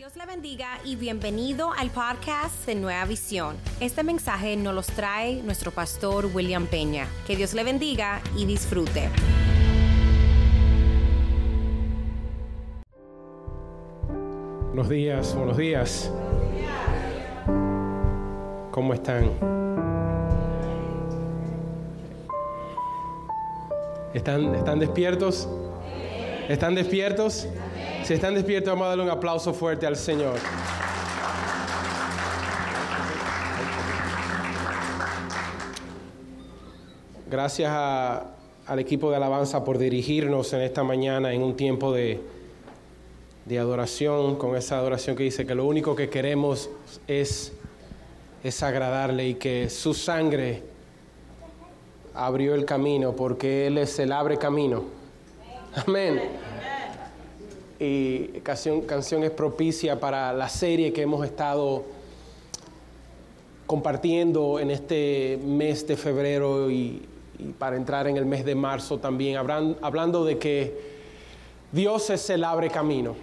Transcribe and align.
Dios 0.00 0.16
le 0.16 0.24
bendiga 0.24 0.80
y 0.82 0.96
bienvenido 0.96 1.74
al 1.74 1.90
podcast 1.90 2.64
de 2.64 2.74
Nueva 2.74 3.04
Visión. 3.04 3.54
Este 3.80 4.02
mensaje 4.02 4.56
nos 4.56 4.74
los 4.74 4.86
trae 4.86 5.42
nuestro 5.42 5.72
pastor 5.72 6.24
William 6.32 6.66
Peña. 6.66 7.06
Que 7.26 7.36
Dios 7.36 7.52
le 7.52 7.64
bendiga 7.64 8.22
y 8.34 8.46
disfrute. 8.46 9.10
Buenos 14.68 14.88
días, 14.88 15.34
buenos 15.34 15.58
días. 15.58 16.10
¿Cómo 18.70 18.94
están? 18.94 19.30
¿Están, 24.14 24.54
están 24.54 24.78
despiertos? 24.78 25.46
¿Están 26.48 26.74
despiertos? 26.74 27.46
Si 28.10 28.14
están 28.14 28.34
despiertos, 28.34 28.72
vamos 28.72 28.86
a 28.86 28.88
darle 28.88 29.04
un 29.04 29.10
aplauso 29.10 29.54
fuerte 29.54 29.86
al 29.86 29.94
Señor. 29.94 30.34
Gracias 37.30 37.70
al 37.70 38.78
equipo 38.80 39.10
de 39.10 39.16
alabanza 39.16 39.62
por 39.62 39.78
dirigirnos 39.78 40.52
en 40.54 40.62
esta 40.62 40.82
mañana 40.82 41.32
en 41.32 41.40
un 41.40 41.54
tiempo 41.54 41.92
de, 41.92 42.20
de 43.44 43.58
adoración, 43.60 44.34
con 44.34 44.56
esa 44.56 44.78
adoración 44.78 45.14
que 45.14 45.22
dice 45.22 45.46
que 45.46 45.54
lo 45.54 45.64
único 45.64 45.94
que 45.94 46.10
queremos 46.10 46.68
es, 47.06 47.52
es 48.42 48.62
agradarle 48.64 49.28
y 49.28 49.34
que 49.34 49.70
su 49.70 49.94
sangre 49.94 50.64
abrió 52.12 52.56
el 52.56 52.64
camino 52.64 53.14
porque 53.14 53.68
Él 53.68 53.78
es 53.78 54.00
el 54.00 54.10
abre 54.10 54.36
camino. 54.36 54.82
Amén. 55.86 56.20
Y 57.82 58.40
canción, 58.42 59.24
es 59.24 59.30
propicia 59.30 59.98
para 59.98 60.34
la 60.34 60.50
serie 60.50 60.92
que 60.92 61.00
hemos 61.00 61.24
estado 61.24 61.82
compartiendo 63.66 64.60
en 64.60 64.70
este 64.70 65.38
mes 65.42 65.86
de 65.86 65.96
febrero 65.96 66.70
y, 66.70 67.02
para 67.58 67.76
entrar 67.76 68.06
en 68.06 68.18
el 68.18 68.26
mes 68.26 68.44
de 68.44 68.54
marzo 68.54 68.98
también, 68.98 69.38
hablan- 69.38 69.76
hablando 69.80 70.26
de 70.26 70.36
que 70.36 70.78
Dios 71.72 72.10
es 72.10 72.28
el 72.28 72.44
abre 72.44 72.68
camino. 72.68 73.16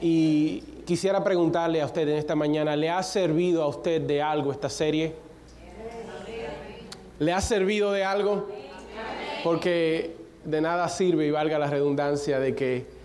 Y 0.00 0.60
quisiera 0.86 1.24
preguntarle 1.24 1.82
a 1.82 1.86
usted 1.86 2.08
en 2.08 2.16
esta 2.16 2.36
mañana, 2.36 2.76
¿le 2.76 2.90
ha 2.90 3.02
servido 3.02 3.64
a 3.64 3.66
usted 3.66 4.02
de 4.02 4.22
algo 4.22 4.52
esta 4.52 4.68
serie? 4.68 5.14
¿Le 7.18 7.32
ha 7.32 7.40
servido 7.40 7.90
de 7.90 8.04
algo? 8.04 8.46
Porque 9.42 10.14
de 10.44 10.60
nada 10.60 10.88
sirve, 10.88 11.26
y 11.26 11.32
valga 11.32 11.58
la 11.58 11.66
redundancia, 11.66 12.38
de 12.38 12.54
que 12.54 12.99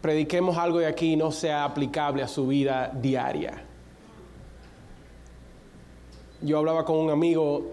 prediquemos 0.00 0.56
algo 0.56 0.78
de 0.78 0.86
aquí 0.86 1.12
y 1.12 1.16
no 1.16 1.32
sea 1.32 1.64
aplicable 1.64 2.22
a 2.22 2.28
su 2.28 2.46
vida 2.46 2.90
diaria. 2.94 3.62
Yo 6.42 6.58
hablaba 6.58 6.84
con 6.84 6.96
un 6.96 7.10
amigo, 7.10 7.72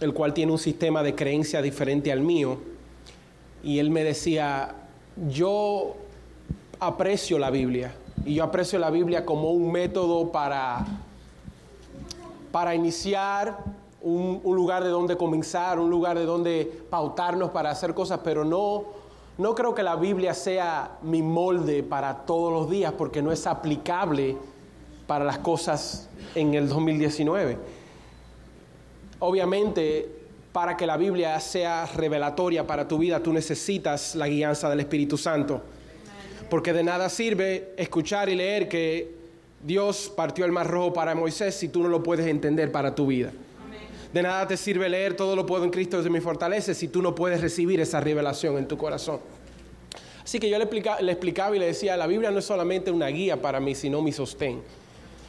el 0.00 0.12
cual 0.12 0.34
tiene 0.34 0.52
un 0.52 0.58
sistema 0.58 1.02
de 1.02 1.14
creencia 1.14 1.62
diferente 1.62 2.10
al 2.12 2.20
mío, 2.20 2.58
y 3.62 3.78
él 3.78 3.90
me 3.90 4.02
decía, 4.02 4.74
yo 5.28 5.96
aprecio 6.78 7.38
la 7.38 7.50
Biblia, 7.50 7.94
y 8.24 8.34
yo 8.34 8.44
aprecio 8.44 8.78
la 8.78 8.90
Biblia 8.90 9.24
como 9.24 9.50
un 9.50 9.70
método 9.70 10.32
para 10.32 10.86
para 12.50 12.74
iniciar 12.74 13.58
un, 14.02 14.40
un 14.42 14.56
lugar 14.56 14.82
de 14.82 14.90
donde 14.90 15.16
comenzar, 15.16 15.78
un 15.78 15.90
lugar 15.90 16.18
de 16.18 16.24
donde 16.24 16.64
pautarnos 16.90 17.50
para 17.50 17.70
hacer 17.70 17.94
cosas, 17.94 18.20
pero 18.24 18.44
no, 18.44 18.84
no 19.40 19.54
creo 19.54 19.74
que 19.74 19.82
la 19.82 19.96
Biblia 19.96 20.34
sea 20.34 20.98
mi 21.00 21.22
molde 21.22 21.82
para 21.82 22.26
todos 22.26 22.52
los 22.52 22.70
días, 22.70 22.92
porque 22.92 23.22
no 23.22 23.32
es 23.32 23.46
aplicable 23.46 24.36
para 25.06 25.24
las 25.24 25.38
cosas 25.38 26.10
en 26.34 26.52
el 26.52 26.68
2019. 26.68 27.56
Obviamente, 29.18 30.10
para 30.52 30.76
que 30.76 30.86
la 30.86 30.98
Biblia 30.98 31.40
sea 31.40 31.86
revelatoria 31.86 32.66
para 32.66 32.86
tu 32.86 32.98
vida, 32.98 33.22
tú 33.22 33.32
necesitas 33.32 34.14
la 34.14 34.28
guianza 34.28 34.68
del 34.68 34.80
Espíritu 34.80 35.16
Santo. 35.16 35.62
Porque 36.50 36.74
de 36.74 36.82
nada 36.82 37.08
sirve 37.08 37.72
escuchar 37.78 38.28
y 38.28 38.34
leer 38.34 38.68
que 38.68 39.14
Dios 39.62 40.12
partió 40.14 40.44
el 40.44 40.52
mar 40.52 40.66
rojo 40.66 40.92
para 40.92 41.14
Moisés 41.14 41.54
si 41.54 41.68
tú 41.70 41.82
no 41.82 41.88
lo 41.88 42.02
puedes 42.02 42.26
entender 42.26 42.70
para 42.70 42.94
tu 42.94 43.06
vida. 43.06 43.32
De 44.12 44.22
nada 44.22 44.46
te 44.46 44.56
sirve 44.56 44.88
leer 44.88 45.14
todo 45.14 45.36
lo 45.36 45.46
puedo 45.46 45.64
en 45.64 45.70
Cristo 45.70 45.98
desde 45.98 46.10
mi 46.10 46.20
fortaleza 46.20 46.74
si 46.74 46.88
tú 46.88 47.00
no 47.00 47.14
puedes 47.14 47.40
recibir 47.40 47.80
esa 47.80 48.00
revelación 48.00 48.58
en 48.58 48.66
tu 48.66 48.76
corazón. 48.76 49.20
Así 50.24 50.38
que 50.38 50.50
yo 50.50 50.58
le, 50.58 50.68
le 51.00 51.12
explicaba 51.12 51.54
y 51.56 51.58
le 51.58 51.66
decía, 51.66 51.96
la 51.96 52.06
Biblia 52.06 52.30
no 52.30 52.38
es 52.38 52.44
solamente 52.44 52.90
una 52.90 53.06
guía 53.08 53.40
para 53.40 53.60
mí, 53.60 53.74
sino 53.74 54.02
mi 54.02 54.12
sostén. 54.12 54.62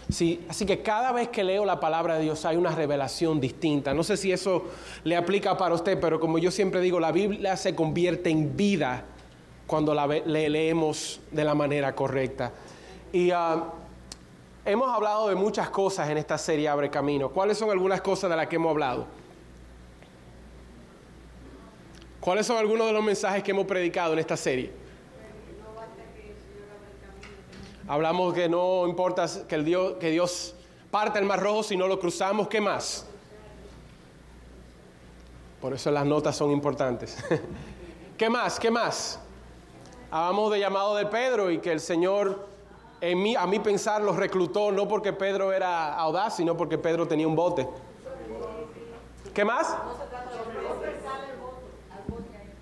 Sí, 0.10 0.42
así 0.50 0.66
que 0.66 0.82
cada 0.82 1.12
vez 1.14 1.30
que 1.30 1.44
leo 1.44 1.64
la 1.64 1.80
palabra 1.80 2.16
de 2.16 2.24
Dios 2.24 2.44
hay 2.46 2.58
una 2.58 2.72
revelación 2.72 3.40
distinta. 3.40 3.94
No 3.94 4.04
sé 4.04 4.18
si 4.18 4.32
eso 4.32 4.66
le 5.06 5.16
aplica 5.16 5.58
para 5.58 5.74
usted, 5.74 6.00
pero 6.00 6.20
como 6.20 6.38
yo 6.38 6.52
siempre 6.52 6.82
digo, 6.82 7.00
la 7.00 7.14
Biblia 7.14 7.56
se 7.56 7.76
convierte 7.76 8.30
en 8.30 8.58
vida 8.58 9.06
cuando 9.68 9.94
la 9.94 10.08
leemos 10.08 11.22
de 11.32 11.46
la 11.46 11.56
manera 11.56 11.96
correcta. 11.96 12.52
Y 13.14 13.32
ah, 13.32 13.64
hemos 14.66 14.90
hablado 14.90 15.30
de 15.30 15.36
muchas 15.36 15.70
cosas 15.70 16.10
en 16.10 16.18
esta 16.18 16.38
serie 16.38 16.68
Abre 16.68 16.90
Camino. 16.90 17.30
¿Cuáles 17.30 17.58
son 17.58 17.70
algunas 17.70 18.02
cosas 18.02 18.30
de 18.30 18.36
las 18.36 18.48
que 18.48 18.58
hemos 18.58 18.72
hablado? 18.72 19.08
¿Cuáles 22.20 22.46
son 22.46 22.58
algunos 22.58 22.88
de 22.88 22.94
los 22.94 23.04
mensajes 23.04 23.42
que 23.44 23.52
hemos 23.52 23.66
predicado 23.66 24.14
en 24.14 24.20
esta 24.20 24.38
serie? 24.38 24.72
Hablamos 27.88 28.34
que 28.34 28.48
no 28.48 28.88
importa 28.88 29.26
que, 29.48 29.56
el 29.56 29.66
Dios, 29.66 29.94
que 30.00 30.12
Dios 30.12 30.56
parte 30.92 31.20
el 31.20 31.26
mar 31.26 31.42
rojo 31.42 31.64
si 31.64 31.76
no 31.76 31.88
lo 31.88 32.00
cruzamos. 32.00 32.48
¿Qué 32.48 32.62
más? 32.62 33.06
Por 35.60 35.74
eso 35.74 35.92
las 35.92 36.06
notas 36.06 36.36
son 36.36 36.52
importantes. 36.52 37.18
¿Qué 38.18 38.30
más? 38.30 38.60
¿Qué 38.60 38.70
más? 38.70 39.20
Hablamos 40.12 40.52
de 40.52 40.60
llamado 40.60 40.96
de 40.96 41.06
Pedro 41.06 41.50
y 41.50 41.60
que 41.60 41.72
el 41.72 41.80
Señor, 41.80 42.48
en 43.02 43.22
mí, 43.22 43.36
a 43.36 43.46
mí 43.48 43.60
pensar, 43.60 44.02
los 44.02 44.16
reclutó 44.16 44.72
no 44.72 44.88
porque 44.88 45.12
Pedro 45.12 45.52
era 45.52 45.96
audaz, 45.96 46.36
sino 46.38 46.56
porque 46.56 46.78
Pedro 46.78 47.08
tenía 47.08 47.28
un 47.28 47.36
bote. 47.36 47.68
¿Qué 49.34 49.44
más? 49.44 49.76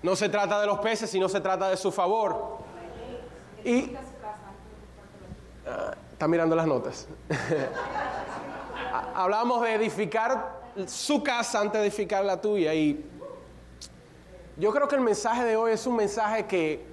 No 0.02 0.16
se 0.16 0.28
trata 0.30 0.60
de 0.60 0.66
los 0.66 0.78
peces, 0.78 1.10
sino 1.10 1.28
se 1.28 1.40
trata 1.40 1.68
de 1.68 1.76
su 1.76 1.92
favor. 1.92 2.58
Y 3.64 3.94
Ah, 5.68 5.92
está 6.12 6.26
mirando 6.26 6.56
las 6.56 6.66
notas. 6.66 7.06
Ha- 8.92 9.12
Hablamos 9.22 9.60
de 9.62 9.74
edificar 9.74 10.58
su 10.86 11.22
casa 11.22 11.60
antes 11.60 11.80
de 11.80 11.86
edificar 11.86 12.24
la 12.24 12.40
tuya 12.40 12.72
y 12.72 13.04
yo 14.56 14.72
creo 14.72 14.88
que 14.88 14.94
el 14.96 15.02
mensaje 15.02 15.44
de 15.44 15.56
hoy 15.56 15.72
es 15.72 15.86
un 15.86 15.96
mensaje 15.96 16.46
que 16.46 16.89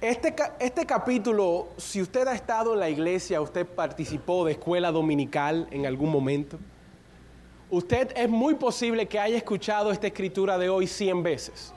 este, 0.00 0.34
este 0.60 0.86
capítulo, 0.86 1.68
si 1.76 2.00
usted 2.00 2.26
ha 2.28 2.34
estado 2.34 2.74
en 2.74 2.80
la 2.80 2.88
iglesia, 2.88 3.40
usted 3.40 3.66
participó 3.66 4.44
de 4.44 4.52
escuela 4.52 4.92
dominical 4.92 5.66
en 5.70 5.86
algún 5.86 6.10
momento, 6.10 6.58
usted 7.70 8.12
es 8.16 8.28
muy 8.28 8.54
posible 8.54 9.06
que 9.06 9.18
haya 9.18 9.36
escuchado 9.36 9.90
esta 9.90 10.06
escritura 10.06 10.56
de 10.56 10.68
hoy 10.68 10.86
100 10.86 11.22
veces. 11.22 11.72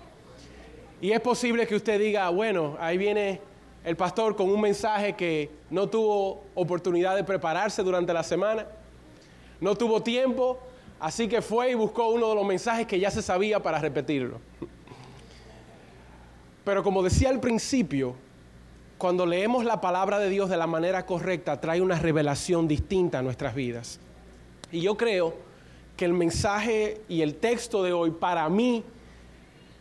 Y 1.02 1.12
es 1.12 1.20
posible 1.20 1.66
que 1.66 1.76
usted 1.76 2.00
diga, 2.00 2.30
bueno, 2.30 2.78
ahí 2.80 2.98
viene 2.98 3.42
el 3.84 3.96
pastor 3.96 4.36
con 4.36 4.50
un 4.52 4.62
mensaje 4.62 5.14
que 5.14 5.50
no 5.72 5.90
tuvo 5.90 6.44
oportunidad 6.54 7.16
de 7.16 7.24
prepararse 7.24 7.82
durante 7.82 8.14
la 8.14 8.22
semana, 8.22 8.68
no 9.60 9.76
tuvo 9.76 10.04
tiempo, 10.04 10.60
así 11.00 11.28
que 11.28 11.42
fue 11.42 11.72
y 11.72 11.74
buscó 11.74 12.10
uno 12.10 12.30
de 12.30 12.36
los 12.36 12.46
mensajes 12.46 12.86
que 12.86 13.00
ya 13.00 13.10
se 13.10 13.24
sabía 13.24 13.60
para 13.60 13.80
repetirlo. 13.80 14.40
Pero 16.64 16.84
como 16.84 17.04
decía 17.04 17.30
al 17.30 17.40
principio, 17.40 18.16
cuando 18.98 19.26
leemos 19.26 19.66
la 19.66 19.82
palabra 19.82 20.20
de 20.20 20.30
Dios 20.30 20.50
de 20.50 20.58
la 20.58 20.68
manera 20.68 21.06
correcta, 21.06 21.60
trae 21.60 21.82
una 21.82 21.98
revelación 21.98 22.68
distinta 22.68 23.20
a 23.20 23.22
nuestras 23.22 23.56
vidas. 23.56 24.00
Y 24.72 24.82
yo 24.82 24.96
creo 24.96 25.34
que 25.98 26.06
el 26.06 26.14
mensaje 26.14 27.02
y 27.10 27.22
el 27.22 27.36
texto 27.36 27.84
de 27.84 27.94
hoy 27.94 28.12
para 28.12 28.48
mí 28.50 28.84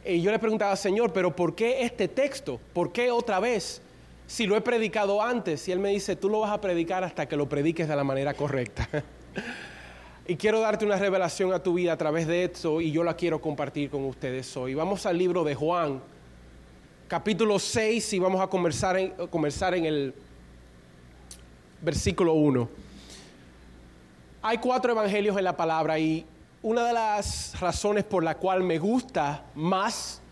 y 0.04 0.22
yo 0.22 0.30
le 0.30 0.38
preguntaba, 0.38 0.74
Señor, 0.76 1.12
pero 1.12 1.34
¿por 1.34 1.54
qué 1.54 1.82
este 1.82 2.08
texto? 2.08 2.58
¿Por 2.72 2.90
qué 2.90 3.10
otra 3.10 3.38
vez? 3.38 3.82
Si 4.26 4.46
lo 4.46 4.56
he 4.56 4.60
predicado 4.60 5.22
antes. 5.22 5.68
Y 5.68 5.72
Él 5.72 5.78
me 5.78 5.90
dice, 5.90 6.16
tú 6.16 6.28
lo 6.28 6.40
vas 6.40 6.52
a 6.52 6.60
predicar 6.60 7.04
hasta 7.04 7.26
que 7.26 7.36
lo 7.36 7.48
prediques 7.48 7.86
de 7.86 7.96
la 7.96 8.04
manera 8.04 8.32
correcta. 8.32 8.88
y 10.26 10.36
quiero 10.36 10.60
darte 10.60 10.86
una 10.86 10.96
revelación 10.96 11.52
a 11.52 11.62
tu 11.62 11.74
vida 11.74 11.92
a 11.92 11.96
través 11.98 12.26
de 12.26 12.44
esto 12.44 12.80
y 12.80 12.92
yo 12.92 13.04
la 13.04 13.14
quiero 13.14 13.40
compartir 13.40 13.90
con 13.90 14.04
ustedes 14.06 14.56
hoy. 14.56 14.74
Vamos 14.74 15.04
al 15.04 15.18
libro 15.18 15.44
de 15.44 15.54
Juan, 15.54 16.00
capítulo 17.10 17.58
6 17.58 18.12
y 18.12 18.18
vamos 18.20 18.40
a 18.40 18.46
conversar 18.46 18.96
en, 18.96 19.10
conversar 19.26 19.74
en 19.74 19.84
el 19.84 20.14
versículo 21.82 22.34
1. 22.34 22.68
Hay 24.42 24.58
cuatro 24.58 24.92
evangelios 24.92 25.36
en 25.36 25.42
la 25.42 25.56
palabra 25.56 25.98
y 25.98 26.24
una 26.62 26.86
de 26.86 26.92
las 26.92 27.58
razones 27.58 28.04
por 28.04 28.22
la 28.22 28.36
cual 28.36 28.62
me 28.62 28.78
gusta 28.78 29.44
más, 29.56 30.22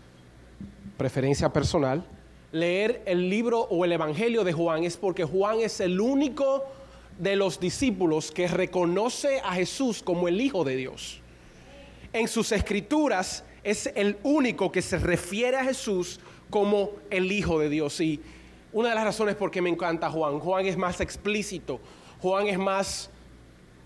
preferencia 0.97 1.51
personal, 1.51 2.05
leer 2.53 3.03
el 3.05 3.29
libro 3.29 3.59
o 3.59 3.83
el 3.83 3.91
Evangelio 3.91 4.45
de 4.45 4.53
Juan 4.53 4.85
es 4.85 4.95
porque 4.95 5.25
Juan 5.25 5.59
es 5.59 5.81
el 5.81 5.99
único 5.99 6.63
de 7.17 7.35
los 7.35 7.59
discípulos 7.59 8.31
que 8.31 8.47
reconoce 8.47 9.41
a 9.43 9.55
Jesús 9.55 10.01
como 10.01 10.29
el 10.29 10.39
Hijo 10.39 10.63
de 10.63 10.77
Dios. 10.77 11.19
En 12.13 12.29
sus 12.29 12.53
escrituras 12.53 13.43
es 13.65 13.91
el 13.95 14.15
único 14.23 14.71
que 14.71 14.81
se 14.81 14.97
refiere 14.97 15.57
a 15.57 15.65
Jesús 15.65 16.21
como 16.49 16.91
el 17.09 17.31
Hijo 17.31 17.59
de 17.59 17.69
Dios. 17.69 17.99
Y 18.01 18.21
una 18.71 18.89
de 18.89 18.95
las 18.95 19.03
razones 19.03 19.35
por 19.35 19.51
qué 19.51 19.61
me 19.61 19.69
encanta 19.69 20.09
Juan, 20.09 20.39
Juan 20.39 20.65
es 20.65 20.77
más 20.77 21.01
explícito, 21.01 21.79
Juan 22.21 22.47
es 22.47 22.57
más 22.57 23.09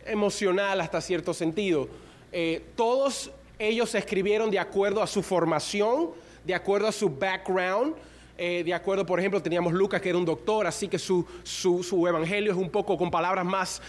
emocional 0.05 0.81
hasta 0.81 1.01
cierto 1.01 1.33
sentido. 1.33 1.87
Eh, 2.31 2.65
todos 2.75 3.31
ellos 3.59 3.93
escribieron 3.95 4.49
de 4.51 4.59
acuerdo 4.59 5.01
a 5.01 5.07
su 5.07 5.21
formación, 5.21 6.09
de 6.43 6.55
acuerdo 6.55 6.87
a 6.87 6.91
su 6.91 7.09
background. 7.09 7.95
Eh, 8.37 8.63
de 8.65 8.73
acuerdo, 8.73 9.05
por 9.05 9.19
ejemplo, 9.19 9.41
teníamos 9.41 9.73
Lucas 9.73 10.01
que 10.01 10.09
era 10.09 10.17
un 10.17 10.25
doctor, 10.25 10.65
así 10.65 10.87
que 10.87 10.97
su, 10.97 11.25
su, 11.43 12.07
evangelio 12.07 12.51
es 12.51 12.57
un 12.57 12.69
poco 12.69 12.97
con 12.97 13.11
palabras 13.11 13.45
más 13.45 13.81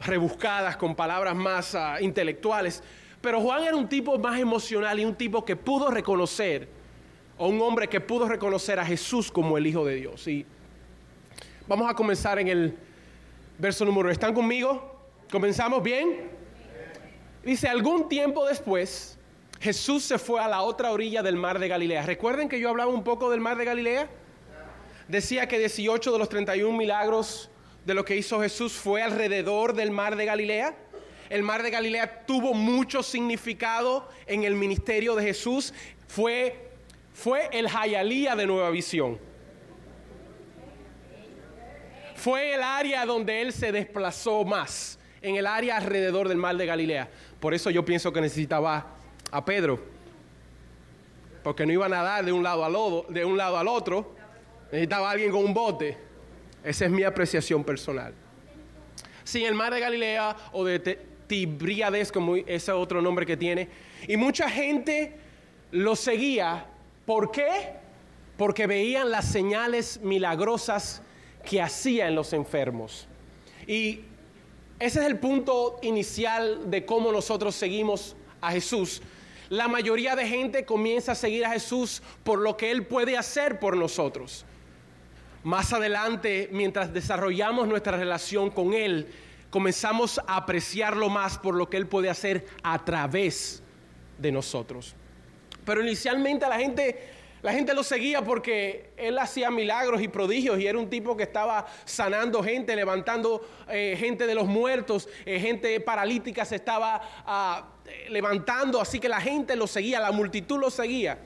rebuscadas, 0.00 0.76
con 0.76 0.94
palabras 0.94 1.34
más 1.34 1.74
ah, 1.74 2.00
intelectuales. 2.00 2.82
Pero 3.20 3.40
Juan 3.40 3.64
era 3.64 3.74
un 3.74 3.88
tipo 3.88 4.16
más 4.18 4.38
emocional 4.38 5.00
y 5.00 5.04
un 5.04 5.16
tipo 5.16 5.44
que 5.44 5.56
pudo 5.56 5.90
reconocer, 5.90 6.68
o 7.38 7.48
un 7.48 7.60
hombre 7.62 7.88
que 7.88 8.00
pudo 8.00 8.28
reconocer 8.28 8.78
a 8.78 8.84
Jesús 8.84 9.30
como 9.30 9.56
el 9.56 9.66
Hijo 9.66 9.84
de 9.84 9.94
Dios. 9.94 10.26
Y 10.26 10.44
vamos 11.66 11.90
a 11.90 11.94
comenzar 11.94 12.38
en 12.38 12.48
el 12.48 12.76
verso 13.58 13.84
número. 13.84 14.10
¿Están 14.10 14.34
conmigo? 14.34 15.00
¿Comenzamos 15.30 15.82
bien? 15.82 16.30
Dice, 17.44 17.68
algún 17.68 18.08
tiempo 18.08 18.46
después, 18.46 19.18
Jesús 19.60 20.04
se 20.04 20.18
fue 20.18 20.40
a 20.40 20.48
la 20.48 20.62
otra 20.62 20.92
orilla 20.92 21.22
del 21.22 21.36
mar 21.36 21.58
de 21.58 21.68
Galilea. 21.68 22.04
¿Recuerden 22.04 22.48
que 22.48 22.60
yo 22.60 22.68
hablaba 22.68 22.90
un 22.90 23.04
poco 23.04 23.30
del 23.30 23.40
mar 23.40 23.56
de 23.56 23.64
Galilea? 23.64 24.08
Decía 25.08 25.48
que 25.48 25.58
18 25.58 26.12
de 26.12 26.18
los 26.18 26.28
31 26.28 26.76
milagros 26.76 27.50
de 27.84 27.94
lo 27.94 28.04
que 28.04 28.16
hizo 28.16 28.40
Jesús 28.40 28.74
fue 28.74 29.02
alrededor 29.02 29.72
del 29.72 29.90
mar 29.90 30.16
de 30.16 30.26
Galilea. 30.26 30.76
El 31.30 31.42
mar 31.42 31.62
de 31.62 31.70
Galilea 31.70 32.26
tuvo 32.26 32.54
mucho 32.54 33.02
significado 33.02 34.08
en 34.26 34.44
el 34.44 34.54
ministerio 34.54 35.14
de 35.14 35.24
Jesús. 35.24 35.72
Fue, 36.06 36.67
fue 37.18 37.48
el 37.50 37.68
Jayalía 37.68 38.36
de 38.36 38.46
Nueva 38.46 38.70
Visión. 38.70 39.18
Fue 42.14 42.54
el 42.54 42.62
área 42.62 43.04
donde 43.06 43.42
él 43.42 43.52
se 43.52 43.72
desplazó 43.72 44.44
más, 44.44 45.00
en 45.20 45.34
el 45.34 45.48
área 45.48 45.78
alrededor 45.78 46.28
del 46.28 46.38
mar 46.38 46.56
de 46.56 46.64
Galilea. 46.64 47.08
Por 47.40 47.54
eso 47.54 47.70
yo 47.70 47.84
pienso 47.84 48.12
que 48.12 48.20
necesitaba 48.20 48.86
a 49.32 49.44
Pedro, 49.44 49.82
porque 51.42 51.66
no 51.66 51.72
iba 51.72 51.86
a 51.86 51.88
nadar 51.88 52.24
de 52.24 52.30
un 52.30 52.44
lado 52.44 52.64
al, 52.64 53.12
de 53.12 53.24
un 53.24 53.36
lado 53.36 53.58
al 53.58 53.66
otro, 53.66 54.14
necesitaba 54.70 55.10
alguien 55.10 55.32
con 55.32 55.44
un 55.44 55.52
bote. 55.52 55.98
Esa 56.62 56.84
es 56.84 56.90
mi 56.92 57.02
apreciación 57.02 57.64
personal. 57.64 58.14
Sin 59.24 59.44
el 59.44 59.54
mar 59.54 59.74
de 59.74 59.80
Galilea 59.80 60.36
o 60.52 60.64
de 60.64 60.78
Tibriades, 61.26 62.12
como 62.12 62.36
ese 62.36 62.70
otro 62.70 63.02
nombre 63.02 63.26
que 63.26 63.36
tiene. 63.36 63.68
Y 64.06 64.16
mucha 64.16 64.48
gente 64.48 65.16
lo 65.72 65.96
seguía. 65.96 66.77
¿Por 67.08 67.30
qué? 67.30 67.70
Porque 68.36 68.66
veían 68.66 69.10
las 69.10 69.24
señales 69.24 69.98
milagrosas 70.02 71.00
que 71.42 71.62
hacía 71.62 72.06
en 72.06 72.14
los 72.14 72.34
enfermos. 72.34 73.08
Y 73.66 74.00
ese 74.78 75.00
es 75.00 75.06
el 75.06 75.18
punto 75.18 75.78
inicial 75.80 76.70
de 76.70 76.84
cómo 76.84 77.10
nosotros 77.10 77.54
seguimos 77.54 78.14
a 78.42 78.50
Jesús. 78.50 79.00
La 79.48 79.68
mayoría 79.68 80.16
de 80.16 80.28
gente 80.28 80.66
comienza 80.66 81.12
a 81.12 81.14
seguir 81.14 81.46
a 81.46 81.50
Jesús 81.52 82.02
por 82.24 82.40
lo 82.40 82.58
que 82.58 82.70
Él 82.70 82.84
puede 82.84 83.16
hacer 83.16 83.58
por 83.58 83.74
nosotros. 83.74 84.44
Más 85.44 85.72
adelante, 85.72 86.50
mientras 86.52 86.92
desarrollamos 86.92 87.68
nuestra 87.68 87.96
relación 87.96 88.50
con 88.50 88.74
Él, 88.74 89.06
comenzamos 89.48 90.18
a 90.26 90.36
apreciarlo 90.36 91.08
más 91.08 91.38
por 91.38 91.54
lo 91.54 91.70
que 91.70 91.78
Él 91.78 91.86
puede 91.86 92.10
hacer 92.10 92.44
a 92.62 92.84
través 92.84 93.62
de 94.18 94.30
nosotros. 94.30 94.94
Pero 95.68 95.82
inicialmente 95.82 96.48
la 96.48 96.56
gente, 96.56 96.98
la 97.42 97.52
gente 97.52 97.74
lo 97.74 97.84
seguía 97.84 98.24
porque 98.24 98.88
Él 98.96 99.18
hacía 99.18 99.50
milagros 99.50 100.00
y 100.00 100.08
prodigios 100.08 100.58
y 100.58 100.66
era 100.66 100.78
un 100.78 100.88
tipo 100.88 101.14
que 101.14 101.24
estaba 101.24 101.66
sanando 101.84 102.42
gente, 102.42 102.74
levantando 102.74 103.46
eh, 103.68 103.94
gente 103.98 104.26
de 104.26 104.34
los 104.34 104.46
muertos, 104.46 105.10
eh, 105.26 105.38
gente 105.38 105.78
paralítica 105.80 106.46
se 106.46 106.56
estaba 106.56 107.02
ah, 107.26 107.68
levantando, 108.08 108.80
así 108.80 108.98
que 108.98 109.10
la 109.10 109.20
gente 109.20 109.56
lo 109.56 109.66
seguía, 109.66 110.00
la 110.00 110.10
multitud 110.10 110.58
lo 110.58 110.70
seguía. 110.70 111.18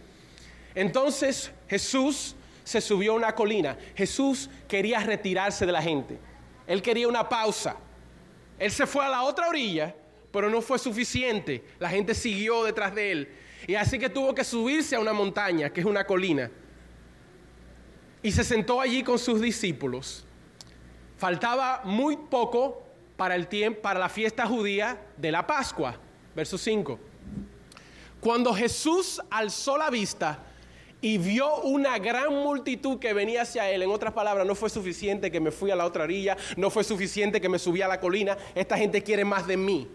Entonces 0.74 1.52
Jesús 1.68 2.34
se 2.64 2.80
subió 2.80 3.12
a 3.12 3.14
una 3.14 3.36
colina. 3.36 3.78
Jesús 3.94 4.50
quería 4.66 4.98
retirarse 4.98 5.66
de 5.66 5.72
la 5.72 5.82
gente. 5.82 6.18
Él 6.66 6.82
quería 6.82 7.06
una 7.06 7.28
pausa. 7.28 7.76
Él 8.58 8.72
se 8.72 8.88
fue 8.88 9.04
a 9.04 9.08
la 9.08 9.22
otra 9.22 9.48
orilla, 9.48 9.94
pero 10.32 10.50
no 10.50 10.60
fue 10.60 10.80
suficiente. 10.80 11.62
La 11.78 11.90
gente 11.90 12.12
siguió 12.12 12.64
detrás 12.64 12.92
de 12.92 13.12
él. 13.12 13.28
Y 13.66 13.74
así 13.74 13.98
que 13.98 14.08
tuvo 14.08 14.34
que 14.34 14.44
subirse 14.44 14.96
a 14.96 15.00
una 15.00 15.12
montaña, 15.12 15.70
que 15.70 15.80
es 15.80 15.86
una 15.86 16.04
colina. 16.04 16.50
Y 18.22 18.32
se 18.32 18.44
sentó 18.44 18.80
allí 18.80 19.02
con 19.02 19.18
sus 19.18 19.40
discípulos. 19.40 20.24
Faltaba 21.16 21.82
muy 21.84 22.16
poco 22.16 22.82
para 23.16 23.34
el 23.34 23.46
tiempo 23.46 23.80
para 23.82 24.00
la 24.00 24.08
fiesta 24.08 24.46
judía 24.46 25.00
de 25.16 25.30
la 25.30 25.46
Pascua, 25.46 25.96
verso 26.34 26.58
5. 26.58 26.98
Cuando 28.20 28.54
Jesús 28.54 29.20
alzó 29.30 29.76
la 29.76 29.90
vista, 29.90 30.44
y 31.02 31.18
vio 31.18 31.56
una 31.62 31.98
gran 31.98 32.32
multitud 32.32 32.98
que 32.98 33.12
venía 33.12 33.42
hacia 33.42 33.68
él. 33.68 33.82
En 33.82 33.90
otras 33.90 34.14
palabras, 34.14 34.46
no 34.46 34.54
fue 34.54 34.70
suficiente 34.70 35.30
que 35.30 35.40
me 35.40 35.50
fui 35.50 35.70
a 35.72 35.76
la 35.76 35.84
otra 35.84 36.04
orilla, 36.04 36.36
no 36.56 36.70
fue 36.70 36.84
suficiente 36.84 37.40
que 37.40 37.48
me 37.48 37.58
subí 37.58 37.82
a 37.82 37.88
la 37.88 38.00
colina, 38.00 38.38
esta 38.54 38.78
gente 38.78 39.02
quiere 39.02 39.24
más 39.24 39.46
de 39.46 39.56
mí. 39.56 39.88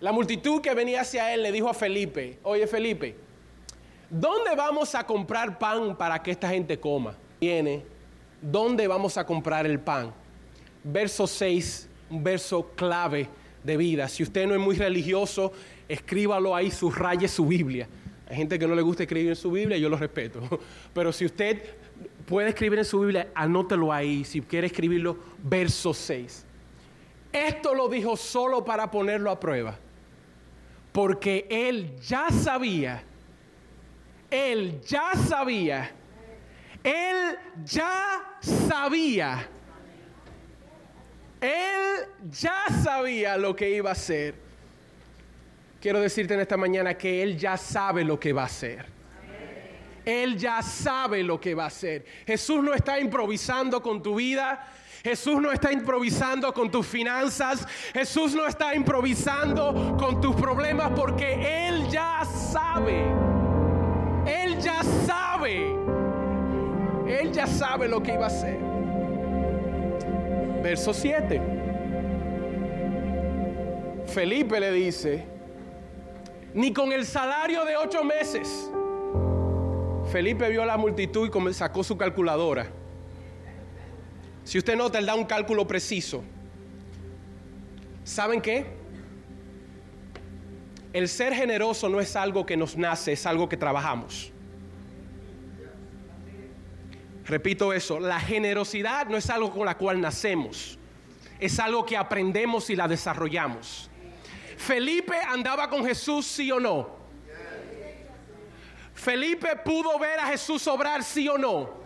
La 0.00 0.12
multitud 0.12 0.62
que 0.62 0.72
venía 0.74 1.02
hacia 1.02 1.34
él 1.34 1.42
le 1.42 1.52
dijo 1.52 1.68
a 1.68 1.74
Felipe, 1.74 2.38
oye 2.42 2.66
Felipe, 2.66 3.14
¿dónde 4.08 4.54
vamos 4.56 4.94
a 4.94 5.04
comprar 5.04 5.58
pan 5.58 5.94
para 5.94 6.22
que 6.22 6.30
esta 6.30 6.48
gente 6.48 6.80
coma? 6.80 7.14
Viene, 7.38 7.84
¿dónde 8.40 8.88
vamos 8.88 9.18
a 9.18 9.26
comprar 9.26 9.66
el 9.66 9.78
pan? 9.78 10.10
Verso 10.82 11.26
6, 11.26 11.86
un 12.08 12.24
verso 12.24 12.70
clave 12.74 13.28
de 13.62 13.76
vida. 13.76 14.08
Si 14.08 14.22
usted 14.22 14.46
no 14.46 14.54
es 14.54 14.60
muy 14.60 14.76
religioso, 14.76 15.52
escríbalo 15.86 16.56
ahí, 16.56 16.70
subraye 16.70 17.28
su 17.28 17.44
Biblia. 17.44 17.86
Hay 18.26 18.36
gente 18.36 18.58
que 18.58 18.66
no 18.66 18.74
le 18.74 18.80
gusta 18.80 19.02
escribir 19.02 19.28
en 19.28 19.36
su 19.36 19.50
Biblia, 19.50 19.76
yo 19.76 19.90
lo 19.90 19.98
respeto. 19.98 20.40
Pero 20.94 21.12
si 21.12 21.26
usted 21.26 21.62
puede 22.24 22.48
escribir 22.48 22.78
en 22.78 22.86
su 22.86 23.00
Biblia, 23.00 23.28
anótelo 23.34 23.92
ahí. 23.92 24.24
Si 24.24 24.40
quiere 24.40 24.68
escribirlo, 24.68 25.18
verso 25.42 25.92
6. 25.92 26.46
Esto 27.34 27.74
lo 27.74 27.86
dijo 27.90 28.16
solo 28.16 28.64
para 28.64 28.90
ponerlo 28.90 29.30
a 29.30 29.38
prueba. 29.38 29.78
Porque 30.92 31.46
él 31.48 31.96
ya 32.00 32.30
sabía, 32.30 33.02
él 34.30 34.80
ya 34.82 35.12
sabía, 35.14 35.90
él 36.82 37.38
ya 37.64 38.36
sabía, 38.40 39.48
él 41.40 42.30
ya 42.30 42.64
sabía 42.82 43.36
lo 43.36 43.54
que 43.54 43.70
iba 43.70 43.90
a 43.90 43.92
hacer 43.92 44.50
quiero 45.80 46.00
decirte 46.00 46.34
en 46.34 46.40
esta 46.40 46.56
mañana 46.56 46.94
que 46.94 47.22
Él 47.22 47.36
ya 47.36 47.56
sabe 47.56 48.04
lo 48.04 48.20
que 48.20 48.32
va 48.32 48.42
a 48.42 48.46
hacer. 48.46 48.84
Él 50.04 50.36
ya 50.36 50.62
sabe 50.62 51.22
lo 51.22 51.40
que 51.40 51.54
va 51.54 51.64
a 51.64 51.68
hacer. 51.68 52.04
Jesús 52.26 52.62
no 52.62 52.74
está 52.74 52.98
improvisando 52.98 53.82
con 53.82 54.02
tu 54.02 54.14
vida. 54.16 54.66
Jesús 55.02 55.40
no 55.40 55.50
está 55.50 55.72
improvisando 55.72 56.52
con 56.52 56.70
tus 56.70 56.86
finanzas. 56.86 57.66
Jesús 57.92 58.34
no 58.34 58.46
está 58.46 58.74
improvisando 58.74 59.96
con 59.98 60.20
tus 60.20 60.34
problemas 60.36 60.92
porque 60.94 61.68
Él 61.68 61.88
ya 61.88 62.24
sabe. 62.24 63.06
Él 64.26 64.58
ya 64.60 64.82
sabe. 65.06 65.74
Él 67.06 67.32
ya 67.32 67.46
sabe 67.46 67.88
lo 67.88 68.02
que 68.02 68.14
iba 68.14 68.24
a 68.24 68.28
hacer. 68.28 68.58
Verso 70.62 70.92
7. 70.92 71.40
Felipe 74.06 74.60
le 74.60 74.72
dice, 74.72 75.24
ni 76.52 76.72
con 76.72 76.92
el 76.92 77.06
salario 77.06 77.64
de 77.64 77.76
ocho 77.76 78.04
meses. 78.04 78.70
Felipe 80.10 80.48
vio 80.48 80.62
a 80.62 80.66
la 80.66 80.76
multitud 80.76 81.30
y 81.30 81.54
sacó 81.54 81.84
su 81.84 81.96
calculadora. 81.96 82.66
Si 84.50 84.58
usted 84.58 84.74
nota, 84.74 84.98
él 84.98 85.06
da 85.06 85.14
un 85.14 85.26
cálculo 85.26 85.64
preciso. 85.64 86.24
¿Saben 88.02 88.42
qué? 88.42 88.66
El 90.92 91.08
ser 91.08 91.32
generoso 91.32 91.88
no 91.88 92.00
es 92.00 92.16
algo 92.16 92.44
que 92.44 92.56
nos 92.56 92.76
nace, 92.76 93.12
es 93.12 93.26
algo 93.26 93.48
que 93.48 93.56
trabajamos. 93.56 94.32
Repito 97.26 97.72
eso, 97.72 98.00
la 98.00 98.18
generosidad 98.18 99.06
no 99.06 99.16
es 99.16 99.30
algo 99.30 99.52
con 99.52 99.66
la 99.66 99.78
cual 99.78 100.00
nacemos, 100.00 100.76
es 101.38 101.60
algo 101.60 101.86
que 101.86 101.96
aprendemos 101.96 102.70
y 102.70 102.74
la 102.74 102.88
desarrollamos. 102.88 103.88
Felipe 104.56 105.14
andaba 105.28 105.70
con 105.70 105.84
Jesús, 105.84 106.26
sí 106.26 106.50
o 106.50 106.58
no. 106.58 106.90
Felipe 108.94 109.54
pudo 109.64 109.96
ver 110.00 110.18
a 110.18 110.26
Jesús 110.26 110.66
obrar, 110.66 111.04
sí 111.04 111.28
o 111.28 111.38
no. 111.38 111.79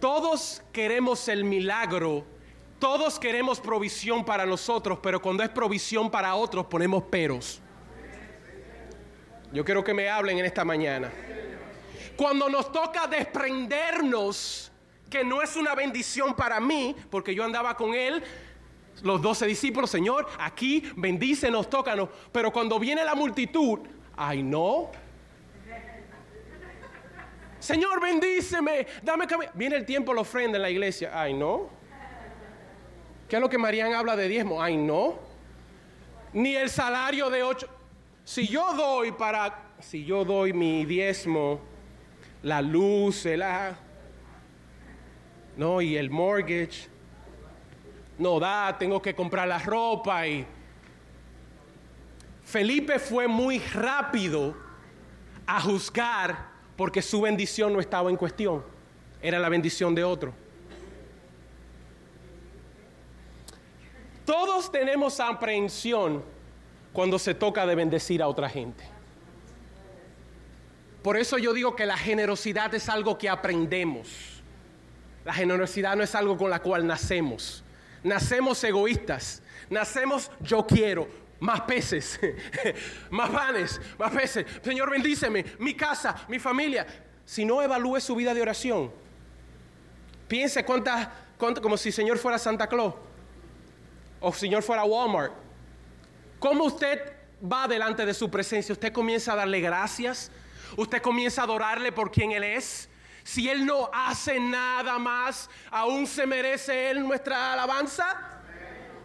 Todos 0.00 0.62
queremos 0.72 1.28
el 1.28 1.44
milagro, 1.44 2.24
todos 2.78 3.18
queremos 3.18 3.58
provisión 3.58 4.24
para 4.24 4.46
nosotros, 4.46 4.98
pero 5.02 5.20
cuando 5.20 5.42
es 5.42 5.48
provisión 5.48 6.10
para 6.10 6.34
otros 6.34 6.66
ponemos 6.66 7.02
peros. 7.04 7.60
Yo 9.52 9.64
quiero 9.64 9.82
que 9.82 9.94
me 9.94 10.08
hablen 10.08 10.38
en 10.38 10.44
esta 10.44 10.64
mañana. 10.64 11.10
Cuando 12.16 12.48
nos 12.48 12.70
toca 12.70 13.06
desprendernos, 13.06 14.70
que 15.08 15.24
no 15.24 15.42
es 15.42 15.56
una 15.56 15.74
bendición 15.74 16.34
para 16.34 16.60
mí, 16.60 16.94
porque 17.10 17.34
yo 17.34 17.44
andaba 17.44 17.76
con 17.76 17.94
él, 17.94 18.22
los 19.02 19.22
doce 19.22 19.46
discípulos, 19.46 19.90
Señor, 19.90 20.28
aquí 20.38 20.84
bendícenos, 20.96 21.70
tócanos. 21.70 22.10
Pero 22.30 22.52
cuando 22.52 22.78
viene 22.78 23.04
la 23.04 23.14
multitud, 23.14 23.80
ay 24.16 24.42
no. 24.42 24.90
Señor, 27.68 28.00
bendíceme, 28.00 28.86
dame 29.02 29.26
camino. 29.26 29.52
Viene 29.52 29.76
el 29.76 29.84
tiempo, 29.84 30.14
la 30.14 30.22
ofrenda 30.22 30.56
en 30.56 30.62
la 30.62 30.70
iglesia, 30.70 31.10
ay 31.12 31.34
no. 31.34 31.68
¿Qué 33.28 33.36
es 33.36 33.42
lo 33.42 33.50
que 33.50 33.58
Marían 33.58 33.92
habla 33.92 34.16
de 34.16 34.26
diezmo? 34.26 34.62
Ay 34.62 34.78
no. 34.78 35.18
Ni 36.32 36.56
el 36.56 36.70
salario 36.70 37.28
de 37.28 37.42
ocho. 37.42 37.68
Si 38.24 38.48
yo 38.48 38.72
doy 38.72 39.12
para, 39.12 39.74
si 39.80 40.02
yo 40.02 40.24
doy 40.24 40.54
mi 40.54 40.86
diezmo, 40.86 41.60
la 42.42 42.62
luz, 42.62 43.26
el 43.26 43.44
no, 45.58 45.82
y 45.82 45.98
el 45.98 46.08
mortgage, 46.08 46.88
no 48.16 48.40
da, 48.40 48.78
tengo 48.78 49.02
que 49.02 49.14
comprar 49.14 49.46
la 49.46 49.58
ropa 49.58 50.26
y 50.26 50.46
Felipe 52.44 52.98
fue 52.98 53.28
muy 53.28 53.58
rápido 53.58 54.56
a 55.46 55.60
juzgar 55.60 56.57
porque 56.78 57.02
su 57.02 57.20
bendición 57.20 57.72
no 57.72 57.80
estaba 57.80 58.08
en 58.08 58.16
cuestión, 58.16 58.62
era 59.20 59.40
la 59.40 59.48
bendición 59.48 59.96
de 59.96 60.04
otro. 60.04 60.32
Todos 64.24 64.70
tenemos 64.70 65.18
aprehensión 65.18 66.22
cuando 66.92 67.18
se 67.18 67.34
toca 67.34 67.66
de 67.66 67.74
bendecir 67.74 68.22
a 68.22 68.28
otra 68.28 68.48
gente. 68.48 68.84
Por 71.02 71.16
eso 71.16 71.36
yo 71.36 71.52
digo 71.52 71.74
que 71.74 71.84
la 71.84 71.96
generosidad 71.96 72.72
es 72.72 72.88
algo 72.88 73.18
que 73.18 73.28
aprendemos. 73.28 74.40
La 75.24 75.32
generosidad 75.32 75.96
no 75.96 76.04
es 76.04 76.14
algo 76.14 76.36
con 76.36 76.48
la 76.48 76.60
cual 76.60 76.86
nacemos. 76.86 77.64
Nacemos 78.04 78.62
egoístas. 78.62 79.42
Nacemos 79.68 80.30
yo 80.40 80.64
quiero. 80.64 81.08
Más 81.40 81.60
peces, 81.62 82.18
más 83.10 83.30
panes, 83.30 83.80
más 83.96 84.10
peces. 84.12 84.44
Señor, 84.62 84.90
bendíceme, 84.90 85.44
mi 85.58 85.74
casa, 85.74 86.24
mi 86.28 86.38
familia. 86.38 86.86
Si 87.24 87.44
no 87.44 87.62
evalúe 87.62 88.00
su 88.00 88.16
vida 88.16 88.34
de 88.34 88.42
oración, 88.42 88.90
piense 90.26 90.64
cuántas, 90.64 91.08
como 91.36 91.76
si 91.76 91.92
Señor 91.92 92.18
fuera 92.18 92.38
Santa 92.38 92.66
Claus 92.66 92.94
o 94.20 94.32
Señor 94.32 94.62
fuera 94.62 94.84
Walmart. 94.84 95.32
¿Cómo 96.38 96.64
usted 96.64 97.12
va 97.40 97.68
delante 97.68 98.04
de 98.04 98.14
su 98.14 98.30
presencia? 98.30 98.72
Usted 98.72 98.92
comienza 98.92 99.32
a 99.32 99.36
darle 99.36 99.60
gracias. 99.60 100.30
Usted 100.76 101.00
comienza 101.00 101.42
a 101.42 101.44
adorarle 101.44 101.92
por 101.92 102.10
quien 102.10 102.32
Él 102.32 102.44
es. 102.44 102.88
Si 103.22 103.48
Él 103.48 103.66
no 103.66 103.90
hace 103.92 104.40
nada 104.40 104.98
más, 104.98 105.50
¿aún 105.70 106.06
se 106.06 106.26
merece 106.26 106.90
Él 106.90 107.06
nuestra 107.06 107.52
alabanza? 107.52 108.40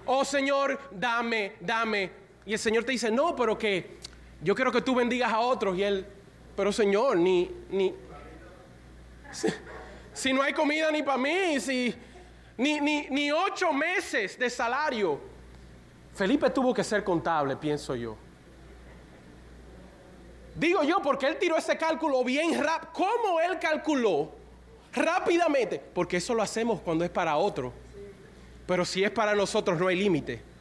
Oh 0.05 0.25
Señor, 0.25 0.79
dame, 0.91 1.55
dame. 1.59 2.22
Y 2.45 2.53
el 2.53 2.59
Señor 2.59 2.83
te 2.83 2.91
dice, 2.91 3.11
no, 3.11 3.35
pero 3.35 3.57
que 3.57 3.97
yo 4.41 4.55
quiero 4.55 4.71
que 4.71 4.81
tú 4.81 4.95
bendigas 4.95 5.31
a 5.31 5.39
otros. 5.39 5.77
Y 5.77 5.83
Él, 5.83 6.05
pero 6.55 6.71
Señor, 6.71 7.17
ni, 7.17 7.49
ni, 7.69 7.93
si, 10.13 10.33
no 10.33 10.41
hay 10.41 10.53
comida 10.53 10.91
ni 10.91 11.03
para 11.03 11.17
mí, 11.17 11.57
ni, 12.57 12.79
ni, 12.79 13.07
ni 13.09 13.31
ocho 13.31 13.71
meses 13.73 14.37
de 14.37 14.49
salario. 14.49 15.19
Felipe 16.13 16.49
tuvo 16.49 16.73
que 16.73 16.83
ser 16.83 17.03
contable, 17.03 17.55
pienso 17.55 17.95
yo. 17.95 18.15
Digo 20.55 20.83
yo, 20.83 21.01
porque 21.01 21.25
él 21.25 21.37
tiró 21.39 21.57
ese 21.57 21.77
cálculo 21.77 22.23
bien 22.23 22.63
rápido. 22.63 22.91
¿Cómo 22.93 23.39
él 23.39 23.57
calculó? 23.59 24.31
Rápidamente. 24.93 25.81
Porque 25.93 26.17
eso 26.17 26.35
lo 26.35 26.43
hacemos 26.43 26.81
cuando 26.81 27.03
es 27.03 27.09
para 27.09 27.35
otro. 27.37 27.73
Pero 28.67 28.85
si 28.85 29.03
es 29.03 29.09
para 29.09 29.33
nosotros 29.33 29.79
no 29.79 29.87
hay 29.87 29.95
límite. 29.95 30.52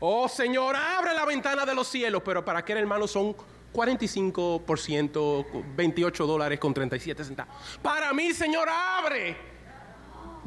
Oh 0.00 0.28
Señor, 0.28 0.76
abre 0.76 1.14
la 1.14 1.24
ventana 1.24 1.64
de 1.64 1.74
los 1.74 1.88
cielos. 1.88 2.22
Pero 2.24 2.44
para 2.44 2.58
aquel 2.60 2.78
hermano 2.78 3.06
son 3.06 3.34
45%, 3.72 5.64
28 5.76 6.26
dólares 6.26 6.58
con 6.58 6.74
37 6.74 7.24
centavos. 7.24 7.54
Para 7.82 8.12
mí, 8.12 8.32
Señor, 8.32 8.68
abre. 8.68 9.36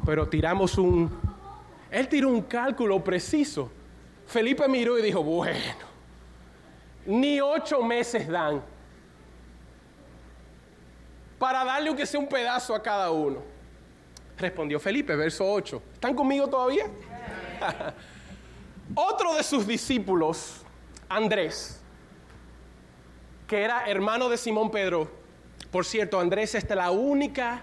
Pero 0.04 0.28
tiramos 0.28 0.78
un... 0.78 1.10
Él 1.90 2.08
tiró 2.08 2.28
un 2.28 2.42
cálculo 2.42 3.02
preciso. 3.02 3.70
Felipe 4.26 4.68
miró 4.68 4.98
y 4.98 5.02
dijo, 5.02 5.22
bueno, 5.22 5.58
ni 7.06 7.40
ocho 7.40 7.82
meses 7.82 8.28
dan 8.28 8.62
para 11.40 11.64
darle 11.64 11.88
aunque 11.88 12.04
sea 12.04 12.20
un 12.20 12.28
pedazo 12.28 12.74
a 12.74 12.82
cada 12.82 13.10
uno. 13.10 13.42
Respondió 14.36 14.78
Felipe, 14.78 15.16
verso 15.16 15.50
8. 15.50 15.82
¿Están 15.94 16.14
conmigo 16.14 16.46
todavía? 16.46 16.84
Otro 18.94 19.34
de 19.34 19.42
sus 19.42 19.66
discípulos, 19.66 20.62
Andrés, 21.08 21.80
que 23.46 23.62
era 23.62 23.86
hermano 23.86 24.28
de 24.28 24.36
Simón 24.36 24.70
Pedro, 24.70 25.10
por 25.70 25.84
cierto, 25.84 26.18
Andrés 26.18 26.54
es 26.54 26.68
la 26.70 26.90
única 26.90 27.62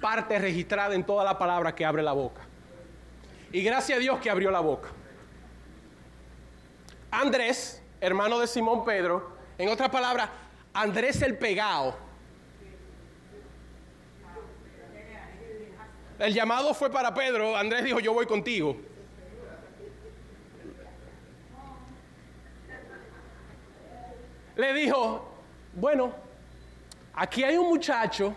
parte 0.00 0.38
registrada 0.38 0.94
en 0.94 1.04
toda 1.04 1.24
la 1.24 1.38
palabra 1.38 1.74
que 1.74 1.84
abre 1.84 2.02
la 2.02 2.12
boca. 2.12 2.42
Y 3.52 3.62
gracias 3.62 3.98
a 3.98 4.00
Dios 4.00 4.18
que 4.18 4.28
abrió 4.28 4.50
la 4.50 4.60
boca. 4.60 4.88
Andrés, 7.10 7.82
hermano 8.00 8.38
de 8.40 8.46
Simón 8.46 8.84
Pedro, 8.84 9.36
en 9.58 9.68
otras 9.68 9.88
palabras, 9.90 10.28
Andrés 10.74 11.22
el 11.22 11.38
pegado. 11.38 11.96
El 16.18 16.34
llamado 16.34 16.74
fue 16.74 16.90
para 16.90 17.14
Pedro, 17.14 17.56
Andrés 17.56 17.84
dijo, 17.84 18.00
yo 18.00 18.12
voy 18.12 18.26
contigo. 18.26 18.76
Le 24.56 24.72
dijo, 24.72 25.28
bueno, 25.74 26.12
aquí 27.12 27.44
hay 27.44 27.56
un 27.56 27.68
muchacho, 27.68 28.34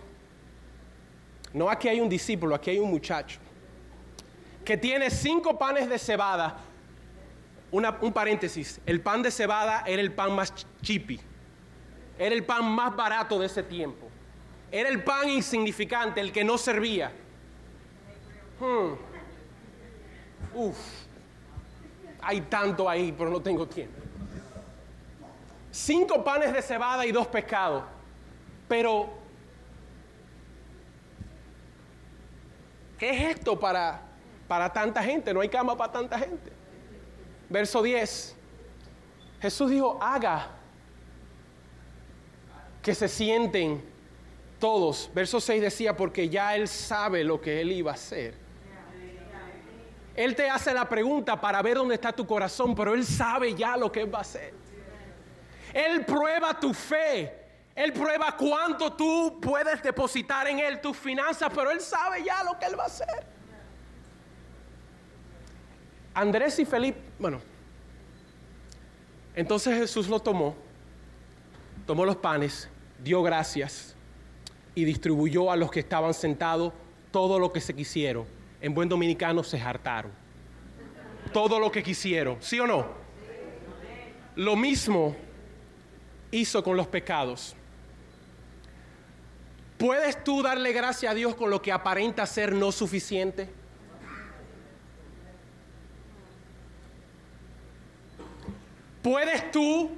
no 1.53 1.69
aquí 1.69 1.87
hay 1.87 2.01
un 2.01 2.09
discípulo, 2.09 2.53
aquí 2.53 2.71
hay 2.71 2.79
un 2.79 2.91
muchacho, 2.91 3.39
que 4.65 4.75
tiene 4.77 5.09
cinco 5.09 5.57
panes 5.57 5.89
de 5.89 5.97
cebada 5.97 6.59
un 7.71 8.13
paréntesis, 8.13 8.81
el 8.85 8.99
pan 8.99 9.21
de 9.21 9.31
cebada 9.31 9.83
era 9.85 10.01
el 10.01 10.11
pan 10.11 10.35
más 10.35 10.53
chipi, 10.81 11.19
era 12.17 12.33
el 12.33 12.43
pan 12.43 12.65
más 12.65 12.95
barato 12.95 13.39
de 13.39 13.45
ese 13.45 13.63
tiempo, 13.63 14.07
era 14.71 14.89
el 14.89 15.03
pan 15.03 15.29
insignificante, 15.29 16.19
el 16.19 16.31
que 16.31 16.43
no 16.43 16.57
servía. 16.57 17.11
Hmm. 18.59 18.93
Uf, 20.53 20.77
hay 22.21 22.41
tanto 22.41 22.89
ahí, 22.89 23.13
pero 23.17 23.29
no 23.29 23.39
tengo 23.39 23.67
tiempo. 23.67 24.08
Cinco 25.71 26.23
panes 26.23 26.51
de 26.51 26.61
cebada 26.61 27.05
y 27.05 27.11
dos 27.11 27.27
pescados, 27.27 27.83
pero 28.67 29.09
¿qué 32.97 33.09
es 33.11 33.35
esto 33.35 33.59
para, 33.59 34.01
para 34.47 34.71
tanta 34.73 35.03
gente? 35.03 35.33
No 35.33 35.41
hay 35.41 35.49
cama 35.49 35.77
para 35.77 35.91
tanta 35.91 36.17
gente. 36.17 36.51
Verso 37.49 37.81
10. 37.81 38.35
Jesús 39.41 39.69
dijo, 39.69 39.97
haga 40.01 40.49
que 42.81 42.95
se 42.95 43.07
sienten 43.07 43.83
todos. 44.59 45.09
Verso 45.13 45.39
6 45.39 45.61
decía, 45.61 45.95
porque 45.95 46.29
ya 46.29 46.55
Él 46.55 46.67
sabe 46.67 47.23
lo 47.23 47.39
que 47.39 47.61
Él 47.61 47.71
iba 47.71 47.91
a 47.91 47.93
hacer. 47.93 48.33
Él 50.15 50.35
te 50.35 50.49
hace 50.49 50.73
la 50.73 50.87
pregunta 50.87 51.39
para 51.39 51.61
ver 51.61 51.77
dónde 51.77 51.95
está 51.95 52.11
tu 52.11 52.27
corazón, 52.27 52.75
pero 52.75 52.93
Él 52.93 53.05
sabe 53.05 53.55
ya 53.55 53.77
lo 53.77 53.91
que 53.91 54.01
Él 54.01 54.13
va 54.13 54.17
a 54.17 54.21
hacer. 54.21 54.53
Él 55.73 56.05
prueba 56.05 56.59
tu 56.59 56.73
fe. 56.73 57.33
Él 57.75 57.93
prueba 57.93 58.35
cuánto 58.35 58.91
tú 58.93 59.39
puedes 59.41 59.81
depositar 59.81 60.47
en 60.47 60.59
Él 60.59 60.81
tus 60.81 60.97
finanzas, 60.97 61.49
pero 61.55 61.71
Él 61.71 61.79
sabe 61.79 62.23
ya 62.23 62.43
lo 62.43 62.59
que 62.59 62.65
Él 62.65 62.77
va 62.77 62.83
a 62.83 62.87
hacer. 62.87 63.25
Andrés 66.13 66.59
y 66.59 66.65
Felipe, 66.65 66.99
bueno, 67.17 67.39
entonces 69.33 69.77
Jesús 69.77 70.09
lo 70.09 70.19
tomó, 70.19 70.55
tomó 71.85 72.03
los 72.03 72.17
panes, 72.17 72.67
dio 73.01 73.23
gracias 73.23 73.95
y 74.75 74.83
distribuyó 74.83 75.49
a 75.49 75.55
los 75.55 75.71
que 75.71 75.79
estaban 75.79 76.13
sentados 76.13 76.73
todo 77.11 77.39
lo 77.39 77.53
que 77.53 77.61
se 77.61 77.73
quisieron. 77.73 78.25
En 78.59 78.73
buen 78.73 78.89
dominicano 78.89 79.43
se 79.43 79.61
hartaron. 79.61 80.11
Todo 81.31 81.59
lo 81.59 81.71
que 81.71 81.81
quisieron, 81.81 82.37
¿sí 82.41 82.59
o 82.59 82.67
no? 82.67 82.85
Lo 84.35 84.55
mismo 84.55 85.15
hizo 86.31 86.63
con 86.63 86.77
los 86.77 86.87
pecados. 86.87 87.55
¿Puedes 89.77 90.23
tú 90.23 90.41
darle 90.41 90.73
gracias 90.73 91.11
a 91.11 91.15
Dios 91.15 91.35
con 91.35 91.49
lo 91.49 91.61
que 91.61 91.71
aparenta 91.71 92.25
ser 92.25 92.53
no 92.53 92.71
suficiente? 92.71 93.49
¿Puedes 99.01 99.51
tú 99.51 99.89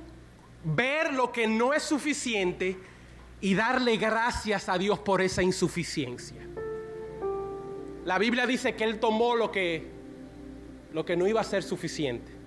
ver 0.64 1.14
lo 1.14 1.32
que 1.32 1.48
no 1.48 1.74
es 1.74 1.82
suficiente 1.82 2.78
y 3.42 3.56
darle 3.56 3.98
gracias 3.98 4.70
a 4.70 4.78
Dios 4.78 5.00
por 5.00 5.22
esa 5.22 5.42
insuficiencia? 5.42 6.48
La 8.06 8.20
Biblia 8.20 8.46
dice 8.46 8.76
que 8.76 8.84
Él 8.84 9.00
tomó 9.00 9.36
lo 9.36 9.52
que, 9.52 9.88
lo 10.94 11.04
que 11.04 11.18
no 11.18 11.28
iba 11.28 11.42
a 11.42 11.44
ser 11.44 11.64
suficiente. 11.64 12.41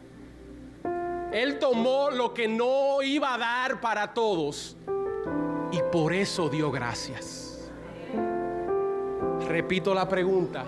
Él 1.34 1.58
tomó 1.58 2.10
lo 2.12 2.32
que 2.32 2.46
no 2.46 3.02
iba 3.02 3.34
a 3.34 3.38
dar 3.38 3.80
para 3.80 4.14
todos 4.14 4.76
y 5.72 5.80
por 5.90 6.12
eso 6.12 6.48
dio 6.48 6.70
gracias. 6.70 7.72
Repito 9.48 9.92
la 9.94 10.08
pregunta. 10.08 10.64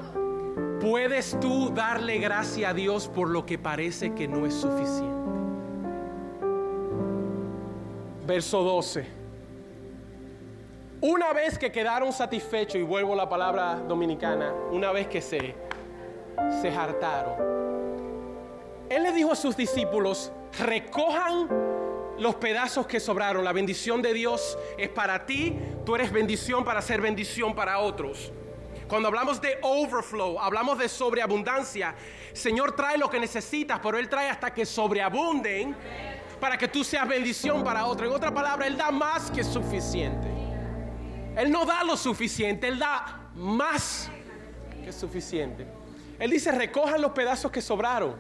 ¿Puedes 0.81 1.39
tú 1.39 1.71
darle 1.73 2.19
gracias 2.19 2.69
a 2.69 2.75
Dios 2.75 3.07
por 3.07 3.31
lo 3.31 3.47
que 3.47 3.59
parece 3.59 4.13
que 4.13 4.27
no 4.27 4.45
es 4.45 4.55
suficiente? 4.55 5.31
Verso 8.27 8.65
12. 8.65 9.07
Una 11.01 11.33
vez 11.33 11.59
que 11.59 11.71
quedaron 11.71 12.13
satisfechos, 12.13 12.81
y 12.81 12.83
vuelvo 12.83 13.13
a 13.13 13.17
la 13.17 13.29
palabra 13.29 13.77
dominicana, 13.87 14.53
una 14.73 14.91
vez 14.91 15.07
que 15.07 15.23
se, 15.23 15.55
se 16.61 16.71
hartaron, 16.71 17.37
Él 18.91 19.05
le 19.05 19.13
dijo 19.13 19.31
a 19.31 19.37
sus 19.37 19.57
discípulos, 19.57 20.33
recojan 20.59 21.49
los 22.19 22.35
pedazos 22.37 22.87
que 22.87 23.01
sobraron. 23.01 23.45
La 23.45 23.53
bendición 23.53 24.03
de 24.03 24.13
Dios 24.13 24.59
es 24.79 24.89
para 24.89 25.27
ti, 25.27 25.57
tú 25.85 25.95
eres 25.95 26.11
bendición 26.13 26.65
para 26.65 26.81
ser 26.83 27.01
bendición 27.01 27.55
para 27.55 27.79
otros. 27.79 28.33
Cuando 28.89 29.09
hablamos 29.09 29.41
de 29.41 29.59
overflow, 29.63 30.39
hablamos 30.39 30.79
de 30.79 30.89
sobreabundancia. 30.89 31.95
Señor 32.33 32.77
trae 32.77 32.97
lo 32.97 33.11
que 33.11 33.19
necesitas, 33.19 33.81
pero 33.83 33.99
Él 33.99 34.09
trae 34.09 34.29
hasta 34.29 34.55
que 34.55 34.65
sobreabunden 34.65 35.75
para 36.41 36.57
que 36.57 36.69
tú 36.69 36.85
seas 36.85 37.09
bendición 37.09 37.65
para 37.65 37.87
otro. 37.87 38.07
En 38.07 38.13
otra 38.13 38.33
palabra, 38.33 38.67
Él 38.67 38.77
da 38.77 38.91
más 38.91 39.31
que 39.31 39.43
suficiente. 39.43 40.29
Él 41.37 41.51
no 41.51 41.67
da 41.67 41.83
lo 41.83 41.97
suficiente, 41.97 42.69
Él 42.69 42.79
da 42.79 43.31
más 43.35 44.09
que 44.85 44.93
suficiente. 44.93 45.67
Él 46.19 46.31
dice, 46.31 46.53
recojan 46.53 47.03
los 47.03 47.11
pedazos 47.11 47.51
que 47.51 47.61
sobraron. 47.61 48.15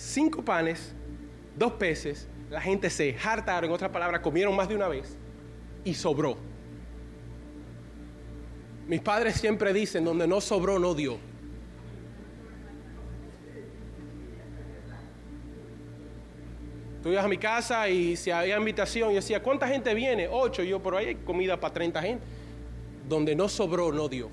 Cinco 0.00 0.42
panes, 0.42 0.94
dos 1.54 1.74
peces, 1.74 2.26
la 2.48 2.58
gente 2.58 2.88
se 2.88 3.14
hartaron, 3.22 3.68
en 3.68 3.74
otra 3.74 3.92
palabra, 3.92 4.22
comieron 4.22 4.56
más 4.56 4.66
de 4.66 4.74
una 4.74 4.88
vez 4.88 5.18
y 5.84 5.92
sobró. 5.92 6.38
Mis 8.88 9.02
padres 9.02 9.34
siempre 9.34 9.74
dicen, 9.74 10.02
donde 10.02 10.26
no 10.26 10.40
sobró, 10.40 10.78
no 10.78 10.94
dio. 10.94 11.18
Tú 17.02 17.10
ibas 17.10 17.26
a 17.26 17.28
mi 17.28 17.36
casa 17.36 17.86
y 17.90 18.16
si 18.16 18.30
había 18.30 18.56
invitación, 18.56 19.10
yo 19.10 19.16
decía, 19.16 19.42
¿cuánta 19.42 19.68
gente 19.68 19.92
viene? 19.92 20.28
Ocho. 20.30 20.62
Yo, 20.62 20.82
por 20.82 20.96
ahí 20.96 21.08
hay 21.08 21.14
comida 21.16 21.60
para 21.60 21.74
30 21.74 22.00
gente. 22.00 22.24
Donde 23.06 23.36
no 23.36 23.50
sobró, 23.50 23.92
no 23.92 24.08
dio. 24.08 24.30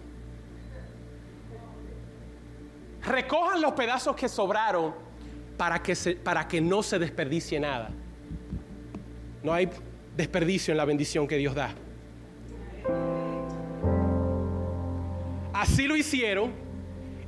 Recojan 3.03 3.61
los 3.61 3.73
pedazos 3.73 4.15
que 4.15 4.29
sobraron 4.29 5.06
para 5.57 5.81
que, 5.81 5.95
para 6.23 6.47
que 6.47 6.61
no 6.61 6.83
se 6.83 6.99
desperdicie 6.99 7.59
nada. 7.59 7.89
No 9.43 9.53
hay 9.53 9.69
desperdicio 10.15 10.71
en 10.71 10.77
la 10.77 10.85
bendición 10.85 11.27
que 11.27 11.37
Dios 11.37 11.55
da. 11.55 11.73
Así 15.53 15.87
lo 15.87 15.95
hicieron 15.95 16.51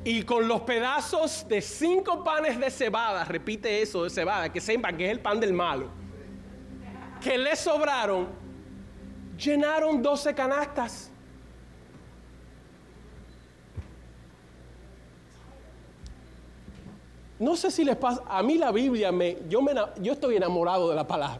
y 0.04 0.24
con 0.24 0.48
los 0.48 0.62
pedazos 0.62 1.46
de 1.48 1.62
cinco 1.62 2.24
panes 2.24 2.60
de 2.60 2.70
cebada, 2.70 3.26
repite 3.26 3.82
eso 3.82 4.04
de 4.04 4.10
cebada, 4.10 4.52
que 4.52 4.62
sepa 4.62 4.94
que 4.94 5.06
es 5.06 5.12
el 5.12 5.20
pan 5.20 5.40
del 5.40 5.54
malo, 5.54 5.90
que 7.22 7.38
le 7.38 7.56
sobraron, 7.56 8.28
llenaron 9.38 10.02
doce 10.02 10.34
canastas. 10.34 11.09
No 17.40 17.56
sé 17.56 17.72
si 17.72 17.86
les 17.86 17.96
pasa, 17.96 18.22
a 18.28 18.44
mí 18.44 18.58
la 18.58 18.72
Biblia 18.72 19.14
me, 19.14 19.38
yo, 19.48 19.62
me, 19.62 19.74
yo 20.02 20.14
estoy 20.14 20.36
enamorado 20.36 20.90
de 20.90 20.96
la 20.96 21.08
palabra. 21.08 21.40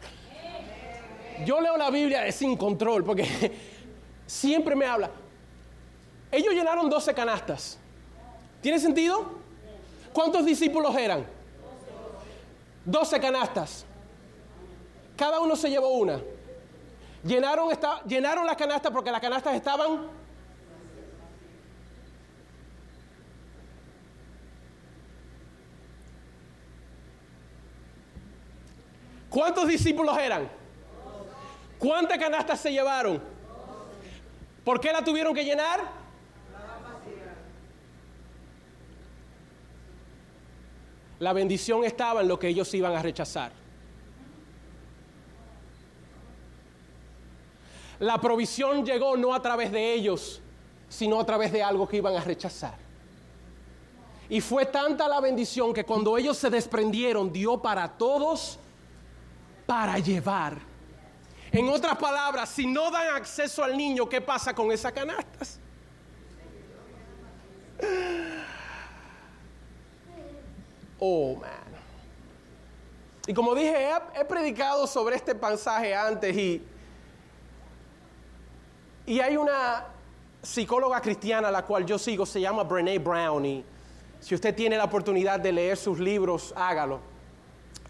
Yo 1.46 1.60
leo 1.60 1.76
la 1.78 1.90
Biblia 1.90 2.32
sin 2.32 2.56
control 2.56 3.04
porque 3.04 3.26
siempre 4.26 4.76
me 4.76 4.86
habla. 4.86 5.12
Ellos 6.32 6.54
llenaron 6.54 6.90
doce 6.90 7.14
canastas. 7.14 7.78
¿Tiene 8.62 8.80
sentido? 8.80 9.26
¿Cuántos 10.14 10.46
discípulos 10.46 10.96
eran? 10.96 11.26
Doce 12.86 13.20
canastas. 13.20 13.86
Cada 15.18 15.42
uno 15.42 15.56
se 15.58 15.70
llevó 15.70 15.90
una. 15.90 16.20
Llenaron, 17.26 17.70
llenaron 18.08 18.46
las 18.46 18.56
canastas 18.56 18.92
porque 18.92 19.12
las 19.12 19.20
canastas 19.20 19.54
estaban... 19.56 20.19
¿Cuántos 29.30 29.68
discípulos 29.68 30.18
eran? 30.18 30.50
¿Cuántas 31.78 32.18
canastas 32.18 32.60
se 32.60 32.72
llevaron? 32.72 33.22
¿Por 34.64 34.80
qué 34.80 34.92
la 34.92 35.04
tuvieron 35.04 35.34
que 35.34 35.46
llenar? 35.46 36.00
La 41.20 41.34
bendición 41.34 41.84
estaba 41.84 42.22
en 42.22 42.28
lo 42.28 42.40
que 42.40 42.48
ellos 42.48 42.74
iban 42.74 42.96
a 42.96 43.02
rechazar. 43.02 43.52
La 48.00 48.20
provisión 48.22 48.86
llegó 48.86 49.18
no 49.18 49.34
a 49.34 49.42
través 49.42 49.72
de 49.72 49.94
ellos, 49.94 50.42
sino 50.88 51.20
a 51.20 51.26
través 51.26 51.52
de 51.52 51.62
algo 51.62 51.88
que 51.88 51.98
iban 51.98 52.16
a 52.16 52.22
rechazar. 52.22 52.76
Y 54.30 54.40
fue 54.42 54.66
tanta 54.66 55.08
la 55.08 55.20
bendición 55.20 55.74
que 55.74 55.84
cuando 55.84 56.18
ellos 56.18 56.38
se 56.38 56.50
desprendieron, 56.50 57.34
dio 57.34 57.62
para 57.62 57.90
todos 57.90 58.60
para 59.70 60.00
llevar. 60.00 60.58
En 61.52 61.70
otras 61.70 61.96
palabras, 61.96 62.50
si 62.50 62.66
no 62.66 62.90
dan 62.90 63.14
acceso 63.14 63.64
al 63.64 63.78
niño, 63.78 64.10
¿qué 64.10 64.20
pasa 64.20 64.52
con 64.52 64.72
esas 64.72 64.92
canastas? 64.92 65.60
Oh, 70.98 71.36
man. 71.36 71.52
Y 73.28 73.34
como 73.36 73.54
dije, 73.54 73.92
he, 74.16 74.26
predicado 74.26 74.88
sobre 74.88 75.16
este 75.16 75.36
pasaje 75.36 75.94
antes 75.94 76.36
y, 76.36 76.64
y 79.06 79.20
hay 79.20 79.38
una 79.38 79.86
psicóloga 80.42 81.00
cristiana 81.00 81.50
a 81.50 81.52
la 81.52 81.64
cual 81.64 81.86
yo 81.86 82.00
sigo, 82.00 82.26
se 82.26 82.42
llama 82.42 82.64
Brene 82.64 82.98
Brown 82.98 83.46
y 83.46 83.64
si 84.20 84.34
usted 84.34 84.56
tiene 84.56 84.78
la 84.78 84.86
oportunidad 84.86 85.40
de 85.40 85.52
leer 85.52 85.78
sus 85.78 86.00
libros, 86.00 86.56
hágalo. 86.58 87.02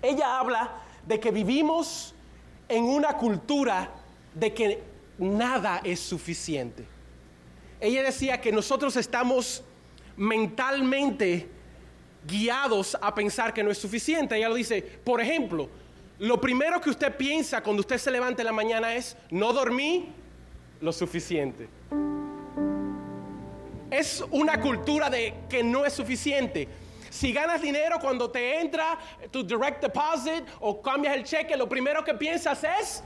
Ella 0.02 0.40
habla 0.40 0.89
de 1.10 1.20
que 1.20 1.32
vivimos 1.32 2.14
en 2.68 2.84
una 2.84 3.18
cultura 3.18 3.90
de 4.36 4.54
que 4.54 4.84
nada 5.18 5.82
es 5.84 6.00
suficiente. 6.00 6.86
Ella 7.82 8.04
decía 8.04 8.40
que 8.40 8.52
nosotros 8.52 8.96
estamos 8.96 9.64
mentalmente 10.16 11.50
guiados 12.28 12.96
a 13.02 13.16
pensar 13.16 13.56
que 13.56 13.64
no 13.64 13.72
es 13.72 13.80
suficiente. 13.80 14.38
Ella 14.38 14.50
lo 14.50 14.56
dice, 14.56 14.84
por 14.84 15.20
ejemplo, 15.20 15.68
lo 16.20 16.40
primero 16.40 16.80
que 16.80 16.92
usted 16.92 17.18
piensa 17.18 17.64
cuando 17.64 17.80
usted 17.80 17.98
se 17.98 18.12
levanta 18.12 18.44
en 18.44 18.46
la 18.46 18.54
mañana 18.54 18.94
es, 18.94 19.18
no 19.32 19.52
dormí 19.52 20.10
lo 20.80 20.94
suficiente. 20.94 21.68
Es 23.90 24.24
una 24.30 24.62
cultura 24.62 25.10
de 25.10 25.34
que 25.50 25.64
no 25.64 25.88
es 25.88 25.94
suficiente. 25.94 26.68
Si 27.10 27.34
ganas 27.34 27.62
dinero 27.62 28.00
cuando 28.00 28.30
te 28.30 28.60
entra 28.60 28.98
tu 29.32 29.44
direct 29.44 29.82
deposit 29.82 30.46
o 30.60 30.82
cambias 30.82 31.16
el 31.16 31.24
cheque, 31.24 31.56
lo 31.58 31.68
primero 31.68 32.04
que 32.04 32.14
piensas 32.14 32.64
es, 32.64 33.04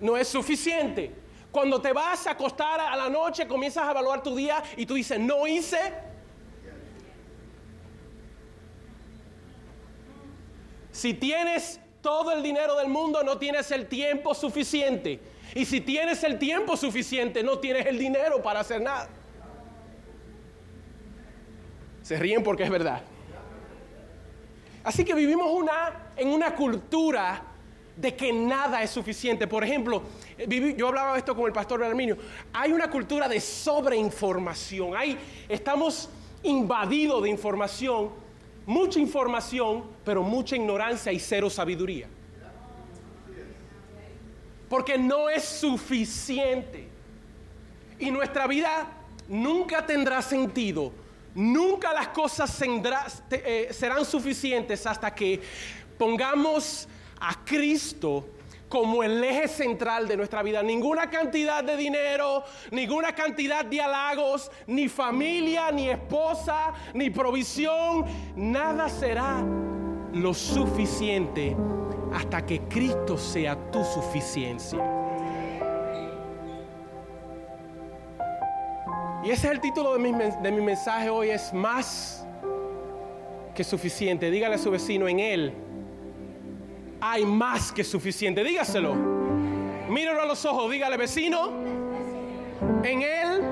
no 0.00 0.16
es 0.16 0.28
suficiente. 0.28 1.12
Cuando 1.50 1.80
te 1.80 1.92
vas 1.92 2.26
a 2.26 2.32
acostar 2.32 2.80
a 2.80 2.96
la 2.96 3.08
noche, 3.08 3.46
comienzas 3.46 3.86
a 3.86 3.90
evaluar 3.92 4.22
tu 4.22 4.34
día 4.34 4.62
y 4.76 4.86
tú 4.86 4.94
dices, 4.94 5.18
no 5.18 5.46
hice 5.46 5.78
Si 10.94 11.12
tienes 11.12 11.80
todo 12.00 12.30
el 12.30 12.40
dinero 12.40 12.76
del 12.76 12.86
mundo, 12.86 13.24
no 13.24 13.36
tienes 13.36 13.72
el 13.72 13.88
tiempo 13.88 14.32
suficiente. 14.32 15.18
Y 15.52 15.64
si 15.64 15.80
tienes 15.80 16.22
el 16.22 16.38
tiempo 16.38 16.76
suficiente, 16.76 17.42
no 17.42 17.58
tienes 17.58 17.86
el 17.86 17.98
dinero 17.98 18.40
para 18.40 18.60
hacer 18.60 18.80
nada. 18.80 19.08
Se 22.04 22.18
ríen 22.18 22.42
porque 22.42 22.64
es 22.64 22.70
verdad. 22.70 23.02
Así 24.84 25.06
que 25.06 25.14
vivimos 25.14 25.50
una, 25.50 26.10
en 26.14 26.28
una 26.28 26.54
cultura 26.54 27.42
de 27.96 28.14
que 28.14 28.30
nada 28.30 28.82
es 28.82 28.90
suficiente. 28.90 29.46
Por 29.46 29.64
ejemplo, 29.64 30.02
eh, 30.36 30.74
yo 30.76 30.88
hablaba 30.88 31.16
esto 31.16 31.34
con 31.34 31.46
el 31.46 31.52
pastor 31.54 31.82
Arminio, 31.82 32.18
hay 32.52 32.72
una 32.72 32.90
cultura 32.90 33.26
de 33.26 33.40
sobreinformación, 33.40 34.94
hay, 34.94 35.18
estamos 35.48 36.10
invadidos 36.42 37.22
de 37.22 37.30
información, 37.30 38.10
mucha 38.66 39.00
información, 39.00 39.84
pero 40.04 40.22
mucha 40.22 40.56
ignorancia 40.56 41.10
y 41.10 41.18
cero 41.18 41.48
sabiduría. 41.48 42.06
Porque 44.68 44.98
no 44.98 45.30
es 45.30 45.42
suficiente. 45.42 46.86
Y 47.98 48.10
nuestra 48.10 48.46
vida 48.46 48.88
nunca 49.26 49.86
tendrá 49.86 50.20
sentido, 50.20 50.92
nunca 51.34 51.92
las 51.92 52.08
cosas 52.08 52.62
eh, 53.30 53.68
serán 53.72 54.04
suficientes 54.04 54.86
hasta 54.86 55.14
que 55.14 55.40
pongamos 55.98 56.88
a 57.20 57.44
Cristo 57.44 58.26
como 58.68 59.04
el 59.04 59.22
eje 59.22 59.46
central 59.46 60.08
de 60.08 60.16
nuestra 60.16 60.42
vida. 60.42 60.62
Ninguna 60.62 61.08
cantidad 61.08 61.62
de 61.62 61.76
dinero, 61.76 62.42
ninguna 62.70 63.14
cantidad 63.14 63.64
de 63.64 63.80
halagos, 63.80 64.50
ni 64.66 64.88
familia, 64.88 65.70
ni 65.70 65.88
esposa, 65.88 66.72
ni 66.92 67.10
provisión, 67.10 68.04
nada 68.34 68.88
será 68.88 69.44
lo 70.12 70.34
suficiente 70.34 71.56
hasta 72.12 72.44
que 72.44 72.62
Cristo 72.62 73.16
sea 73.16 73.70
tu 73.70 73.84
suficiencia. 73.84 74.93
Y 79.24 79.30
ese 79.30 79.46
es 79.46 79.52
el 79.52 79.60
título 79.60 79.94
de 79.94 79.98
mi, 79.98 80.12
de 80.12 80.52
mi 80.52 80.60
mensaje 80.60 81.08
hoy, 81.08 81.30
es 81.30 81.52
más 81.52 82.26
que 83.54 83.64
suficiente. 83.64 84.30
Dígale 84.30 84.56
a 84.56 84.58
su 84.58 84.70
vecino 84.70 85.08
en 85.08 85.20
Él 85.20 85.54
hay 87.06 87.26
más 87.26 87.70
que 87.70 87.84
suficiente. 87.84 88.42
Dígaselo. 88.42 88.94
Míralo 89.90 90.22
a 90.22 90.24
los 90.24 90.42
ojos, 90.46 90.70
dígale 90.70 90.96
vecino. 90.96 91.50
En 92.82 93.02
Él 93.02 93.42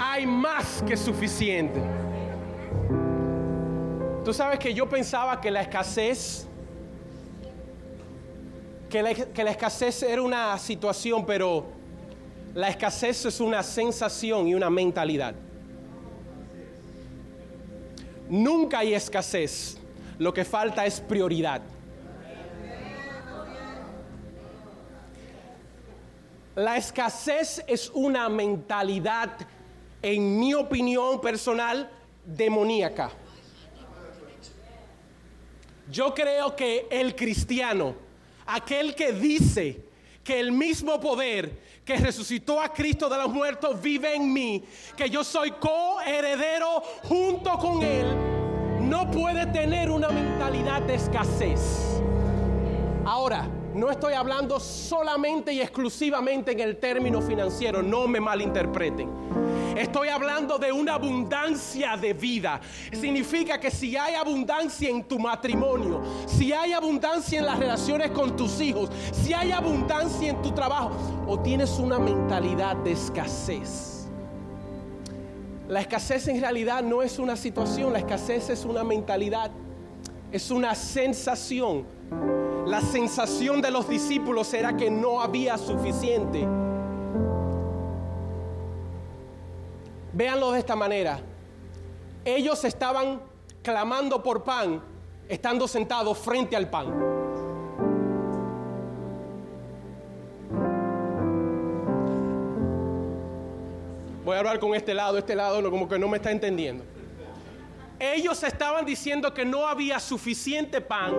hay 0.00 0.26
más 0.26 0.82
que 0.82 0.96
suficiente. 0.96 1.80
Tú 4.24 4.34
sabes 4.34 4.58
que 4.58 4.74
yo 4.74 4.88
pensaba 4.88 5.40
que 5.40 5.52
la 5.52 5.60
escasez, 5.62 6.48
que 8.90 9.02
la, 9.02 9.14
que 9.14 9.44
la 9.44 9.52
escasez 9.52 10.02
era 10.02 10.20
una 10.20 10.58
situación, 10.58 11.24
pero 11.24 11.64
la 12.54 12.68
escasez 12.68 13.26
es 13.26 13.40
una 13.40 13.62
sensación 13.62 14.48
y 14.48 14.54
una 14.54 14.70
mentalidad. 14.70 15.34
Nunca 18.28 18.80
hay 18.80 18.94
escasez, 18.94 19.78
lo 20.18 20.32
que 20.32 20.44
falta 20.44 20.84
es 20.84 21.00
prioridad. 21.00 21.62
La 26.54 26.76
escasez 26.76 27.62
es 27.66 27.88
una 27.94 28.28
mentalidad, 28.28 29.30
en 30.02 30.38
mi 30.38 30.54
opinión 30.54 31.20
personal, 31.20 31.88
demoníaca. 32.24 33.10
Yo 35.90 36.12
creo 36.12 36.54
que 36.54 36.86
el 36.90 37.14
cristiano, 37.14 37.94
aquel 38.44 38.94
que 38.94 39.12
dice 39.12 39.87
que 40.28 40.38
el 40.38 40.52
mismo 40.52 41.00
poder 41.00 41.80
que 41.86 41.96
resucitó 41.96 42.60
a 42.60 42.70
Cristo 42.70 43.08
de 43.08 43.16
los 43.16 43.32
muertos 43.32 43.80
vive 43.80 44.14
en 44.14 44.30
mí, 44.30 44.62
que 44.94 45.08
yo 45.08 45.24
soy 45.24 45.52
coheredero 45.52 46.82
junto 47.04 47.56
con 47.56 47.82
Él, 47.82 48.14
no 48.82 49.10
puede 49.10 49.46
tener 49.46 49.88
una 49.90 50.10
mentalidad 50.10 50.82
de 50.82 50.96
escasez. 50.96 52.02
Ahora, 53.06 53.48
no 53.78 53.90
estoy 53.90 54.14
hablando 54.14 54.58
solamente 54.58 55.52
y 55.52 55.60
exclusivamente 55.60 56.50
en 56.52 56.60
el 56.60 56.78
término 56.78 57.22
financiero, 57.22 57.82
no 57.82 58.08
me 58.08 58.20
malinterpreten. 58.20 59.08
Estoy 59.76 60.08
hablando 60.08 60.58
de 60.58 60.72
una 60.72 60.94
abundancia 60.94 61.96
de 61.96 62.12
vida. 62.12 62.60
Significa 62.92 63.60
que 63.60 63.70
si 63.70 63.96
hay 63.96 64.14
abundancia 64.14 64.90
en 64.90 65.04
tu 65.04 65.20
matrimonio, 65.20 66.02
si 66.26 66.52
hay 66.52 66.72
abundancia 66.72 67.38
en 67.38 67.46
las 67.46 67.58
relaciones 67.58 68.10
con 68.10 68.36
tus 68.36 68.60
hijos, 68.60 68.90
si 69.12 69.32
hay 69.32 69.52
abundancia 69.52 70.30
en 70.30 70.42
tu 70.42 70.50
trabajo, 70.50 70.90
o 71.28 71.38
tienes 71.38 71.78
una 71.78 72.00
mentalidad 72.00 72.74
de 72.76 72.92
escasez. 72.92 74.08
La 75.68 75.80
escasez 75.80 76.26
en 76.26 76.40
realidad 76.40 76.82
no 76.82 77.02
es 77.02 77.20
una 77.20 77.36
situación, 77.36 77.92
la 77.92 78.00
escasez 78.00 78.50
es 78.50 78.64
una 78.64 78.82
mentalidad, 78.82 79.52
es 80.32 80.50
una 80.50 80.74
sensación 80.74 81.84
la 82.68 82.82
sensación 82.82 83.62
de 83.62 83.70
los 83.70 83.88
discípulos 83.88 84.52
era 84.52 84.76
que 84.76 84.90
no 84.90 85.22
había 85.22 85.56
suficiente. 85.56 86.46
Véanlo 90.12 90.52
de 90.52 90.58
esta 90.58 90.76
manera. 90.76 91.18
Ellos 92.26 92.62
estaban 92.64 93.22
clamando 93.62 94.22
por 94.22 94.44
pan, 94.44 94.82
estando 95.28 95.66
sentados 95.66 96.18
frente 96.18 96.56
al 96.56 96.68
pan. 96.68 96.88
Voy 104.26 104.36
a 104.36 104.40
hablar 104.40 104.58
con 104.58 104.74
este 104.74 104.92
lado, 104.92 105.16
este 105.16 105.34
lado 105.34 105.70
como 105.70 105.88
que 105.88 105.98
no 105.98 106.06
me 106.06 106.18
está 106.18 106.30
entendiendo. 106.30 106.84
Ellos 107.98 108.42
estaban 108.42 108.84
diciendo 108.84 109.32
que 109.32 109.46
no 109.46 109.66
había 109.66 109.98
suficiente 109.98 110.82
pan 110.82 111.14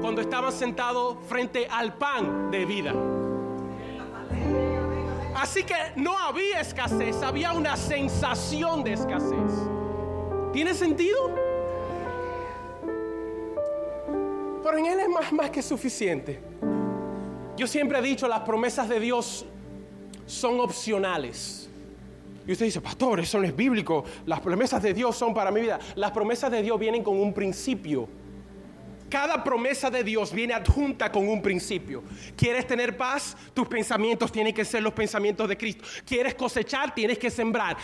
cuando 0.00 0.20
estaban 0.20 0.52
sentados 0.52 1.16
frente 1.28 1.66
al 1.70 1.94
pan 1.94 2.50
de 2.50 2.64
vida. 2.64 2.94
Así 5.34 5.62
que 5.62 5.74
no 5.96 6.18
había 6.18 6.60
escasez, 6.60 7.22
había 7.22 7.52
una 7.52 7.76
sensación 7.76 8.84
de 8.84 8.92
escasez. 8.92 9.52
¿Tiene 10.52 10.74
sentido? 10.74 11.30
Pero 14.62 14.78
en 14.78 14.86
Él 14.86 15.00
es 15.00 15.08
más, 15.08 15.32
más 15.32 15.50
que 15.50 15.62
suficiente. 15.62 16.40
Yo 17.56 17.66
siempre 17.66 17.98
he 17.98 18.02
dicho, 18.02 18.28
las 18.28 18.40
promesas 18.40 18.88
de 18.88 19.00
Dios 19.00 19.46
son 20.26 20.60
opcionales. 20.60 21.68
Y 22.46 22.52
usted 22.52 22.66
dice, 22.66 22.80
pastor, 22.80 23.20
eso 23.20 23.38
no 23.38 23.46
es 23.46 23.54
bíblico. 23.54 24.04
Las 24.26 24.40
promesas 24.40 24.82
de 24.82 24.92
Dios 24.94 25.16
son 25.16 25.34
para 25.34 25.50
mi 25.50 25.60
vida. 25.60 25.78
Las 25.94 26.10
promesas 26.10 26.50
de 26.50 26.62
Dios 26.62 26.78
vienen 26.78 27.02
con 27.02 27.18
un 27.18 27.32
principio. 27.32 28.08
Cada 29.10 29.42
promesa 29.42 29.90
de 29.90 30.04
Dios 30.04 30.32
viene 30.32 30.54
adjunta 30.54 31.10
con 31.10 31.28
un 31.28 31.42
principio. 31.42 32.04
¿Quieres 32.36 32.66
tener 32.66 32.96
paz? 32.96 33.36
Tus 33.52 33.66
pensamientos 33.66 34.30
tienen 34.30 34.54
que 34.54 34.64
ser 34.64 34.82
los 34.82 34.92
pensamientos 34.92 35.48
de 35.48 35.56
Cristo. 35.56 35.84
¿Quieres 36.06 36.34
cosechar? 36.36 36.94
Tienes 36.94 37.18
que 37.18 37.28
sembrar. 37.28 37.76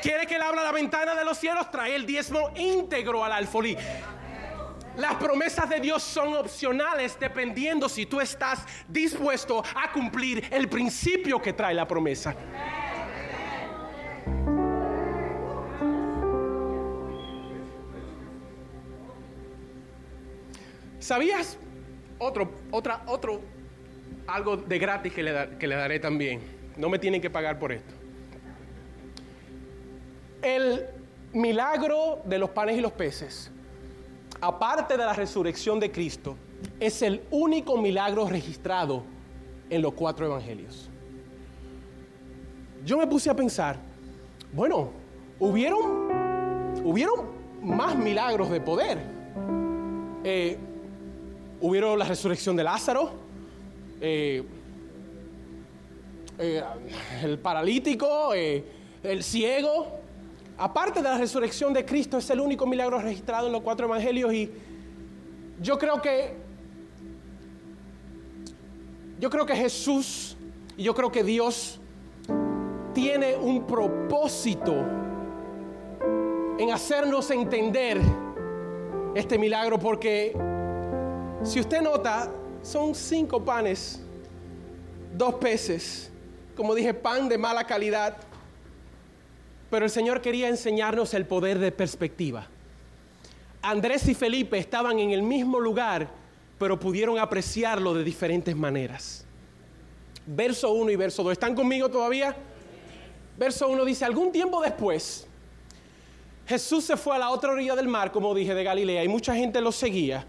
¿Quieres 0.00 0.26
que 0.26 0.38
le 0.38 0.44
abra 0.44 0.62
la 0.62 0.72
ventana 0.72 1.14
de 1.14 1.24
los 1.24 1.36
cielos? 1.36 1.70
Trae 1.70 1.94
el 1.94 2.06
diezmo 2.06 2.50
íntegro 2.56 3.22
al 3.22 3.32
alfolí. 3.32 3.76
Las 4.96 5.14
promesas 5.16 5.68
de 5.68 5.78
Dios 5.78 6.02
son 6.02 6.34
opcionales 6.34 7.18
dependiendo 7.20 7.88
si 7.88 8.06
tú 8.06 8.20
estás 8.20 8.64
dispuesto 8.88 9.62
a 9.74 9.92
cumplir 9.92 10.48
el 10.50 10.68
principio 10.68 11.40
que 11.40 11.52
trae 11.52 11.74
la 11.74 11.86
promesa. 11.86 12.34
¿Sabías? 20.98 21.58
Otro, 22.18 22.50
otra, 22.70 23.02
otro, 23.06 23.40
algo 24.26 24.56
de 24.56 24.78
gratis 24.78 25.12
que 25.12 25.22
le, 25.22 25.56
que 25.58 25.66
le 25.66 25.76
daré 25.76 26.00
también. 26.00 26.40
No 26.76 26.88
me 26.88 26.98
tienen 26.98 27.20
que 27.20 27.30
pagar 27.30 27.58
por 27.58 27.72
esto. 27.72 27.94
El 30.42 30.86
milagro 31.32 32.20
de 32.24 32.38
los 32.38 32.50
panes 32.50 32.76
y 32.76 32.80
los 32.80 32.92
peces, 32.92 33.50
aparte 34.40 34.96
de 34.96 35.04
la 35.04 35.12
resurrección 35.12 35.78
de 35.80 35.90
Cristo, 35.90 36.36
es 36.80 37.02
el 37.02 37.22
único 37.30 37.76
milagro 37.76 38.28
registrado 38.28 39.04
en 39.70 39.82
los 39.82 39.94
cuatro 39.94 40.26
evangelios. 40.26 40.88
Yo 42.84 42.96
me 42.96 43.06
puse 43.06 43.28
a 43.30 43.34
pensar, 43.34 43.76
bueno, 44.52 44.90
hubieron, 45.38 46.80
hubieron 46.84 47.26
más 47.62 47.96
milagros 47.96 48.50
de 48.50 48.60
poder. 48.60 48.98
Eh, 50.24 50.58
hubieron 51.60 51.98
la 51.98 52.04
resurrección 52.04 52.56
de 52.56 52.64
Lázaro, 52.64 53.10
eh, 54.00 54.44
eh, 56.38 56.62
el 57.22 57.38
paralítico, 57.38 58.32
eh, 58.34 58.64
el 59.02 59.22
ciego. 59.22 59.98
Aparte 60.56 61.00
de 61.02 61.08
la 61.08 61.18
resurrección 61.18 61.72
de 61.72 61.84
Cristo, 61.84 62.18
es 62.18 62.30
el 62.30 62.40
único 62.40 62.66
milagro 62.66 62.98
registrado 62.98 63.46
en 63.46 63.52
los 63.52 63.62
cuatro 63.62 63.86
evangelios 63.86 64.32
y 64.32 64.50
yo 65.60 65.78
creo 65.78 66.00
que 66.00 66.48
yo 69.20 69.30
creo 69.30 69.44
que 69.46 69.56
Jesús 69.56 70.36
y 70.76 70.84
yo 70.84 70.94
creo 70.94 71.10
que 71.10 71.24
Dios 71.24 71.80
tiene 72.94 73.34
un 73.36 73.66
propósito 73.66 74.84
en 76.58 76.70
hacernos 76.70 77.30
entender 77.30 78.00
este 79.14 79.38
milagro 79.38 79.78
porque 79.78 80.36
si 81.44 81.60
usted 81.60 81.80
nota, 81.80 82.30
son 82.62 82.94
cinco 82.94 83.44
panes, 83.44 84.00
dos 85.16 85.34
peces, 85.34 86.10
como 86.56 86.74
dije, 86.74 86.92
pan 86.92 87.28
de 87.28 87.38
mala 87.38 87.64
calidad. 87.64 88.16
Pero 89.70 89.84
el 89.84 89.90
Señor 89.90 90.20
quería 90.20 90.48
enseñarnos 90.48 91.14
el 91.14 91.26
poder 91.26 91.58
de 91.58 91.70
perspectiva. 91.70 92.48
Andrés 93.62 94.08
y 94.08 94.14
Felipe 94.14 94.58
estaban 94.58 94.98
en 94.98 95.10
el 95.10 95.22
mismo 95.22 95.60
lugar, 95.60 96.08
pero 96.58 96.78
pudieron 96.78 97.18
apreciarlo 97.18 97.94
de 97.94 98.02
diferentes 98.02 98.56
maneras. 98.56 99.24
Verso 100.26 100.72
1 100.72 100.90
y 100.90 100.96
verso 100.96 101.22
2. 101.22 101.32
¿Están 101.32 101.54
conmigo 101.54 101.88
todavía? 101.88 102.34
Verso 103.38 103.68
1 103.68 103.84
dice, 103.84 104.04
algún 104.04 104.32
tiempo 104.32 104.60
después, 104.60 105.26
Jesús 106.46 106.84
se 106.84 106.96
fue 106.96 107.14
a 107.14 107.18
la 107.18 107.30
otra 107.30 107.52
orilla 107.52 107.76
del 107.76 107.88
mar, 107.88 108.10
como 108.10 108.34
dije, 108.34 108.54
de 108.54 108.64
Galilea, 108.64 109.04
y 109.04 109.08
mucha 109.08 109.34
gente 109.34 109.60
lo 109.60 109.70
seguía, 109.70 110.26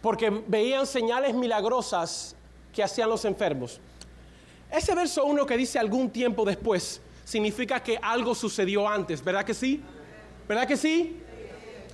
porque 0.00 0.30
veían 0.46 0.86
señales 0.86 1.34
milagrosas 1.34 2.36
que 2.72 2.82
hacían 2.82 3.08
los 3.08 3.24
enfermos. 3.24 3.80
Ese 4.70 4.94
verso 4.94 5.24
1 5.24 5.46
que 5.46 5.56
dice 5.56 5.78
algún 5.78 6.10
tiempo 6.10 6.44
después, 6.44 7.00
significa 7.24 7.82
que 7.82 7.98
algo 8.00 8.34
sucedió 8.34 8.88
antes, 8.88 9.22
¿verdad 9.22 9.44
que 9.44 9.54
sí? 9.54 9.82
¿Verdad 10.46 10.66
que 10.66 10.76
sí? 10.76 11.20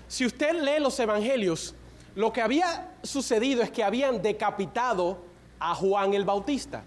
Si 0.06 0.24
usted 0.24 0.52
lee 0.62 0.80
los 0.80 0.98
evangelios, 1.00 1.74
lo 2.14 2.32
que 2.32 2.40
había 2.40 2.94
sucedido 3.02 3.62
es 3.62 3.70
que 3.70 3.82
habían 3.82 4.22
decapitado 4.22 5.18
a 5.58 5.74
Juan 5.74 6.14
el 6.14 6.24
Bautista. 6.24 6.84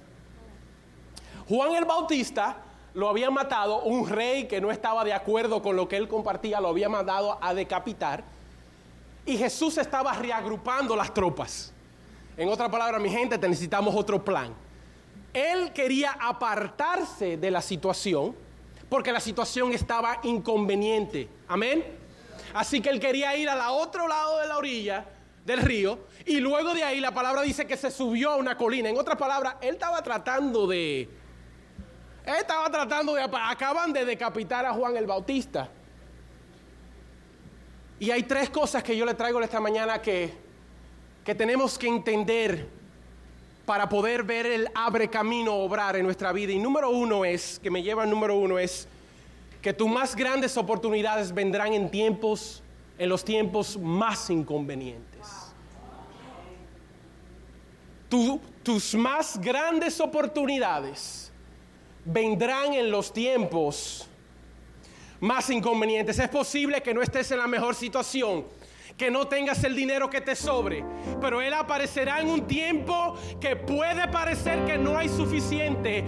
Juan 1.49 1.75
el 1.75 1.85
Bautista 1.85 2.57
lo 2.93 3.09
había 3.09 3.29
matado, 3.29 3.83
un 3.83 4.07
rey 4.07 4.47
que 4.47 4.61
no 4.61 4.71
estaba 4.71 5.03
de 5.03 5.13
acuerdo 5.13 5.61
con 5.61 5.75
lo 5.75 5.87
que 5.87 5.97
él 5.97 6.07
compartía, 6.07 6.61
lo 6.61 6.69
había 6.69 6.89
mandado 6.89 7.37
a 7.41 7.53
decapitar. 7.53 8.23
Y 9.27 9.37
Jesús 9.37 9.77
estaba 9.77 10.13
reagrupando 10.13 10.95
las 10.95 11.13
tropas. 11.13 11.73
En 12.37 12.47
otra 12.47 12.71
palabra, 12.71 12.97
mi 12.97 13.09
gente, 13.09 13.37
necesitamos 13.37 13.93
otro 13.93 14.23
plan. 14.23 14.53
Él 15.33 15.73
quería 15.73 16.13
apartarse 16.13 17.35
de 17.35 17.51
la 17.51 17.61
situación 17.61 18.33
porque 18.87 19.11
la 19.11 19.19
situación 19.19 19.73
estaba 19.73 20.19
inconveniente. 20.23 21.27
Amén. 21.49 21.83
Así 22.53 22.79
que 22.79 22.89
él 22.89 23.01
quería 23.01 23.35
ir 23.35 23.49
al 23.49 23.59
otro 23.69 24.07
lado 24.07 24.39
de 24.39 24.47
la 24.47 24.57
orilla 24.57 25.05
del 25.45 25.61
río 25.61 25.99
y 26.25 26.39
luego 26.39 26.73
de 26.73 26.85
ahí 26.85 27.01
la 27.01 27.13
palabra 27.13 27.41
dice 27.41 27.67
que 27.67 27.75
se 27.75 27.91
subió 27.91 28.31
a 28.31 28.35
una 28.37 28.55
colina. 28.55 28.87
En 28.87 28.97
otras 28.97 29.17
palabras, 29.17 29.55
él 29.59 29.75
estaba 29.75 30.01
tratando 30.01 30.67
de... 30.67 31.01
Él 32.25 32.35
estaba 32.39 32.71
tratando 32.71 33.13
de... 33.13 33.23
Acaban 33.23 33.91
de 33.91 34.05
decapitar 34.05 34.65
a 34.65 34.71
Juan 34.71 34.95
el 34.95 35.05
Bautista. 35.05 35.69
Y 37.99 38.11
hay 38.11 38.23
tres 38.23 38.49
cosas 38.49 38.83
que 38.83 38.95
yo 38.95 39.05
le 39.05 39.13
traigo 39.15 39.41
esta 39.41 39.59
mañana 39.59 40.01
que, 40.01 40.31
que 41.25 41.33
tenemos 41.33 41.77
que 41.77 41.87
entender 41.87 42.67
para 43.65 43.89
poder 43.89 44.23
ver 44.23 44.45
el 44.45 44.69
abre 44.73 45.09
camino 45.09 45.55
obrar 45.55 45.97
en 45.97 46.05
nuestra 46.05 46.31
vida. 46.31 46.53
Y 46.53 46.59
número 46.59 46.89
uno 46.89 47.25
es, 47.25 47.59
que 47.59 47.69
me 47.69 47.83
lleva 47.83 48.03
al 48.03 48.09
número 48.09 48.35
uno, 48.35 48.57
es 48.59 48.87
que 49.61 49.73
tus 49.73 49.89
más 49.89 50.15
grandes 50.15 50.55
oportunidades 50.55 51.33
vendrán 51.33 51.73
en 51.73 51.91
tiempos, 51.91 52.63
en 52.97 53.09
los 53.09 53.25
tiempos 53.25 53.77
más 53.77 54.29
inconvenientes. 54.29 55.27
tus 58.63 58.95
más 58.95 59.37
grandes 59.41 59.99
oportunidades 59.99 61.31
vendrán 62.05 62.73
en 62.73 62.89
los 62.89 63.11
tiempos 63.11 64.06
más 65.19 65.49
inconvenientes. 65.49 66.19
Es 66.19 66.29
posible 66.29 66.81
que 66.81 66.93
no 66.93 67.01
estés 67.01 67.31
en 67.31 67.39
la 67.39 67.47
mejor 67.47 67.75
situación 67.75 68.45
que 68.97 69.11
no 69.11 69.27
tengas 69.27 69.63
el 69.63 69.75
dinero 69.75 70.09
que 70.09 70.21
te 70.21 70.35
sobre, 70.35 70.83
pero 71.21 71.39
Él 71.39 71.53
aparecerá 71.53 72.19
en 72.19 72.29
un 72.29 72.47
tiempo 72.47 73.15
que 73.39 73.55
puede 73.55 74.07
parecer 74.07 74.65
que 74.65 74.77
no 74.77 74.97
hay 74.97 75.07
suficiente 75.07 76.03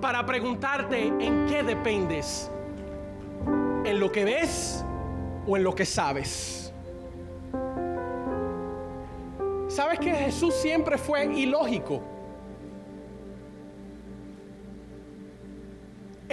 para 0.00 0.26
preguntarte 0.26 1.06
en 1.06 1.46
qué 1.46 1.62
dependes, 1.62 2.50
en 3.84 3.98
lo 3.98 4.12
que 4.12 4.24
ves 4.24 4.84
o 5.46 5.56
en 5.56 5.64
lo 5.64 5.74
que 5.74 5.86
sabes. 5.86 6.72
¿Sabes 9.68 9.98
que 9.98 10.12
Jesús 10.12 10.54
siempre 10.54 10.98
fue 10.98 11.24
ilógico? 11.24 12.13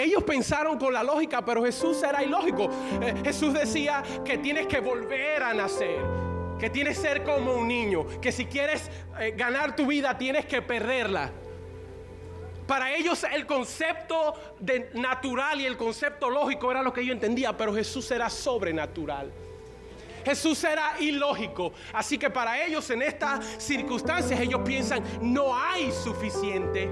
Ellos 0.01 0.23
pensaron 0.23 0.79
con 0.79 0.93
la 0.93 1.03
lógica, 1.03 1.45
pero 1.45 1.63
Jesús 1.63 2.01
era 2.01 2.23
ilógico. 2.23 2.69
Eh, 3.01 3.13
Jesús 3.23 3.53
decía 3.53 4.03
que 4.25 4.39
tienes 4.39 4.65
que 4.65 4.79
volver 4.79 5.43
a 5.43 5.53
nacer, 5.53 5.99
que 6.59 6.69
tienes 6.69 6.97
que 6.97 7.07
ser 7.07 7.23
como 7.23 7.53
un 7.53 7.67
niño, 7.67 8.05
que 8.19 8.31
si 8.31 8.45
quieres 8.45 8.89
eh, 9.19 9.33
ganar 9.37 9.75
tu 9.75 9.85
vida 9.85 10.17
tienes 10.17 10.45
que 10.45 10.61
perderla. 10.61 11.31
Para 12.65 12.93
ellos 12.95 13.23
el 13.31 13.45
concepto 13.45 14.33
de 14.59 14.89
natural 14.93 15.61
y 15.61 15.65
el 15.65 15.77
concepto 15.77 16.29
lógico 16.29 16.71
era 16.71 16.81
lo 16.81 16.91
que 16.91 17.01
ellos 17.01 17.13
entendían, 17.13 17.55
pero 17.55 17.73
Jesús 17.73 18.09
era 18.09 18.29
sobrenatural. 18.29 19.31
Jesús 20.25 20.63
era 20.63 20.99
ilógico. 20.99 21.73
Así 21.93 22.17
que 22.17 22.29
para 22.29 22.63
ellos 22.63 22.89
en 22.89 23.01
estas 23.01 23.45
circunstancias 23.61 24.39
ellos 24.39 24.61
piensan, 24.63 25.03
no 25.21 25.55
hay 25.55 25.91
suficiente 25.91 26.89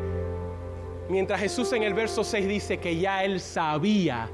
Mientras 1.09 1.39
Jesús 1.39 1.73
en 1.73 1.81
el 1.81 1.95
verso 1.95 2.23
6 2.23 2.47
dice 2.47 2.77
que 2.77 2.95
ya 2.97 3.23
él 3.23 3.39
sabía, 3.39 4.29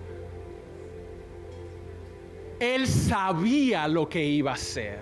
él 2.59 2.85
sabía 2.85 3.88
lo 3.88 4.09
que 4.09 4.23
iba 4.23 4.51
a 4.51 4.55
hacer. 4.55 4.99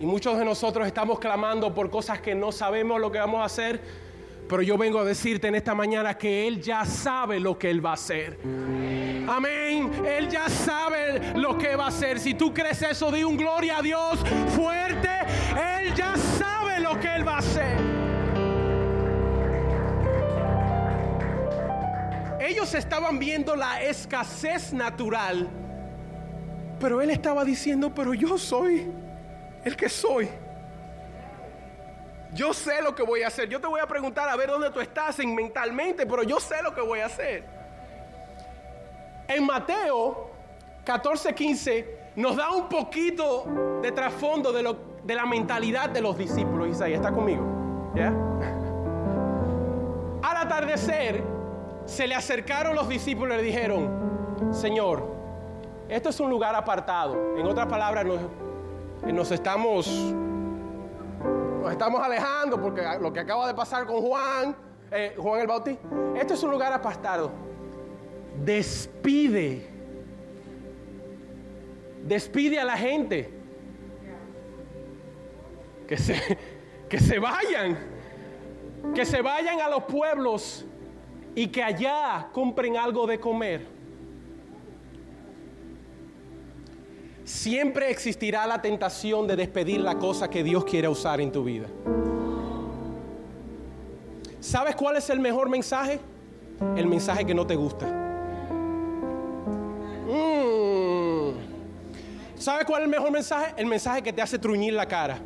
Y 0.00 0.06
muchos 0.06 0.38
de 0.38 0.44
nosotros 0.44 0.86
estamos 0.86 1.18
clamando 1.18 1.74
por 1.74 1.90
cosas 1.90 2.20
que 2.20 2.36
no 2.36 2.52
sabemos 2.52 3.00
lo 3.00 3.10
que 3.10 3.18
vamos 3.18 3.40
a 3.40 3.44
hacer, 3.46 3.80
pero 4.48 4.62
yo 4.62 4.78
vengo 4.78 5.00
a 5.00 5.04
decirte 5.04 5.48
en 5.48 5.56
esta 5.56 5.74
mañana 5.74 6.16
que 6.16 6.46
Él 6.46 6.60
ya 6.60 6.84
sabe 6.84 7.40
lo 7.40 7.58
que 7.58 7.70
Él 7.70 7.84
va 7.84 7.90
a 7.90 7.94
hacer. 7.94 8.38
Amén. 9.28 9.90
Él 10.06 10.28
ya 10.28 10.48
sabe 10.48 11.34
lo 11.34 11.58
que 11.58 11.74
va 11.74 11.86
a 11.86 11.88
hacer. 11.88 12.20
Si 12.20 12.34
tú 12.34 12.54
crees 12.54 12.80
eso, 12.82 13.10
di 13.10 13.24
un 13.24 13.36
gloria 13.36 13.78
a 13.78 13.82
Dios 13.82 14.20
fuerte. 14.54 15.08
Él 15.80 15.92
ya 15.94 16.16
sabe 16.16 16.78
lo 16.78 16.98
que 17.00 17.14
Él 17.14 17.26
va 17.26 17.36
a 17.36 17.38
hacer. 17.38 17.91
Ellos 22.42 22.74
estaban 22.74 23.18
viendo 23.20 23.54
la 23.54 23.80
escasez 23.82 24.72
natural, 24.72 25.48
pero 26.80 27.00
él 27.00 27.10
estaba 27.10 27.44
diciendo, 27.44 27.94
pero 27.94 28.14
yo 28.14 28.36
soy 28.36 28.90
el 29.64 29.76
que 29.76 29.88
soy. 29.88 30.28
Yo 32.34 32.52
sé 32.52 32.82
lo 32.82 32.96
que 32.96 33.04
voy 33.04 33.22
a 33.22 33.28
hacer. 33.28 33.48
Yo 33.48 33.60
te 33.60 33.68
voy 33.68 33.78
a 33.78 33.86
preguntar 33.86 34.28
a 34.28 34.34
ver 34.34 34.48
dónde 34.48 34.70
tú 34.70 34.80
estás 34.80 35.20
en 35.20 35.36
mentalmente, 35.36 36.04
pero 36.04 36.24
yo 36.24 36.40
sé 36.40 36.60
lo 36.64 36.74
que 36.74 36.80
voy 36.80 36.98
a 36.98 37.06
hacer. 37.06 37.44
En 39.28 39.46
Mateo 39.46 40.32
14, 40.84 41.36
15 41.36 41.98
nos 42.16 42.34
da 42.34 42.50
un 42.50 42.68
poquito 42.68 43.80
de 43.80 43.92
trasfondo 43.92 44.52
de, 44.52 44.76
de 45.04 45.14
la 45.14 45.26
mentalidad 45.26 45.90
de 45.90 46.00
los 46.00 46.18
discípulos. 46.18 46.70
Isaías, 46.70 46.96
¿está 46.96 47.12
conmigo? 47.12 47.92
¿Ya? 47.94 48.08
Al 50.24 50.36
atardecer, 50.38 51.22
se 51.86 52.06
le 52.06 52.14
acercaron 52.14 52.74
los 52.74 52.88
discípulos 52.88 53.34
y 53.34 53.36
le 53.38 53.42
dijeron, 53.42 54.52
Señor, 54.52 55.06
esto 55.88 56.08
es 56.08 56.20
un 56.20 56.30
lugar 56.30 56.54
apartado. 56.54 57.36
En 57.36 57.46
otras 57.46 57.66
palabras, 57.66 58.06
nos, 59.02 59.30
estamos, 59.30 59.86
nos 61.60 61.70
estamos 61.70 62.02
alejando 62.02 62.60
porque 62.60 62.82
lo 63.00 63.12
que 63.12 63.20
acaba 63.20 63.46
de 63.46 63.54
pasar 63.54 63.86
con 63.86 64.00
Juan, 64.00 64.56
eh, 64.90 65.14
Juan 65.18 65.40
el 65.40 65.46
Bautista, 65.46 65.86
esto 66.16 66.34
es 66.34 66.42
un 66.42 66.50
lugar 66.50 66.72
apartado. 66.72 67.30
Despide, 68.42 69.68
despide 72.04 72.58
a 72.58 72.64
la 72.64 72.76
gente. 72.76 73.38
Que 75.86 75.98
se, 75.98 76.38
que 76.88 76.98
se 76.98 77.18
vayan, 77.18 77.76
que 78.94 79.04
se 79.04 79.20
vayan 79.20 79.60
a 79.60 79.68
los 79.68 79.82
pueblos 79.84 80.64
y 81.34 81.46
que 81.48 81.62
allá 81.62 82.28
compren 82.32 82.76
algo 82.76 83.06
de 83.06 83.18
comer. 83.18 83.66
Siempre 87.24 87.90
existirá 87.90 88.46
la 88.46 88.60
tentación 88.60 89.26
de 89.26 89.36
despedir 89.36 89.80
la 89.80 89.98
cosa 89.98 90.28
que 90.28 90.42
Dios 90.42 90.64
quiere 90.64 90.88
usar 90.88 91.20
en 91.20 91.32
tu 91.32 91.44
vida. 91.44 91.68
¿Sabes 94.40 94.74
cuál 94.74 94.96
es 94.96 95.08
el 95.08 95.20
mejor 95.20 95.48
mensaje? 95.48 96.00
El 96.76 96.86
mensaje 96.86 97.24
que 97.24 97.32
no 97.32 97.46
te 97.46 97.54
gusta. 97.54 97.86
Mm. 100.08 101.30
¿Sabes 102.36 102.66
cuál 102.66 102.82
es 102.82 102.86
el 102.86 102.90
mejor 102.90 103.12
mensaje? 103.12 103.54
El 103.56 103.66
mensaje 103.66 104.02
que 104.02 104.12
te 104.12 104.20
hace 104.20 104.38
truñir 104.38 104.74
la 104.74 104.86
cara. 104.86 105.18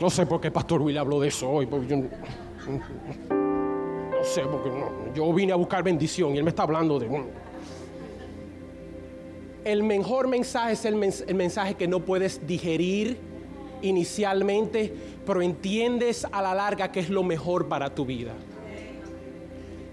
No 0.00 0.10
sé 0.10 0.26
por 0.26 0.40
qué 0.40 0.50
Pastor 0.50 0.82
Will 0.82 0.98
habló 0.98 1.20
de 1.20 1.28
eso 1.28 1.48
hoy. 1.48 1.68
No 2.68 4.24
sé, 4.24 4.42
porque 4.42 4.70
yo 5.14 5.32
vine 5.32 5.52
a 5.52 5.56
buscar 5.56 5.82
bendición 5.82 6.34
y 6.34 6.38
él 6.38 6.44
me 6.44 6.50
está 6.50 6.62
hablando 6.62 6.98
de... 6.98 7.08
el 9.64 9.82
mejor 9.82 10.28
mensaje 10.28 10.72
es 10.72 10.84
el, 10.84 11.02
el 11.26 11.34
mensaje 11.34 11.74
que 11.74 11.88
no 11.88 12.00
puedes 12.00 12.46
digerir 12.46 13.18
inicialmente, 13.82 14.94
pero 15.26 15.42
entiendes 15.42 16.26
a 16.30 16.40
la 16.40 16.54
larga 16.54 16.92
que 16.92 17.00
es 17.00 17.10
lo 17.10 17.22
mejor 17.22 17.68
para 17.68 17.92
tu 17.94 18.06
vida. 18.06 18.32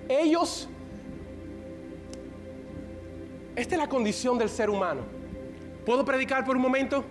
Ellos, 0.08 0.67
esta 3.55 3.75
es 3.75 3.82
la 3.82 3.89
condición 3.89 4.38
del 4.38 4.49
ser 4.49 4.69
humano. 4.69 5.01
¿Puedo 5.86 6.05
predicar 6.05 6.45
por 6.45 6.55
un 6.55 6.62
momento? 6.62 7.03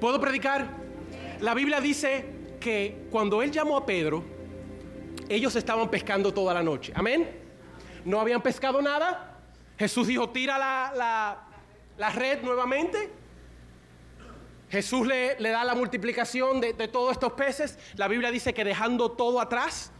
¿Puedo 0.00 0.20
predicar? 0.20 0.68
La 1.40 1.54
Biblia 1.54 1.80
dice 1.80 2.24
que 2.62 3.06
cuando 3.10 3.42
él 3.42 3.50
llamó 3.50 3.76
a 3.76 3.84
Pedro, 3.86 4.24
ellos 5.28 5.54
estaban 5.56 5.88
pescando 5.90 6.32
toda 6.32 6.54
la 6.54 6.62
noche. 6.62 6.92
Amén. 6.94 7.28
No 8.04 8.20
habían 8.20 8.42
pescado 8.42 8.80
nada. 8.80 9.38
Jesús 9.78 10.06
dijo, 10.06 10.30
tira 10.30 10.58
la, 10.58 10.92
la- 11.98 12.10
red 12.10 12.42
nuevamente. 12.42 13.10
Jesús 14.70 15.06
le, 15.06 15.38
le 15.38 15.50
da 15.50 15.64
la 15.64 15.74
multiplicación 15.74 16.60
de, 16.60 16.72
de 16.72 16.88
todos 16.88 17.12
estos 17.12 17.32
peces. 17.34 17.78
La 17.96 18.08
Biblia 18.08 18.30
dice 18.30 18.54
que 18.54 18.64
dejando 18.64 19.10
todo 19.12 19.40
atrás, 19.40 19.90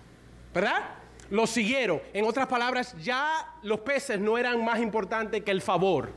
¿verdad? 0.55 0.83
Lo 1.31 1.46
siguieron. 1.46 2.01
En 2.12 2.25
otras 2.25 2.46
palabras, 2.46 2.94
ya 3.03 3.55
los 3.62 3.81
peces 3.81 4.18
no 4.18 4.38
eran 4.38 4.64
más 4.64 4.81
importantes 4.81 5.42
que 5.42 5.51
el 5.51 5.61
favor. 5.62 6.11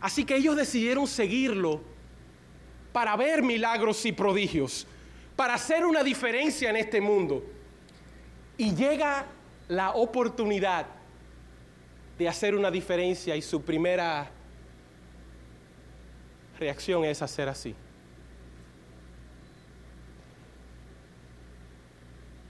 Así 0.00 0.24
que 0.24 0.36
ellos 0.36 0.56
decidieron 0.56 1.06
seguirlo 1.06 1.80
para 2.92 3.16
ver 3.16 3.42
milagros 3.42 4.04
y 4.06 4.12
prodigios, 4.12 4.86
para 5.36 5.54
hacer 5.54 5.84
una 5.84 6.02
diferencia 6.02 6.70
en 6.70 6.76
este 6.76 7.00
mundo. 7.00 7.44
Y 8.56 8.74
llega 8.74 9.26
la 9.68 9.90
oportunidad 9.90 10.86
de 12.18 12.28
hacer 12.28 12.54
una 12.54 12.70
diferencia 12.70 13.34
y 13.34 13.42
su 13.42 13.62
primera 13.62 14.30
reacción 16.58 17.04
es 17.04 17.20
hacer 17.22 17.48
así. 17.48 17.74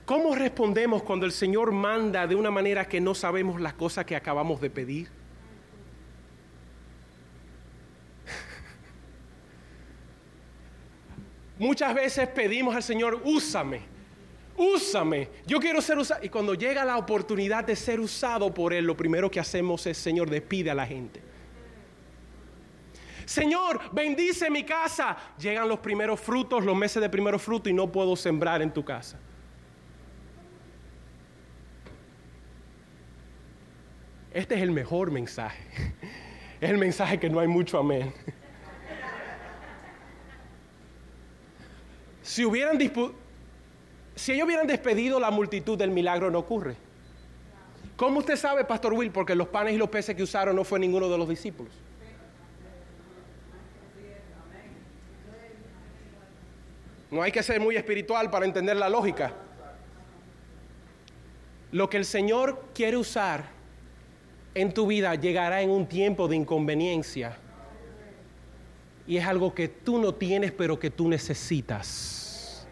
¿Cómo 0.05 0.35
respondemos 0.35 1.01
cuando 1.01 1.25
el 1.25 1.31
Señor 1.31 1.71
manda 1.71 2.27
de 2.27 2.35
una 2.35 2.51
manera 2.51 2.87
que 2.87 3.01
no 3.01 3.15
sabemos 3.15 3.59
las 3.59 3.73
cosas 3.73 4.05
que 4.05 4.15
acabamos 4.15 4.61
de 4.61 4.69
pedir? 4.69 5.14
Muchas 11.57 11.93
veces 11.93 12.27
pedimos 12.27 12.75
al 12.75 12.83
Señor, 12.83 13.21
úsame, 13.23 13.81
úsame, 14.57 15.29
yo 15.47 15.59
quiero 15.59 15.81
ser 15.81 15.97
usado. 15.97 16.23
Y 16.23 16.29
cuando 16.29 16.53
llega 16.53 16.83
la 16.83 16.97
oportunidad 16.97 17.63
de 17.63 17.75
ser 17.75 17.99
usado 17.99 18.53
por 18.53 18.73
Él, 18.73 18.85
lo 18.85 18.97
primero 18.97 19.31
que 19.31 19.39
hacemos 19.39 19.85
es, 19.85 19.97
Señor, 19.97 20.29
despide 20.29 20.71
a 20.71 20.75
la 20.75 20.85
gente. 20.85 21.21
Señor, 23.25 23.81
bendice 23.91 24.49
mi 24.49 24.63
casa. 24.63 25.17
Llegan 25.39 25.67
los 25.67 25.79
primeros 25.79 26.19
frutos, 26.19 26.63
los 26.63 26.75
meses 26.75 27.01
de 27.01 27.09
primeros 27.09 27.41
frutos 27.41 27.71
y 27.71 27.73
no 27.73 27.91
puedo 27.91 28.15
sembrar 28.15 28.61
en 28.61 28.71
tu 28.71 28.83
casa. 28.83 29.19
Este 34.31 34.55
es 34.55 34.61
el 34.61 34.71
mejor 34.71 35.11
mensaje. 35.11 35.63
Es 36.61 36.69
el 36.69 36.77
mensaje 36.77 37.19
que 37.19 37.29
no 37.29 37.41
hay 37.41 37.47
mucho 37.47 37.77
amén. 37.77 38.13
Si 42.25 42.43
hubieran 42.43 42.79
si 44.15 44.31
ellos 44.31 44.45
hubieran 44.45 44.65
despedido 44.65 45.19
la 45.19 45.29
multitud 45.29 45.77
del 45.77 45.91
milagro 45.91 46.31
no 46.31 46.39
ocurre. 46.39 46.75
¿Cómo 47.95 48.17
usted 48.17 48.35
sabe, 48.35 48.65
Pastor 48.65 48.93
Will? 48.93 49.11
Porque 49.11 49.35
los 49.35 49.47
panes 49.47 49.75
y 49.75 49.77
los 49.77 49.89
peces 49.89 50.15
que 50.15 50.23
usaron 50.23 50.55
no 50.55 50.63
fue 50.63 50.79
ninguno 50.79 51.07
de 51.07 51.19
los 51.19 51.29
discípulos. 51.29 51.71
No 57.11 57.21
hay 57.21 57.31
que 57.31 57.43
ser 57.43 57.59
muy 57.59 57.75
espiritual 57.75 58.31
para 58.31 58.47
entender 58.47 58.75
la 58.75 58.89
lógica. 58.89 59.31
Lo 61.71 61.91
que 61.91 61.97
el 61.97 62.05
Señor 62.05 62.69
quiere 62.73 62.97
usar 62.97 63.45
en 64.55 64.73
tu 64.73 64.87
vida 64.87 65.13
llegará 65.13 65.61
en 65.61 65.69
un 65.69 65.85
tiempo 65.85 66.27
de 66.27 66.37
inconveniencia. 66.37 67.37
Y 69.07 69.17
es 69.17 69.25
algo 69.25 69.53
que 69.53 69.67
tú 69.67 69.99
no 69.99 70.13
tienes, 70.13 70.51
pero 70.51 70.79
que 70.79 70.89
tú 70.89 71.07
necesitas. 71.07 72.67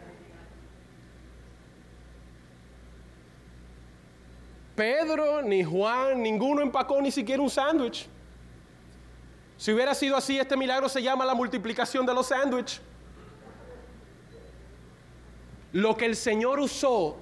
Pedro, 4.75 5.41
ni 5.43 5.63
Juan, 5.63 6.21
ninguno 6.21 6.61
empacó 6.61 6.99
ni 7.01 7.11
siquiera 7.11 7.41
un 7.41 7.49
sándwich. 7.49 8.07
Si 9.57 9.71
hubiera 9.71 9.93
sido 9.93 10.17
así, 10.17 10.39
este 10.39 10.57
milagro 10.57 10.89
se 10.89 11.01
llama 11.01 11.25
la 11.25 11.35
multiplicación 11.35 12.05
de 12.05 12.13
los 12.13 12.27
sándwiches. 12.27 12.81
Lo 15.71 15.95
que 15.95 16.05
el 16.05 16.15
Señor 16.15 16.59
usó 16.59 17.17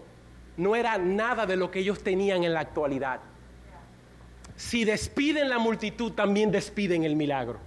no 0.57 0.75
era 0.75 0.97
nada 0.97 1.45
de 1.45 1.55
lo 1.55 1.71
que 1.71 1.79
ellos 1.79 2.01
tenían 2.03 2.43
en 2.43 2.53
la 2.53 2.61
actualidad. 2.61 3.19
Si 4.55 4.85
despiden 4.85 5.49
la 5.49 5.57
multitud, 5.57 6.13
también 6.13 6.51
despiden 6.51 7.03
el 7.03 7.15
milagro. 7.15 7.59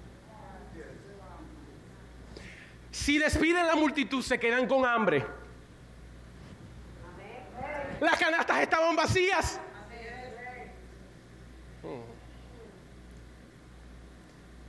Si 2.94 3.18
despiden 3.18 3.66
la 3.66 3.74
multitud, 3.74 4.22
se 4.22 4.38
quedan 4.38 4.68
con 4.68 4.86
hambre. 4.86 5.26
Las 8.00 8.16
canastas 8.16 8.62
estaban 8.62 8.94
vacías. 8.94 9.60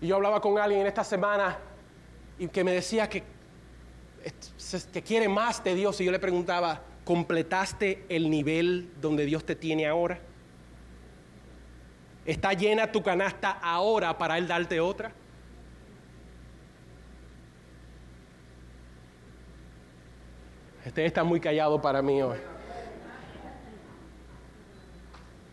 Y 0.01 0.07
yo 0.07 0.15
hablaba 0.15 0.41
con 0.41 0.57
alguien 0.57 0.81
en 0.81 0.87
esta 0.87 1.03
semana 1.03 1.55
y 2.39 2.47
que 2.47 2.63
me 2.63 2.71
decía 2.71 3.07
que, 3.07 3.21
que 4.91 5.03
quiere 5.03 5.29
más 5.29 5.63
de 5.63 5.75
Dios. 5.75 6.01
Y 6.01 6.05
yo 6.05 6.11
le 6.11 6.17
preguntaba, 6.17 6.81
¿completaste 7.03 8.07
el 8.09 8.31
nivel 8.31 8.91
donde 8.99 9.25
Dios 9.25 9.45
te 9.45 9.55
tiene 9.55 9.85
ahora? 9.85 10.19
¿Está 12.25 12.53
llena 12.53 12.91
tu 12.91 13.03
canasta 13.03 13.51
ahora 13.51 14.17
para 14.17 14.39
Él 14.39 14.47
darte 14.47 14.79
otra? 14.79 15.13
Este 20.85 21.03
está 21.03 21.23
muy 21.23 21.39
callado 21.39 21.81
para 21.81 22.03
mí 22.03 22.21
hoy. 22.21 22.37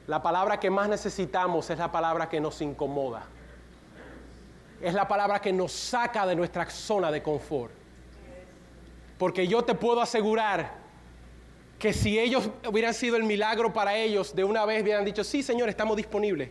La 0.06 0.22
palabra 0.22 0.60
que 0.60 0.68
más 0.68 0.90
necesitamos 0.90 1.70
es 1.70 1.78
la 1.78 1.90
palabra 1.90 2.28
que 2.28 2.38
nos 2.38 2.60
incomoda. 2.60 3.24
Es 4.82 4.92
la 4.92 5.08
palabra 5.08 5.40
que 5.40 5.52
nos 5.52 5.72
saca 5.72 6.26
de 6.26 6.36
nuestra 6.36 6.68
zona 6.68 7.10
de 7.10 7.22
confort. 7.22 7.72
Porque 9.16 9.46
yo 9.46 9.62
te 9.62 9.74
puedo 9.74 10.02
asegurar 10.02 10.72
que 11.78 11.94
si 11.94 12.18
ellos 12.18 12.50
hubieran 12.68 12.92
sido 12.92 13.16
el 13.16 13.24
milagro 13.24 13.72
para 13.72 13.96
ellos, 13.96 14.34
de 14.34 14.44
una 14.44 14.66
vez 14.66 14.82
hubieran 14.82 15.04
dicho, 15.04 15.24
sí, 15.24 15.42
Señor, 15.42 15.68
estamos 15.68 15.96
disponibles. 15.96 16.50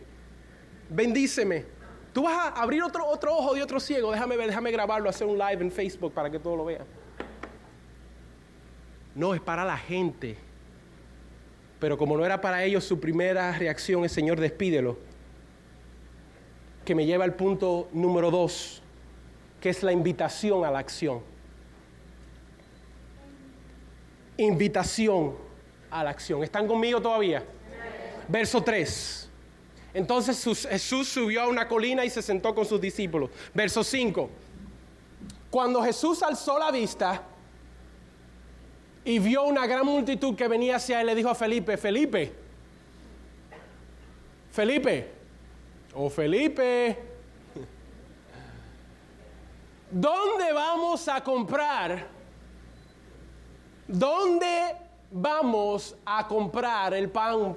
Bendíceme. 0.88 1.66
Tú 2.12 2.24
vas 2.24 2.36
a 2.36 2.62
abrir 2.62 2.82
otro, 2.82 3.06
otro 3.06 3.36
ojo 3.36 3.54
de 3.54 3.62
otro 3.62 3.78
ciego. 3.78 4.10
Déjame 4.10 4.36
ver, 4.36 4.48
déjame 4.48 4.72
grabarlo, 4.72 5.08
hacer 5.08 5.26
un 5.26 5.38
live 5.38 5.62
en 5.62 5.70
Facebook 5.70 6.12
para 6.12 6.30
que 6.30 6.38
todos 6.38 6.56
lo 6.56 6.64
vean. 6.64 6.86
No, 9.14 9.34
es 9.34 9.40
para 9.40 9.64
la 9.64 9.76
gente. 9.76 10.36
Pero 11.78 11.98
como 11.98 12.16
no 12.16 12.24
era 12.24 12.40
para 12.40 12.62
ellos, 12.64 12.84
su 12.84 13.00
primera 13.00 13.52
reacción 13.58 14.04
es, 14.04 14.12
Señor, 14.12 14.38
despídelo. 14.40 14.98
Que 16.84 16.94
me 16.94 17.06
lleva 17.06 17.24
al 17.24 17.34
punto 17.34 17.88
número 17.92 18.30
dos, 18.30 18.82
que 19.60 19.70
es 19.70 19.82
la 19.82 19.92
invitación 19.92 20.64
a 20.64 20.70
la 20.70 20.78
acción. 20.78 21.20
Invitación 24.36 25.34
a 25.90 26.04
la 26.04 26.10
acción. 26.10 26.42
¿Están 26.42 26.66
conmigo 26.66 27.00
todavía? 27.00 27.44
Verso 28.28 28.62
3. 28.62 29.28
Entonces 29.94 30.66
Jesús 30.68 31.08
subió 31.08 31.42
a 31.42 31.48
una 31.48 31.68
colina 31.68 32.04
y 32.04 32.10
se 32.10 32.22
sentó 32.22 32.54
con 32.54 32.64
sus 32.64 32.80
discípulos. 32.80 33.30
Verso 33.52 33.84
5. 33.84 34.30
Cuando 35.50 35.82
Jesús 35.82 36.22
alzó 36.22 36.58
la 36.58 36.70
vista 36.70 37.22
y 39.04 39.18
vio 39.18 39.44
una 39.44 39.66
gran 39.66 39.84
multitud 39.84 40.36
que 40.36 40.46
venía 40.48 40.76
hacia 40.76 41.00
él, 41.00 41.06
le 41.06 41.14
dijo 41.14 41.28
a 41.28 41.34
Felipe, 41.34 41.76
Felipe, 41.76 42.32
Felipe, 44.50 45.10
o 45.94 46.08
Felipe, 46.08 46.98
¿dónde 49.90 50.52
vamos 50.52 51.08
a 51.08 51.22
comprar? 51.22 52.06
¿Dónde 53.88 54.76
vamos 55.10 55.96
a 56.04 56.26
comprar 56.26 56.94
el 56.94 57.10
pan 57.10 57.56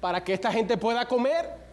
para 0.00 0.24
que 0.24 0.32
esta 0.32 0.50
gente 0.50 0.76
pueda 0.76 1.06
comer? 1.06 1.64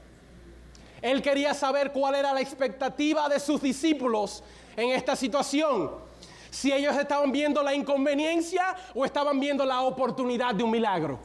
Él 1.01 1.21
quería 1.21 1.53
saber 1.53 1.91
cuál 1.91 2.15
era 2.15 2.33
la 2.33 2.41
expectativa 2.41 3.27
de 3.29 3.39
sus 3.39 3.61
discípulos 3.61 4.43
en 4.75 4.89
esta 4.89 5.15
situación. 5.15 6.10
Si 6.51 6.71
ellos 6.71 6.95
estaban 6.97 7.31
viendo 7.31 7.63
la 7.63 7.73
inconveniencia 7.73 8.75
o 8.93 9.05
estaban 9.05 9.39
viendo 9.39 9.65
la 9.65 9.81
oportunidad 9.81 10.53
de 10.53 10.63
un 10.63 10.69
milagro. 10.69 11.17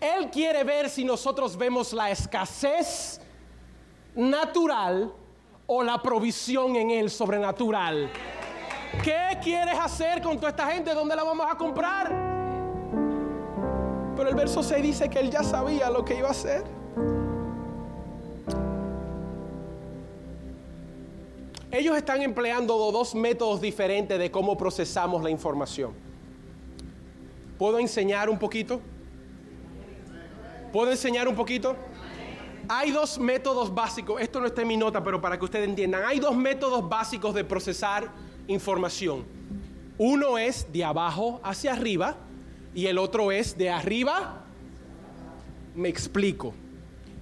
Él 0.00 0.28
quiere 0.30 0.62
ver 0.64 0.90
si 0.90 1.04
nosotros 1.04 1.56
vemos 1.56 1.92
la 1.92 2.10
escasez 2.10 3.20
natural 4.14 5.12
o 5.66 5.82
la 5.82 6.02
provisión 6.02 6.74
en 6.76 6.90
Él 6.90 7.10
sobrenatural. 7.10 8.10
¿Qué 9.04 9.38
quieres 9.42 9.78
hacer 9.78 10.20
con 10.20 10.36
toda 10.36 10.50
esta 10.50 10.66
gente? 10.66 10.92
¿Dónde 10.94 11.14
la 11.14 11.22
vamos 11.22 11.46
a 11.48 11.56
comprar? 11.56 12.08
Pero 14.16 14.28
el 14.28 14.34
verso 14.34 14.64
6 14.64 14.82
dice 14.82 15.08
que 15.08 15.20
Él 15.20 15.30
ya 15.30 15.44
sabía 15.44 15.90
lo 15.90 16.04
que 16.04 16.16
iba 16.16 16.28
a 16.28 16.32
hacer. 16.32 16.77
Ellos 21.70 21.96
están 21.96 22.22
empleando 22.22 22.76
dos 22.90 23.14
métodos 23.14 23.60
diferentes 23.60 24.18
de 24.18 24.30
cómo 24.30 24.56
procesamos 24.56 25.22
la 25.22 25.28
información. 25.28 25.92
¿Puedo 27.58 27.78
enseñar 27.78 28.30
un 28.30 28.38
poquito? 28.38 28.80
¿Puedo 30.72 30.90
enseñar 30.90 31.28
un 31.28 31.34
poquito? 31.34 31.76
Hay 32.68 32.90
dos 32.90 33.18
métodos 33.18 33.74
básicos, 33.74 34.20
esto 34.20 34.40
no 34.40 34.46
está 34.46 34.62
en 34.62 34.68
mi 34.68 34.76
nota, 34.76 35.02
pero 35.02 35.20
para 35.20 35.38
que 35.38 35.44
ustedes 35.44 35.68
entiendan, 35.68 36.04
hay 36.04 36.20
dos 36.20 36.36
métodos 36.36 36.86
básicos 36.88 37.34
de 37.34 37.44
procesar 37.44 38.10
información. 38.46 39.24
Uno 39.98 40.38
es 40.38 40.70
de 40.72 40.84
abajo 40.84 41.40
hacia 41.42 41.72
arriba 41.72 42.16
y 42.74 42.86
el 42.86 42.98
otro 42.98 43.32
es 43.32 43.58
de 43.58 43.70
arriba. 43.70 44.44
Me 45.74 45.88
explico. 45.88 46.54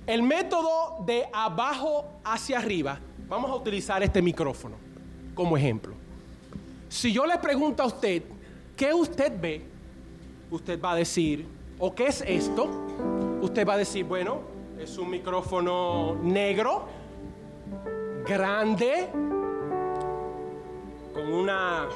El 0.07 0.22
método 0.22 1.05
de 1.05 1.26
abajo 1.32 2.20
hacia 2.24 2.59
arriba, 2.59 3.01
vamos 3.29 3.51
a 3.51 3.55
utilizar 3.55 4.03
este 4.03 4.22
micrófono 4.22 4.77
como 5.35 5.57
ejemplo. 5.57 5.95
Si 6.89 7.12
yo 7.12 7.27
le 7.27 7.39
pregunto 7.39 7.83
a 7.83 7.87
usted, 7.87 8.22
¿qué 8.77 8.95
usted 8.95 9.33
ve? 9.41 9.62
Usted 10.51 10.81
va 10.81 10.93
a 10.93 10.97
decir, 10.97 11.47
¿o 11.79 11.95
qué 11.95 12.07
es 12.07 12.22
esto? 12.27 12.68
Usted 13.43 13.66
va 13.66 13.74
a 13.74 13.79
decir, 13.79 14.05
bueno, 14.05 14.41
es 14.79 14.97
un 14.97 15.11
micrófono 15.11 16.16
negro, 16.22 16.87
grande, 18.27 19.09
con 21.12 21.33
una 21.33 21.89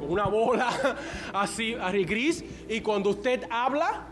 con 0.00 0.10
una 0.10 0.26
bola 0.26 0.70
así, 1.34 1.74
así 1.74 2.04
gris 2.04 2.44
y 2.68 2.80
cuando 2.80 3.10
usted 3.10 3.44
habla 3.50 4.06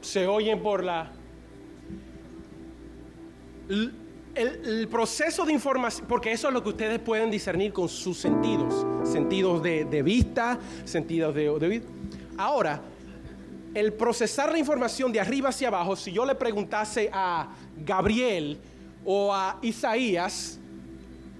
se 0.00 0.26
oyen 0.26 0.62
por 0.62 0.84
la 0.84 1.10
el, 3.68 4.88
proceso 4.88 5.44
de 5.44 5.52
información, 5.52 6.06
porque 6.08 6.32
eso 6.32 6.48
es 6.48 6.54
lo 6.54 6.62
que 6.62 6.70
ustedes 6.70 6.98
pueden 6.98 7.30
discernir 7.30 7.72
con 7.72 7.88
sus 7.88 8.18
sentidos, 8.18 8.86
sentidos 9.04 9.62
de, 9.62 9.84
de 9.84 10.02
vista, 10.02 10.58
sentidos 10.84 11.34
de, 11.34 11.50
de 11.58 11.82
Ahora, 12.36 12.80
el 13.74 13.92
procesar 13.92 14.52
la 14.52 14.58
información 14.58 15.12
de 15.12 15.20
arriba 15.20 15.50
hacia 15.50 15.68
abajo, 15.68 15.96
si 15.96 16.12
yo 16.12 16.24
le 16.24 16.34
preguntase 16.34 17.10
a 17.12 17.48
Gabriel 17.76 18.58
o 19.04 19.34
a 19.34 19.58
Isaías, 19.62 20.58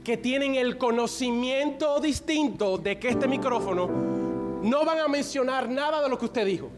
que 0.04 0.16
tienen 0.16 0.54
el 0.54 0.78
conocimiento 0.78 2.00
distinto 2.00 2.78
de 2.78 2.98
que 2.98 3.08
este 3.08 3.28
micrófono, 3.28 3.88
no 4.62 4.84
van 4.84 4.98
a 4.98 5.08
mencionar 5.08 5.68
nada 5.68 6.02
de 6.02 6.08
lo 6.08 6.18
que 6.18 6.24
usted 6.24 6.46
dijo. 6.46 6.70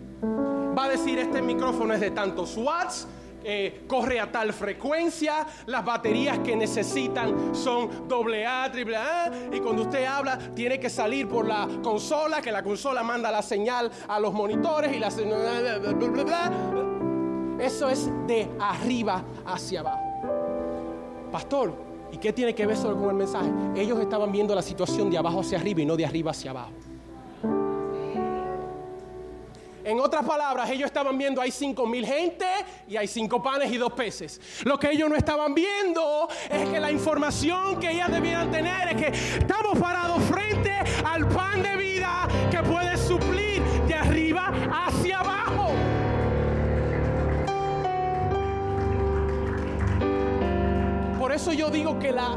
Va 0.77 0.85
a 0.85 0.89
decir, 0.89 1.19
este 1.19 1.41
micrófono 1.41 1.95
es 1.95 2.01
de 2.01 2.11
tantos 2.11 2.57
watts, 2.57 3.07
eh, 3.45 3.83
corre 3.87 4.21
a 4.21 4.31
tal 4.31 4.53
frecuencia, 4.53 5.47
las 5.67 5.85
baterías 5.85 6.39
que 6.41 6.57
necesitan 6.57 7.55
son 7.55 7.89
AA, 8.11 8.65
AAA, 8.65 9.31
y 9.53 9.61
cuando 9.61 9.83
usted 9.83 10.05
habla 10.05 10.39
tiene 10.55 10.79
que 10.79 10.91
salir 10.91 11.29
por 11.29 11.47
la 11.47 11.69
consola, 11.83 12.41
que 12.41 12.53
la 12.53 12.63
consola 12.63 13.03
manda 13.03 13.31
la 13.31 13.43
señal 13.43 13.91
a 14.09 14.21
los 14.21 14.33
monitores 14.33 14.95
y 14.95 14.99
la 14.99 15.09
Eso 17.61 17.89
es 17.89 18.11
de 18.27 18.49
arriba 18.59 19.25
hacia 19.47 19.81
abajo. 19.81 20.01
Pastor, 21.31 21.73
¿y 22.13 22.17
qué 22.19 22.33
tiene 22.33 22.55
que 22.55 22.67
ver 22.67 22.77
eso 22.77 22.95
con 22.97 23.11
el 23.11 23.17
mensaje? 23.17 23.51
Ellos 23.77 24.01
estaban 24.01 24.33
viendo 24.33 24.55
la 24.55 24.63
situación 24.63 25.11
de 25.11 25.19
abajo 25.19 25.41
hacia 25.41 25.59
arriba 25.59 25.81
y 25.81 25.87
no 25.87 25.97
de 25.97 26.05
arriba 26.05 26.33
hacia 26.33 26.51
abajo. 26.51 26.73
En 29.85 29.99
otras 29.99 30.25
palabras, 30.27 30.69
ellos 30.71 30.87
estaban 30.87 31.17
viendo 31.17 31.41
hay 31.41 31.51
cinco 31.51 31.87
mil 31.87 32.05
gente 32.05 32.47
y 32.87 32.97
hay 32.97 33.09
cinco 33.09 33.43
panes 33.43 33.73
y 33.73 33.79
dos 33.79 33.93
peces. 33.93 34.41
Lo 34.65 34.79
que 34.79 34.91
ellos 34.91 35.09
no 35.09 35.17
estaban 35.17 35.55
viendo 35.55 36.29
es 36.51 36.69
que 36.69 36.81
la 36.81 36.91
información 36.91 37.79
que 37.81 37.91
ellas 37.91 38.11
debían 38.11 38.51
tener 38.51 38.89
es 38.89 38.97
que 38.97 39.39
estamos 39.39 39.79
parados 39.79 40.23
frente 40.25 40.73
al 41.05 41.27
pan 41.29 41.63
de 41.63 41.77
vida 41.77 42.29
que 42.51 42.59
puede 42.59 42.97
suplir 42.97 43.63
de 43.87 43.95
arriba 43.95 44.53
hacia 44.71 45.21
abajo. 45.21 45.73
Por 51.19 51.33
eso 51.33 51.53
yo 51.53 51.71
digo 51.71 51.99
que 51.99 52.13
la 52.13 52.37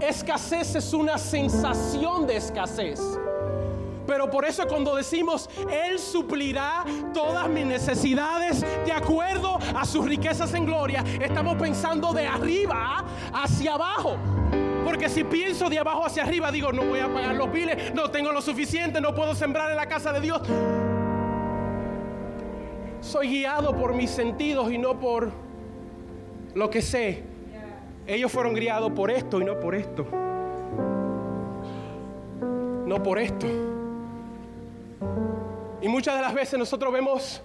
escasez 0.00 0.74
es 0.74 0.92
una 0.92 1.16
sensación 1.16 2.26
de 2.26 2.36
escasez. 2.36 3.00
Pero 4.06 4.30
por 4.30 4.44
eso 4.44 4.66
cuando 4.66 4.94
decimos, 4.94 5.48
Él 5.70 5.98
suplirá 5.98 6.84
todas 7.12 7.48
mis 7.48 7.66
necesidades 7.66 8.64
de 8.84 8.92
acuerdo 8.92 9.58
a 9.74 9.84
sus 9.84 10.06
riquezas 10.06 10.54
en 10.54 10.66
gloria, 10.66 11.04
estamos 11.20 11.56
pensando 11.56 12.12
de 12.12 12.26
arriba 12.26 13.04
hacia 13.32 13.74
abajo. 13.74 14.16
Porque 14.84 15.08
si 15.08 15.24
pienso 15.24 15.68
de 15.68 15.80
abajo 15.80 16.06
hacia 16.06 16.22
arriba, 16.22 16.52
digo, 16.52 16.72
no 16.72 16.84
voy 16.84 17.00
a 17.00 17.12
pagar 17.12 17.34
los 17.34 17.50
biles, 17.50 17.92
no 17.92 18.08
tengo 18.10 18.30
lo 18.30 18.40
suficiente, 18.40 19.00
no 19.00 19.14
puedo 19.14 19.34
sembrar 19.34 19.70
en 19.70 19.76
la 19.76 19.86
casa 19.86 20.12
de 20.12 20.20
Dios. 20.20 20.40
Soy 23.00 23.28
guiado 23.28 23.76
por 23.76 23.94
mis 23.94 24.10
sentidos 24.10 24.70
y 24.70 24.78
no 24.78 24.98
por 24.98 25.32
lo 26.54 26.70
que 26.70 26.82
sé. 26.82 27.24
Ellos 28.06 28.30
fueron 28.30 28.54
guiados 28.54 28.92
por 28.92 29.10
esto 29.10 29.40
y 29.40 29.44
no 29.44 29.58
por 29.58 29.74
esto. 29.74 30.06
No 32.86 33.02
por 33.02 33.18
esto. 33.18 33.75
Y 35.82 35.88
muchas 35.88 36.16
de 36.16 36.22
las 36.22 36.34
veces 36.34 36.58
nosotros 36.58 36.92
vemos, 36.92 37.42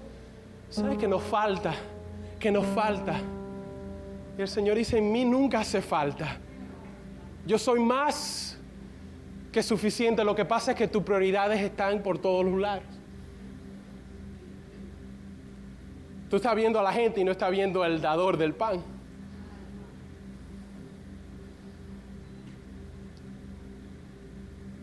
¿sabes 0.69 0.97
que 0.97 1.07
nos 1.07 1.21
falta? 1.23 1.73
Que 2.39 2.51
nos 2.51 2.65
falta. 2.67 3.19
Y 4.37 4.41
el 4.41 4.47
Señor 4.47 4.77
dice, 4.77 4.97
en 4.97 5.11
mí 5.11 5.25
nunca 5.25 5.59
hace 5.59 5.81
falta. 5.81 6.37
Yo 7.45 7.57
soy 7.57 7.79
más 7.79 8.57
que 9.51 9.61
suficiente. 9.61 10.23
Lo 10.23 10.35
que 10.35 10.45
pasa 10.45 10.71
es 10.71 10.77
que 10.77 10.87
tus 10.87 11.03
prioridades 11.03 11.61
están 11.61 12.01
por 12.01 12.19
todos 12.19 12.45
los 12.45 12.59
lados. 12.59 12.83
Tú 16.29 16.37
estás 16.37 16.55
viendo 16.55 16.79
a 16.79 16.83
la 16.83 16.93
gente 16.93 17.19
y 17.19 17.23
no 17.25 17.31
estás 17.31 17.51
viendo 17.51 17.83
al 17.83 18.01
dador 18.01 18.37
del 18.37 18.53
pan. 18.53 18.81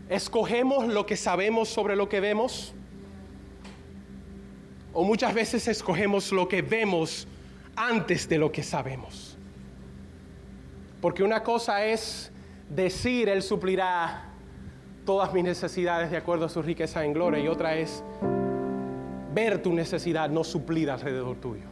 Escogemos 0.09 0.87
lo 0.87 1.05
que 1.05 1.15
sabemos 1.15 1.69
sobre 1.69 1.95
lo 1.95 2.09
que 2.09 2.19
vemos 2.19 2.73
o 4.93 5.03
muchas 5.03 5.33
veces 5.33 5.67
escogemos 5.67 6.31
lo 6.31 6.47
que 6.47 6.61
vemos 6.61 7.27
antes 7.75 8.27
de 8.27 8.37
lo 8.37 8.51
que 8.51 8.63
sabemos. 8.63 9.37
Porque 10.99 11.23
una 11.23 11.43
cosa 11.43 11.85
es 11.85 12.31
decir, 12.69 13.29
Él 13.29 13.41
suplirá 13.41 14.25
todas 15.05 15.31
mis 15.33 15.43
necesidades 15.43 16.11
de 16.11 16.17
acuerdo 16.17 16.45
a 16.45 16.49
su 16.49 16.61
riqueza 16.61 17.05
en 17.05 17.13
gloria, 17.13 17.39
y 17.39 17.47
otra 17.47 17.75
es 17.75 18.03
ver 19.33 19.61
tu 19.61 19.73
necesidad 19.73 20.29
no 20.29 20.43
suplida 20.43 20.95
alrededor 20.95 21.37
tuyo. 21.37 21.65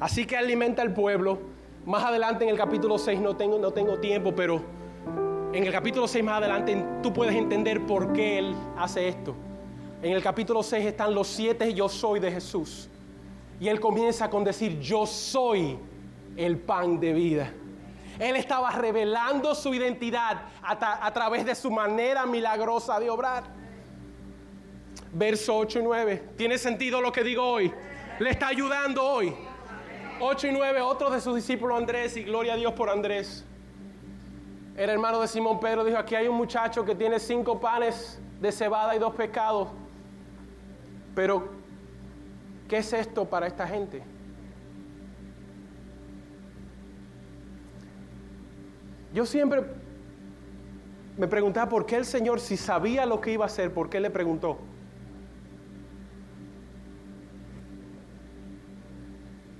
Así 0.00 0.26
que 0.26 0.36
alimenta 0.36 0.82
al 0.82 0.92
pueblo. 0.92 1.38
Más 1.86 2.04
adelante 2.04 2.44
en 2.44 2.50
el 2.50 2.56
capítulo 2.56 2.98
6 2.98 3.20
no 3.20 3.36
tengo, 3.36 3.58
no 3.58 3.70
tengo 3.70 3.98
tiempo, 3.98 4.34
pero 4.34 4.62
en 5.52 5.64
el 5.64 5.72
capítulo 5.72 6.08
6 6.08 6.24
más 6.24 6.38
adelante 6.38 6.84
tú 7.02 7.12
puedes 7.12 7.34
entender 7.34 7.84
por 7.86 8.12
qué 8.12 8.38
Él 8.38 8.54
hace 8.76 9.08
esto. 9.08 9.34
En 10.02 10.12
el 10.12 10.22
capítulo 10.22 10.62
6 10.62 10.84
están 10.86 11.14
los 11.14 11.28
siete 11.28 11.72
yo 11.74 11.88
soy 11.88 12.18
de 12.18 12.32
Jesús. 12.32 12.88
Y 13.60 13.68
él 13.68 13.78
comienza 13.78 14.28
con 14.28 14.42
decir, 14.42 14.80
yo 14.80 15.06
soy 15.06 15.78
el 16.36 16.58
pan 16.58 16.98
de 16.98 17.12
vida. 17.12 17.52
Él 18.18 18.34
estaba 18.34 18.70
revelando 18.72 19.54
su 19.54 19.72
identidad 19.72 20.42
a, 20.60 21.12
través 21.12 21.44
de 21.46 21.54
su 21.54 21.70
manera 21.70 22.26
milagrosa 22.26 22.98
de 22.98 23.08
obrar. 23.08 23.44
Verso 25.12 25.56
8 25.56 25.78
y 25.78 25.82
9. 25.84 26.24
¿Tiene 26.36 26.58
sentido 26.58 27.00
lo 27.00 27.12
que 27.12 27.22
digo 27.22 27.44
hoy? 27.44 27.72
Le 28.18 28.30
está 28.30 28.48
ayudando 28.48 29.04
hoy. 29.04 29.32
8 30.18 30.48
y 30.48 30.52
9, 30.52 30.80
otro 30.80 31.10
de 31.10 31.20
sus 31.20 31.36
discípulos 31.36 31.78
Andrés, 31.78 32.16
y 32.16 32.24
gloria 32.24 32.54
a 32.54 32.56
Dios 32.56 32.72
por 32.72 32.90
Andrés. 32.90 33.44
Era 34.76 34.92
hermano 34.92 35.20
de 35.20 35.28
Simón 35.28 35.60
Pedro, 35.60 35.84
dijo, 35.84 35.98
aquí 35.98 36.14
hay 36.14 36.28
un 36.28 36.36
muchacho 36.36 36.84
que 36.84 36.94
tiene 36.94 37.18
cinco 37.18 37.60
panes 37.60 38.20
de 38.40 38.50
cebada 38.50 38.96
y 38.96 38.98
dos 38.98 39.14
pescados. 39.14 39.68
Pero, 41.14 41.48
¿qué 42.68 42.78
es 42.78 42.92
esto 42.92 43.28
para 43.28 43.46
esta 43.46 43.66
gente? 43.66 44.02
Yo 49.12 49.26
siempre 49.26 49.62
me 51.18 51.28
preguntaba 51.28 51.68
por 51.68 51.84
qué 51.84 51.96
el 51.96 52.06
Señor, 52.06 52.40
si 52.40 52.56
sabía 52.56 53.04
lo 53.04 53.20
que 53.20 53.32
iba 53.32 53.44
a 53.44 53.46
hacer, 53.46 53.74
¿por 53.74 53.90
qué 53.90 54.00
le 54.00 54.08
preguntó? 54.08 54.58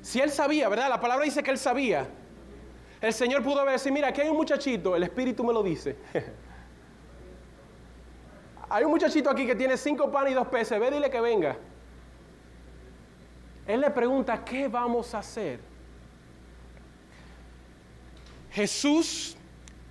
Si 0.00 0.20
él 0.20 0.30
sabía, 0.30 0.70
¿verdad? 0.70 0.88
La 0.88 1.00
palabra 1.00 1.24
dice 1.24 1.42
que 1.42 1.50
él 1.50 1.58
sabía. 1.58 2.08
El 3.02 3.12
Señor 3.12 3.42
pudo 3.42 3.60
haber 3.60 3.72
decir, 3.72 3.90
mira, 3.90 4.08
aquí 4.08 4.20
hay 4.20 4.28
un 4.28 4.36
muchachito, 4.36 4.94
el 4.94 5.02
Espíritu 5.02 5.42
me 5.42 5.52
lo 5.52 5.60
dice. 5.60 5.96
hay 8.70 8.84
un 8.84 8.92
muchachito 8.92 9.28
aquí 9.28 9.44
que 9.44 9.56
tiene 9.56 9.76
cinco 9.76 10.10
panes 10.12 10.30
y 10.30 10.34
dos 10.36 10.46
peces, 10.46 10.78
ve, 10.78 10.88
dile 10.88 11.10
que 11.10 11.20
venga. 11.20 11.56
Él 13.66 13.80
le 13.80 13.90
pregunta, 13.90 14.44
¿qué 14.44 14.68
vamos 14.68 15.12
a 15.14 15.18
hacer? 15.18 15.58
Jesús, 18.52 19.36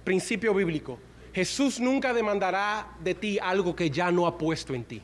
principio 0.06 0.54
bíblico, 0.54 0.98
Jesús 1.34 1.82
nunca 1.82 2.14
demandará 2.14 2.88
de 3.02 3.14
ti 3.14 3.38
algo 3.40 3.76
que 3.76 3.90
ya 3.90 4.10
no 4.10 4.26
ha 4.26 4.38
puesto 4.38 4.74
en 4.74 4.86
ti. 4.86 5.02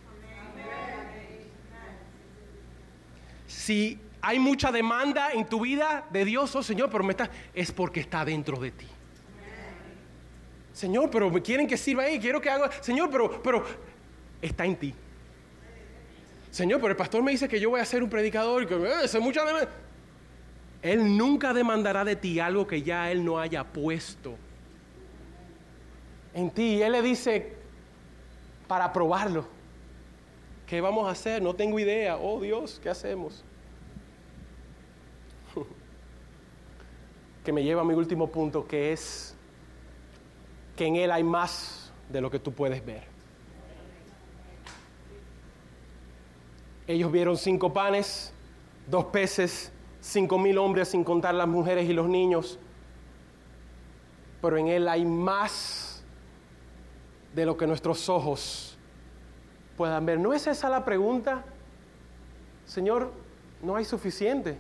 Si 3.48 4.00
hay 4.28 4.40
mucha 4.40 4.74
demanda 4.74 5.32
en 5.32 5.46
tu 5.46 5.62
vida 5.62 6.06
de 6.10 6.26
Dios, 6.26 6.54
oh 6.54 6.62
Señor, 6.62 6.90
pero 6.92 7.02
me 7.02 7.12
está, 7.12 7.30
es 7.54 7.72
porque 7.72 8.02
está 8.02 8.26
dentro 8.26 8.60
de 8.60 8.72
ti. 8.72 8.86
Señor, 10.74 11.10
pero 11.10 11.30
me 11.30 11.42
quieren 11.42 11.66
que 11.66 11.78
sirva 11.78 12.04
ahí, 12.04 12.20
quiero 12.20 12.42
que 12.42 12.50
haga, 12.50 12.70
Señor, 12.82 13.10
pero, 13.10 13.42
pero 13.42 13.64
está 14.42 14.66
en 14.66 14.76
ti. 14.76 14.94
Señor, 16.52 16.82
pero 16.82 16.92
el 16.92 16.98
pastor 16.98 17.24
me 17.24 17.32
dice 17.32 17.48
que 17.48 17.58
yo 17.58 17.70
voy 17.70 17.80
a 17.80 17.86
ser 17.86 18.04
un 18.04 18.10
predicador 18.10 18.64
y 18.64 18.66
que 18.66 18.76
eh, 18.76 19.20
mucha 19.22 19.46
demanda. 19.46 19.70
Él 20.82 21.18
nunca 21.18 21.54
demandará 21.54 22.04
de 22.04 22.18
ti 22.18 22.42
algo 22.42 22.68
que 22.68 22.82
ya 22.82 23.10
Él 23.10 23.24
no 23.24 23.40
haya 23.40 23.64
puesto 23.64 24.36
en 26.34 26.50
ti. 26.50 26.76
Y 26.76 26.82
Él 26.82 26.92
le 26.92 27.02
dice, 27.02 27.54
para 28.68 28.92
probarlo, 28.92 29.48
¿qué 30.66 30.82
vamos 30.82 31.08
a 31.08 31.12
hacer? 31.12 31.42
No 31.42 31.56
tengo 31.56 31.80
idea. 31.80 32.18
Oh 32.18 32.42
Dios, 32.42 32.82
¿qué 32.84 32.90
hacemos? 32.90 33.46
Que 37.48 37.54
me 37.54 37.64
lleva 37.64 37.80
a 37.80 37.86
mi 37.86 37.94
último 37.94 38.28
punto, 38.28 38.68
que 38.68 38.92
es 38.92 39.34
que 40.76 40.86
en 40.86 40.98
Él 40.98 41.10
hay 41.14 41.24
más 41.24 41.94
de 42.10 42.20
lo 42.20 42.30
que 42.30 42.40
tú 42.40 42.52
puedes 42.52 42.86
ver. 42.86 43.06
Ellos 46.88 47.10
vieron 47.10 47.38
cinco 47.38 47.72
panes, 47.72 48.34
dos 48.86 49.06
peces, 49.06 49.72
cinco 50.02 50.38
mil 50.38 50.58
hombres 50.58 50.90
sin 50.90 51.06
contar 51.06 51.36
las 51.36 51.48
mujeres 51.48 51.90
y 51.90 51.94
los 51.94 52.10
niños, 52.10 52.60
pero 54.42 54.58
en 54.58 54.68
Él 54.68 54.90
hay 54.90 55.06
más 55.06 56.04
de 57.34 57.46
lo 57.46 57.56
que 57.56 57.66
nuestros 57.66 58.10
ojos 58.10 58.78
puedan 59.78 60.06
ver. 60.06 60.20
¿No 60.20 60.34
es 60.34 60.48
esa 60.48 60.68
la 60.68 60.84
pregunta? 60.84 61.46
Señor, 62.66 63.14
no 63.62 63.78
hay 63.78 63.86
suficiente. 63.86 64.58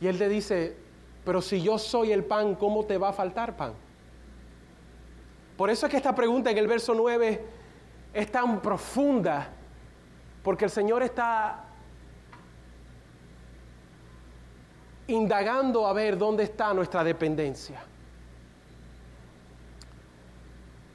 Y 0.00 0.06
él 0.06 0.18
le 0.18 0.28
dice, 0.28 0.76
pero 1.24 1.42
si 1.42 1.60
yo 1.60 1.78
soy 1.78 2.12
el 2.12 2.24
pan, 2.24 2.54
¿cómo 2.54 2.84
te 2.84 2.98
va 2.98 3.10
a 3.10 3.12
faltar 3.12 3.56
pan? 3.56 3.74
Por 5.56 5.70
eso 5.70 5.86
es 5.86 5.90
que 5.90 5.96
esta 5.96 6.14
pregunta 6.14 6.50
en 6.50 6.58
el 6.58 6.68
verso 6.68 6.94
9 6.94 7.44
es 8.14 8.32
tan 8.32 8.62
profunda, 8.62 9.48
porque 10.42 10.64
el 10.66 10.70
Señor 10.70 11.02
está 11.02 11.64
indagando 15.08 15.86
a 15.86 15.92
ver 15.92 16.16
dónde 16.16 16.44
está 16.44 16.72
nuestra 16.72 17.02
dependencia. 17.02 17.82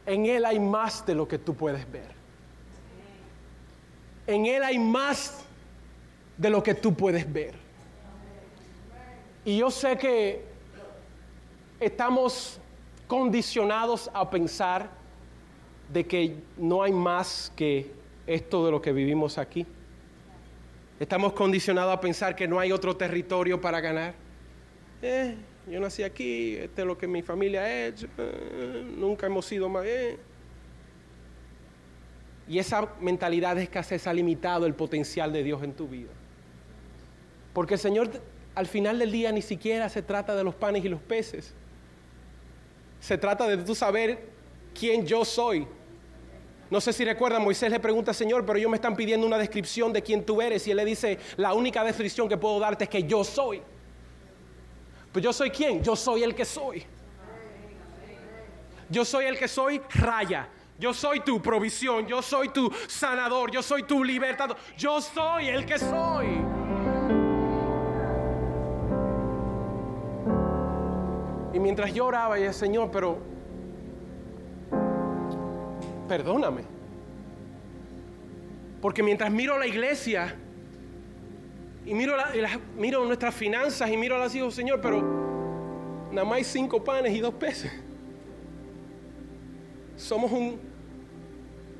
En 0.05 0.25
Él 0.25 0.45
hay 0.45 0.59
más 0.59 1.05
de 1.05 1.15
lo 1.15 1.27
que 1.27 1.39
tú 1.39 1.53
puedes 1.55 1.89
ver. 1.91 2.11
En 4.27 4.45
Él 4.45 4.63
hay 4.63 4.79
más 4.79 5.43
de 6.37 6.49
lo 6.49 6.63
que 6.63 6.73
tú 6.73 6.93
puedes 6.93 7.31
ver. 7.31 7.62
Y 9.45 9.57
yo 9.57 9.69
sé 9.69 9.97
que 9.97 10.41
estamos 11.79 12.59
condicionados 13.07 14.09
a 14.13 14.29
pensar 14.29 14.89
de 15.91 16.05
que 16.05 16.37
no 16.57 16.81
hay 16.81 16.93
más 16.93 17.51
que 17.55 17.91
esto 18.25 18.65
de 18.65 18.71
lo 18.71 18.81
que 18.81 18.93
vivimos 18.93 19.37
aquí. 19.37 19.65
Estamos 20.99 21.33
condicionados 21.33 21.93
a 21.93 21.99
pensar 21.99 22.35
que 22.35 22.47
no 22.47 22.59
hay 22.59 22.71
otro 22.71 22.95
territorio 22.95 23.59
para 23.59 23.81
ganar. 23.81 24.13
Eh, 25.01 25.35
yo 25.69 25.79
nací 25.81 26.03
aquí, 26.03 26.55
este 26.55 26.81
es 26.81 26.87
lo 26.87 26.97
que 26.97 27.07
mi 27.07 27.21
familia 27.21 27.63
ha 27.63 27.87
hecho, 27.87 28.07
eh, 28.17 28.85
nunca 28.97 29.27
hemos 29.27 29.45
sido 29.45 29.67
más. 29.67 29.83
Eh. 29.85 30.17
Y 32.47 32.59
esa 32.59 32.93
mentalidad 33.01 33.57
de 33.57 33.63
escasez 33.63 34.07
ha 34.07 34.13
limitado 34.13 34.65
el 34.65 34.73
potencial 34.73 35.33
de 35.33 35.43
Dios 35.43 35.61
en 35.63 35.73
tu 35.73 35.87
vida. 35.87 36.11
Porque 37.53 37.73
el 37.73 37.79
Señor 37.79 38.09
al 38.55 38.67
final 38.67 38.99
del 38.99 39.11
día 39.11 39.31
ni 39.31 39.41
siquiera 39.41 39.89
se 39.89 40.01
trata 40.01 40.35
de 40.35 40.43
los 40.43 40.55
panes 40.55 40.83
y 40.85 40.89
los 40.89 41.01
peces. 41.01 41.53
Se 42.99 43.17
trata 43.17 43.47
de 43.47 43.57
tú 43.57 43.75
saber 43.75 44.29
quién 44.77 45.05
yo 45.05 45.25
soy. 45.25 45.67
No 46.69 46.81
sé 46.81 46.93
si 46.93 47.05
recuerdan, 47.05 47.43
Moisés 47.43 47.69
le 47.69 47.79
pregunta, 47.79 48.13
Señor, 48.13 48.45
pero 48.45 48.57
ellos 48.57 48.71
me 48.71 48.77
están 48.77 48.95
pidiendo 48.95 49.27
una 49.27 49.37
descripción 49.37 49.93
de 49.93 50.01
quién 50.01 50.25
tú 50.25 50.41
eres. 50.41 50.65
Y 50.67 50.71
él 50.71 50.77
le 50.77 50.85
dice, 50.85 51.19
la 51.37 51.53
única 51.53 51.83
descripción 51.83 52.27
que 52.27 52.37
puedo 52.37 52.59
darte 52.59 52.85
es 52.85 52.89
que 52.89 53.03
yo 53.03 53.23
soy. 53.23 53.61
Pues 55.11 55.23
yo 55.23 55.31
soy 55.31 55.51
quién? 55.51 55.83
Yo 55.83 55.95
soy 55.95 56.23
el 56.23 56.33
que 56.33 56.45
soy. 56.45 56.83
Yo 58.89 59.05
soy 59.05 59.25
el 59.25 59.37
que 59.37 59.47
soy, 59.47 59.81
raya. 59.95 60.47
Yo 60.79 60.93
soy 60.93 61.19
tu 61.19 61.41
provisión, 61.41 62.07
yo 62.07 62.21
soy 62.21 62.49
tu 62.49 62.71
sanador, 62.87 63.51
yo 63.51 63.61
soy 63.61 63.83
tu 63.83 64.03
libertador. 64.03 64.57
Yo 64.75 64.99
soy 64.99 65.49
el 65.49 65.65
que 65.65 65.77
soy. 65.77 66.72
Y 71.53 71.59
mientras 71.59 71.93
yo 71.93 72.07
oraba, 72.07 72.39
y 72.39 72.41
decía, 72.41 72.53
Señor, 72.53 72.89
pero 72.91 73.19
perdóname. 76.07 76.63
Porque 78.81 79.03
mientras 79.03 79.31
miro 79.31 79.57
la 79.59 79.67
iglesia 79.67 80.35
y 81.85 81.93
miro, 81.93 82.15
miro 82.75 83.05
nuestras 83.05 83.35
finanzas 83.35 83.89
y 83.89 83.97
miro 83.97 84.15
a 84.15 84.19
las 84.19 84.33
hijos, 84.33 84.55
Señor, 84.55 84.81
pero 84.81 85.01
nada 86.11 86.25
más 86.25 86.37
hay 86.37 86.43
cinco 86.43 86.83
panes 86.83 87.13
y 87.13 87.19
dos 87.19 87.35
peces. 87.35 87.71
Somos 89.95 90.31
un... 90.31 90.59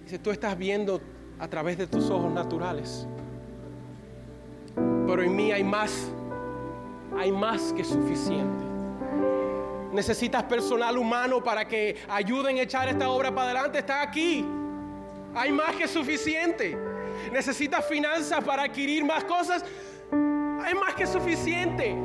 Dice, 0.03 0.19
tú 0.19 0.29
estás 0.29 0.55
viendo 0.55 1.01
a 1.39 1.47
través 1.47 1.79
de 1.79 1.87
tus 1.87 2.11
ojos 2.11 2.31
naturales. 2.31 3.07
Pero 4.75 5.23
en 5.23 5.35
mí 5.35 5.51
hay 5.51 5.63
más, 5.63 6.09
hay 7.17 7.31
más 7.31 7.73
que 7.73 7.83
suficiente 7.83 8.62
necesitas 9.93 10.43
personal 10.43 10.97
humano 10.97 11.43
para 11.43 11.67
que 11.67 11.97
ayuden 12.09 12.57
a 12.57 12.61
echar 12.63 12.89
esta 12.89 13.09
obra 13.09 13.33
para 13.33 13.51
adelante, 13.51 13.79
está 13.79 14.01
aquí. 14.01 14.45
Hay 15.35 15.51
más 15.51 15.75
que 15.75 15.87
suficiente. 15.87 16.77
Necesitas 17.31 17.85
finanzas 17.85 18.43
para 18.43 18.63
adquirir 18.63 19.05
más 19.05 19.23
cosas, 19.23 19.63
hay 20.11 20.73
más 20.73 20.93
que 20.95 21.05
suficiente. 21.05 21.95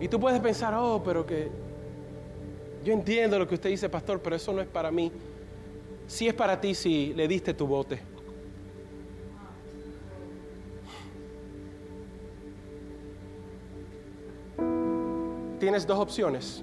Y 0.00 0.08
tú 0.08 0.20
puedes 0.20 0.40
pensar, 0.40 0.74
oh, 0.76 1.02
pero 1.02 1.24
que 1.24 1.50
yo 2.84 2.92
entiendo 2.92 3.38
lo 3.38 3.48
que 3.48 3.54
usted 3.54 3.70
dice, 3.70 3.88
pastor, 3.88 4.20
pero 4.20 4.36
eso 4.36 4.52
no 4.52 4.60
es 4.60 4.68
para 4.68 4.90
mí. 4.90 5.10
Si 6.06 6.28
es 6.28 6.34
para 6.34 6.60
ti 6.60 6.74
si 6.74 7.14
le 7.14 7.26
diste 7.26 7.54
tu 7.54 7.66
bote. 7.66 8.13
Tienes 15.64 15.86
dos 15.86 15.98
opciones. 15.98 16.62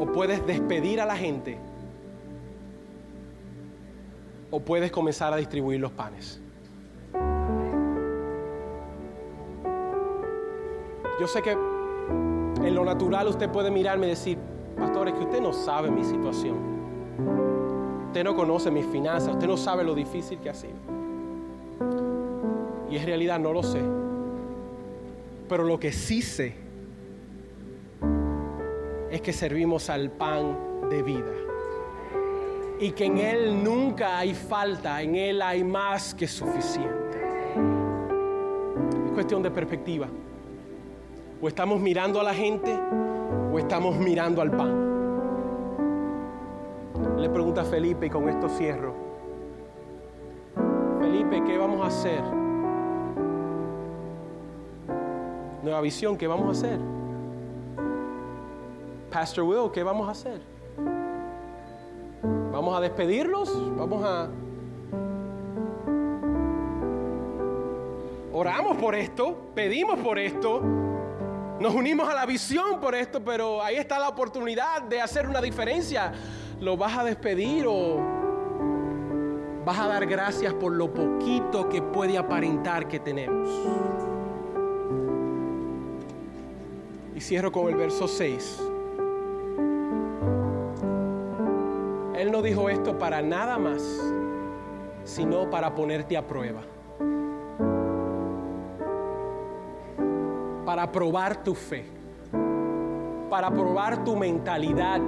O 0.00 0.06
puedes 0.06 0.44
despedir 0.46 1.02
a 1.02 1.04
la 1.04 1.14
gente 1.14 1.58
o 4.50 4.58
puedes 4.58 4.90
comenzar 4.90 5.34
a 5.34 5.36
distribuir 5.36 5.78
los 5.78 5.92
panes. 5.92 6.40
Yo 11.20 11.26
sé 11.26 11.42
que 11.42 11.52
en 11.52 12.74
lo 12.74 12.86
natural 12.86 13.28
usted 13.28 13.50
puede 13.50 13.70
mirarme 13.70 14.06
y 14.06 14.10
decir, 14.10 14.38
pastor, 14.78 15.08
es 15.08 15.14
que 15.14 15.20
usted 15.20 15.42
no 15.42 15.52
sabe 15.52 15.90
mi 15.90 16.04
situación. 16.04 16.56
Usted 18.06 18.24
no 18.24 18.34
conoce 18.34 18.70
mis 18.70 18.86
finanzas, 18.86 19.34
usted 19.34 19.46
no 19.46 19.58
sabe 19.58 19.84
lo 19.84 19.94
difícil 19.94 20.38
que 20.40 20.48
ha 20.48 20.54
sido. 20.54 20.72
Y 22.90 22.96
en 22.96 23.04
realidad 23.04 23.38
no 23.38 23.52
lo 23.52 23.62
sé. 23.62 23.82
Pero 25.50 25.64
lo 25.64 25.78
que 25.78 25.92
sí 25.92 26.22
sé 26.22 26.61
es 29.12 29.20
que 29.20 29.32
servimos 29.34 29.90
al 29.90 30.10
pan 30.10 30.88
de 30.88 31.02
vida. 31.02 31.30
Y 32.80 32.92
que 32.92 33.04
en 33.04 33.18
Él 33.18 33.62
nunca 33.62 34.18
hay 34.18 34.32
falta, 34.32 35.02
en 35.02 35.14
Él 35.14 35.42
hay 35.42 35.62
más 35.62 36.14
que 36.14 36.26
suficiente. 36.26 36.98
cuestión 39.12 39.42
de 39.42 39.50
perspectiva. 39.50 40.08
O 41.42 41.46
estamos 41.46 41.78
mirando 41.78 42.18
a 42.18 42.24
la 42.24 42.32
gente 42.32 42.74
o 43.52 43.58
estamos 43.58 43.94
mirando 43.98 44.40
al 44.40 44.50
pan. 44.50 44.90
Le 47.18 47.28
pregunta 47.28 47.60
a 47.60 47.64
Felipe 47.64 48.06
y 48.06 48.10
con 48.10 48.30
esto 48.30 48.48
cierro. 48.48 48.94
Felipe, 50.98 51.44
¿qué 51.44 51.58
vamos 51.58 51.82
a 51.82 51.88
hacer? 51.88 52.22
Nueva 55.62 55.82
visión, 55.82 56.16
¿qué 56.16 56.26
vamos 56.26 56.48
a 56.48 56.50
hacer? 56.52 57.01
Pastor 59.12 59.44
Will, 59.44 59.70
¿qué 59.70 59.82
vamos 59.82 60.08
a 60.08 60.12
hacer? 60.12 60.40
¿Vamos 62.50 62.76
a 62.76 62.80
despedirlos? 62.80 63.50
¿Vamos 63.76 64.02
a 64.04 64.28
oramos 68.32 68.76
por 68.78 68.94
esto, 68.94 69.36
pedimos 69.54 69.98
por 70.00 70.18
esto, 70.18 70.60
nos 71.60 71.74
unimos 71.74 72.08
a 72.08 72.14
la 72.14 72.26
visión 72.26 72.80
por 72.80 72.94
esto, 72.94 73.22
pero 73.22 73.62
ahí 73.62 73.76
está 73.76 73.98
la 73.98 74.08
oportunidad 74.08 74.82
de 74.82 75.00
hacer 75.00 75.28
una 75.28 75.40
diferencia. 75.40 76.12
¿Lo 76.60 76.76
vas 76.76 76.96
a 76.98 77.04
despedir 77.04 77.66
o 77.68 78.00
vas 79.64 79.78
a 79.78 79.86
dar 79.86 80.06
gracias 80.06 80.54
por 80.54 80.72
lo 80.72 80.92
poquito 80.92 81.68
que 81.68 81.82
puede 81.82 82.18
aparentar 82.18 82.88
que 82.88 82.98
tenemos? 82.98 83.48
Y 87.14 87.20
cierro 87.20 87.52
con 87.52 87.68
el 87.68 87.76
verso 87.76 88.08
6. 88.08 88.71
Él 92.22 92.30
no 92.30 92.40
dijo 92.40 92.68
esto 92.68 92.98
para 92.98 93.20
nada 93.20 93.58
más, 93.58 93.82
sino 95.04 95.50
para 95.50 95.74
ponerte 95.74 96.16
a 96.16 96.26
prueba. 96.26 96.62
para 100.64 100.90
probar 100.90 101.42
tu 101.42 101.54
fe, 101.54 101.84
para 103.28 103.50
probar 103.50 104.04
tu 104.04 104.16
mentalidad. 104.16 105.00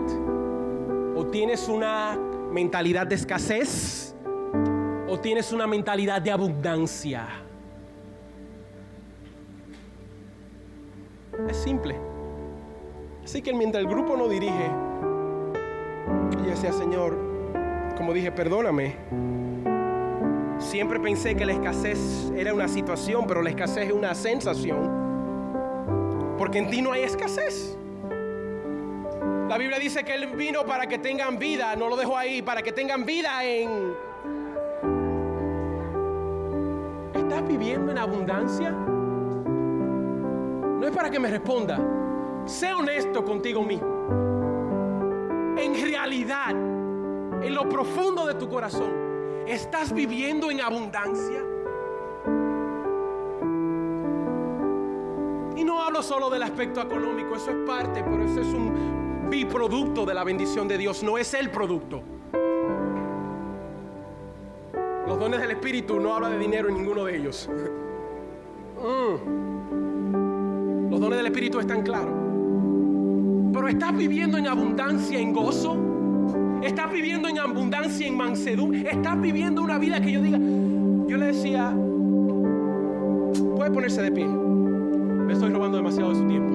O 1.16 1.26
tienes 1.26 1.68
una 1.68 2.18
mentalidad 2.50 3.06
de 3.06 3.14
escasez 3.14 4.14
o 5.08 5.18
tienes 5.20 5.52
una 5.52 5.66
mentalidad 5.66 6.20
de 6.20 6.32
abundancia. 6.32 7.28
Es 11.48 11.56
simple. 11.56 11.96
Así 13.24 13.40
que 13.40 13.54
mientras 13.54 13.82
el 13.82 13.88
grupo 13.88 14.16
no 14.16 14.28
dirige, 14.28 14.70
y 16.42 16.46
decía, 16.46 16.72
Señor, 16.72 17.16
como 17.96 18.12
dije, 18.12 18.32
perdóname. 18.32 18.96
Siempre 20.58 21.00
pensé 21.00 21.36
que 21.36 21.44
la 21.44 21.52
escasez 21.52 22.32
era 22.36 22.54
una 22.54 22.68
situación, 22.68 23.26
pero 23.26 23.42
la 23.42 23.50
escasez 23.50 23.88
es 23.88 23.92
una 23.92 24.14
sensación 24.14 25.04
porque 26.38 26.58
en 26.58 26.70
ti 26.70 26.82
no 26.82 26.92
hay 26.92 27.02
escasez. 27.02 27.76
La 29.48 29.58
Biblia 29.58 29.78
dice 29.78 30.04
que 30.04 30.14
Él 30.14 30.26
vino 30.36 30.64
para 30.64 30.86
que 30.86 30.98
tengan 30.98 31.38
vida, 31.38 31.76
no 31.76 31.88
lo 31.88 31.96
dejo 31.96 32.16
ahí, 32.16 32.42
para 32.42 32.62
que 32.62 32.72
tengan 32.72 33.04
vida 33.04 33.44
en... 33.44 33.94
¿Estás 37.14 37.46
viviendo 37.46 37.92
en 37.92 37.98
abundancia? 37.98 38.70
No 40.80 40.86
es 40.86 40.94
para 40.94 41.10
que 41.10 41.18
me 41.18 41.30
responda. 41.30 41.78
Sé 42.46 42.72
honesto 42.74 43.24
contigo 43.24 43.62
mismo. 43.62 43.93
En 45.56 45.82
realidad, 45.82 46.50
en 46.50 47.54
lo 47.54 47.68
profundo 47.68 48.26
de 48.26 48.34
tu 48.34 48.48
corazón, 48.48 48.92
¿estás 49.46 49.92
viviendo 49.92 50.50
en 50.50 50.60
abundancia? 50.60 51.42
solo 56.02 56.30
del 56.30 56.42
aspecto 56.42 56.80
económico, 56.82 57.36
eso 57.36 57.50
es 57.50 57.56
parte, 57.66 58.02
pero 58.02 58.24
eso 58.24 58.40
es 58.40 58.46
un 58.48 59.28
biproducto 59.30 60.04
de 60.04 60.14
la 60.14 60.24
bendición 60.24 60.68
de 60.68 60.78
Dios, 60.78 61.02
no 61.02 61.18
es 61.18 61.34
el 61.34 61.50
producto. 61.50 62.02
Los 65.06 65.18
dones 65.18 65.40
del 65.40 65.52
Espíritu 65.52 66.00
no 66.00 66.14
habla 66.14 66.30
de 66.30 66.38
dinero 66.38 66.68
en 66.68 66.74
ninguno 66.74 67.04
de 67.04 67.16
ellos. 67.16 67.48
Mm. 68.76 69.16
Los 70.90 71.00
dones 71.00 71.16
del 71.16 71.26
Espíritu 71.26 71.58
están 71.58 71.82
claros. 71.82 72.23
Pero 73.54 73.68
estás 73.68 73.96
viviendo 73.96 74.36
en 74.36 74.48
abundancia, 74.48 75.18
en 75.18 75.32
gozo. 75.32 76.60
Estás 76.62 76.92
viviendo 76.92 77.28
en 77.28 77.38
abundancia, 77.38 78.06
en 78.06 78.16
mansedumbre. 78.16 78.90
Estás 78.90 79.20
viviendo 79.20 79.62
una 79.62 79.78
vida 79.78 80.00
que 80.00 80.12
yo 80.12 80.20
diga. 80.20 80.38
Yo 80.38 81.16
le 81.16 81.26
decía, 81.26 81.72
puede 83.56 83.70
ponerse 83.70 84.02
de 84.02 84.10
pie 84.10 84.26
estoy 85.34 85.50
robando 85.50 85.76
demasiado 85.76 86.10
de 86.10 86.16
su 86.16 86.26
tiempo. 86.26 86.52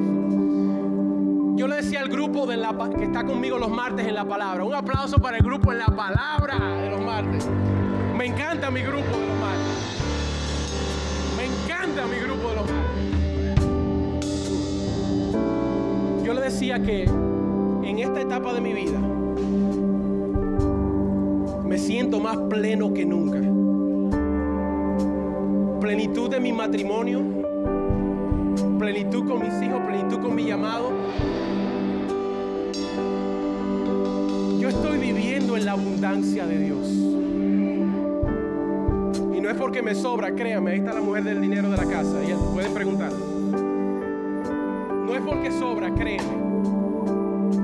Yo 1.58 1.68
le 1.68 1.76
decía 1.78 2.02
al 2.02 2.10
grupo 2.10 2.48
que 2.48 3.04
está 3.04 3.24
conmigo 3.26 3.58
los 3.58 3.70
martes 3.70 4.08
en 4.08 4.16
la 4.16 4.26
palabra, 4.26 4.64
un 4.64 4.74
aplauso 4.74 5.18
para 5.18 5.38
el 5.38 5.44
grupo 5.44 5.72
en 5.72 5.80
la 5.80 5.88
palabra 5.88 6.58
de 6.82 6.90
los 6.90 7.02
martes. 7.02 7.48
Me 8.16 8.26
encanta 8.26 8.72
mi 8.72 8.82
grupo 8.82 9.18
de 9.18 9.28
los 9.28 9.38
martes. 9.40 9.98
Me 11.38 11.46
encanta 11.46 12.06
mi 12.06 12.18
grupo 12.18 12.50
de 12.50 12.56
los 12.56 12.66
martes. 12.66 12.89
Yo 16.30 16.36
le 16.36 16.42
decía 16.42 16.80
que 16.80 17.06
en 17.06 17.98
esta 17.98 18.22
etapa 18.22 18.54
de 18.54 18.62
mi 18.62 18.72
vida 18.72 19.00
me 21.66 21.76
siento 21.80 22.20
más 22.20 22.38
pleno 22.38 22.94
que 22.94 23.04
nunca. 23.04 23.40
Plenitud 25.82 26.30
de 26.30 26.40
mi 26.40 26.54
matrimonio, 26.54 27.24
plenitud 28.78 29.28
con 29.28 29.40
mis 29.40 29.60
hijos, 29.60 29.82
plenitud 29.88 30.20
con 30.20 30.36
mi 30.36 30.46
llamado. 30.46 30.92
Yo 34.60 34.70
estoy 34.70 35.00
viviendo 35.00 35.58
en 35.58 35.66
la 35.66 35.72
abundancia 35.72 36.46
de 36.46 36.60
Dios. 36.60 36.88
Y 39.36 39.42
no 39.42 39.50
es 39.50 39.56
porque 39.58 39.82
me 39.82 39.96
sobra, 39.96 40.36
créame, 40.36 40.74
ahí 40.74 40.78
está 40.78 40.94
la 40.94 41.02
mujer 41.02 41.24
del 41.24 41.42
dinero 41.42 41.72
de 41.72 41.78
la 41.78 41.86
casa, 41.86 42.24
ella 42.24 42.38
pueden 42.54 42.72
preguntar. 42.72 43.29
Es 45.20 45.26
porque 45.26 45.52
sobra, 45.52 45.94
créeme, 45.94 46.24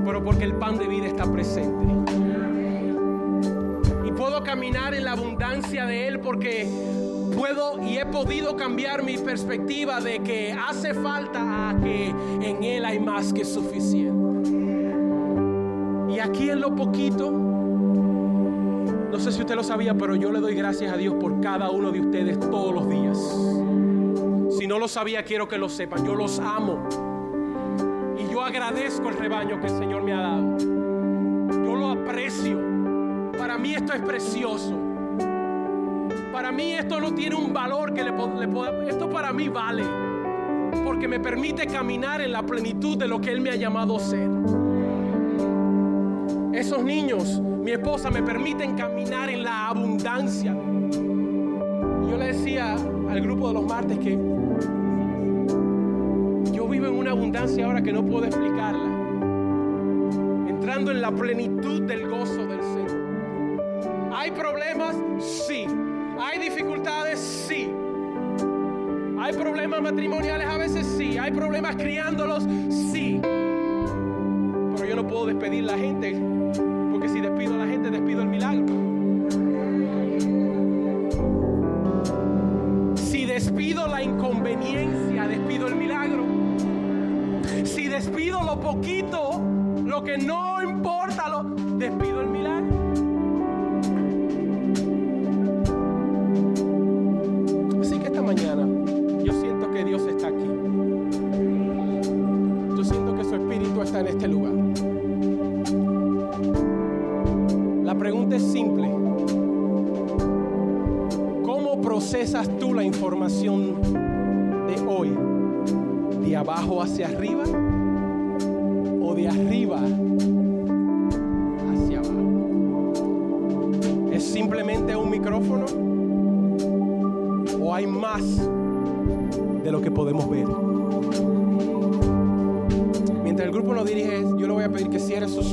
pero 0.04 0.22
porque 0.22 0.44
el 0.44 0.56
pan 0.56 0.76
de 0.76 0.86
vida 0.86 1.06
está 1.06 1.24
presente. 1.24 1.86
Y 4.04 4.12
puedo 4.12 4.44
caminar 4.44 4.92
en 4.92 5.04
la 5.04 5.12
abundancia 5.12 5.86
de 5.86 6.06
Él 6.06 6.20
porque 6.20 6.68
puedo 7.34 7.82
y 7.82 7.96
he 7.96 8.04
podido 8.04 8.56
cambiar 8.56 9.02
mi 9.02 9.16
perspectiva 9.16 10.02
de 10.02 10.18
que 10.18 10.52
hace 10.52 10.92
falta 10.92 11.70
a 11.70 11.80
que 11.80 12.08
en 12.42 12.62
Él 12.62 12.84
hay 12.84 12.98
más 12.98 13.32
que 13.32 13.46
suficiente. 13.46 14.50
Y 16.10 16.18
aquí 16.18 16.50
en 16.50 16.60
lo 16.60 16.76
poquito, 16.76 17.30
no 17.30 19.18
sé 19.18 19.32
si 19.32 19.40
usted 19.40 19.54
lo 19.54 19.64
sabía, 19.64 19.94
pero 19.94 20.14
yo 20.14 20.30
le 20.30 20.40
doy 20.40 20.54
gracias 20.54 20.92
a 20.92 20.98
Dios 20.98 21.14
por 21.14 21.40
cada 21.40 21.70
uno 21.70 21.90
de 21.90 22.00
ustedes 22.02 22.38
todos 22.38 22.74
los 22.74 22.86
días. 22.86 23.16
Si 24.58 24.66
no 24.66 24.78
lo 24.78 24.88
sabía, 24.88 25.24
quiero 25.24 25.48
que 25.48 25.56
lo 25.56 25.70
sepan. 25.70 26.04
Yo 26.04 26.14
los 26.14 26.38
amo. 26.38 27.15
Agradezco 28.46 29.08
el 29.08 29.16
rebaño 29.16 29.60
que 29.60 29.66
el 29.66 29.76
Señor 29.76 30.04
me 30.04 30.12
ha 30.12 30.20
dado. 30.20 30.56
Yo 30.58 31.74
lo 31.74 31.90
aprecio. 31.90 32.56
Para 33.36 33.58
mí 33.58 33.74
esto 33.74 33.92
es 33.92 34.00
precioso. 34.00 34.72
Para 36.32 36.52
mí 36.52 36.72
esto 36.74 37.00
no 37.00 37.12
tiene 37.12 37.34
un 37.34 37.52
valor 37.52 37.92
que 37.92 38.04
le, 38.04 38.12
pueda... 38.12 38.88
Esto 38.88 39.10
para 39.10 39.32
mí 39.32 39.48
vale. 39.48 39.82
Porque 40.84 41.08
me 41.08 41.18
permite 41.18 41.66
caminar 41.66 42.20
en 42.20 42.30
la 42.30 42.44
plenitud 42.44 42.96
de 42.96 43.08
lo 43.08 43.20
que 43.20 43.32
Él 43.32 43.40
me 43.40 43.50
ha 43.50 43.56
llamado 43.56 43.96
a 43.96 44.00
ser. 44.00 44.30
Esos 46.52 46.84
niños, 46.84 47.40
mi 47.40 47.72
esposa, 47.72 48.12
me 48.12 48.22
permiten 48.22 48.76
caminar 48.76 49.28
en 49.28 49.42
la 49.42 49.66
abundancia. 49.66 50.54
yo 50.54 52.16
le 52.16 52.26
decía 52.28 52.76
al 53.10 53.20
grupo 53.20 53.48
de 53.48 53.54
los 53.54 53.66
martes 53.66 53.98
que 53.98 54.16
vivo 56.76 56.88
en 56.88 56.98
una 56.98 57.12
abundancia 57.12 57.64
ahora 57.64 57.80
que 57.80 57.90
no 57.90 58.04
puede 58.04 58.26
explicarla. 58.26 58.84
Entrando 60.46 60.90
en 60.90 61.00
la 61.00 61.10
plenitud 61.10 61.80
del 61.82 62.06
gozo 62.06 62.46
del 62.46 62.62
Señor. 62.62 64.12
¿Hay 64.14 64.30
problemas? 64.30 64.94
Sí. 65.18 65.66
¿Hay 66.20 66.38
dificultades? 66.38 67.18
Sí. 67.18 67.70
¿Hay 69.18 69.32
problemas 69.32 69.80
matrimoniales? 69.80 70.46
A 70.46 70.58
veces 70.58 70.86
sí. 70.98 71.16
¿Hay 71.16 71.30
problemas 71.30 71.76
criándolos? 71.76 72.46
Sí. 72.92 73.20
Pero 73.22 74.84
yo 74.86 74.96
no 74.96 75.06
puedo 75.06 75.26
despedir 75.26 75.64
a 75.64 75.72
la 75.72 75.78
gente, 75.78 76.20
porque 76.92 77.08
si 77.08 77.22
despido 77.22 77.54
a 77.54 77.58
la 77.58 77.66
gente, 77.66 77.88
despido 77.88 78.20
el 78.20 78.28
milagro. 78.28 78.85
Lo 88.42 88.60
poquito, 88.60 89.40
lo 89.84 90.02
que 90.02 90.18
no 90.18 90.62
importa, 90.62 91.28
lo 91.28 91.42
despido 91.78 92.20
el 92.20 92.28
milagro. 92.28 92.65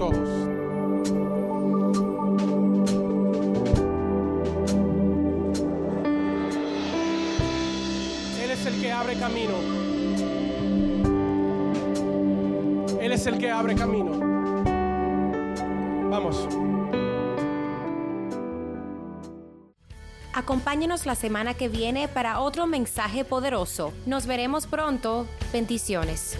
Ojos. 0.04 0.30
Él 8.44 8.52
es 8.52 8.66
el 8.66 8.82
que 8.82 8.92
abre 8.92 9.16
camino. 9.16 9.54
Él 13.02 13.12
es 13.12 13.26
el 13.28 13.38
que 13.38 13.50
abre 13.50 13.76
camino. 13.76 14.12
Vamos. 16.10 16.48
Acompáñenos 20.34 21.06
la 21.06 21.16
semana 21.16 21.54
que 21.54 21.70
viene 21.70 22.08
para 22.08 22.40
otro 22.40 22.68
mensaje 22.68 23.24
poderoso. 23.24 23.94
Nos 24.06 24.26
veremos 24.26 24.68
pronto. 24.68 25.28
Bendiciones. 25.54 26.38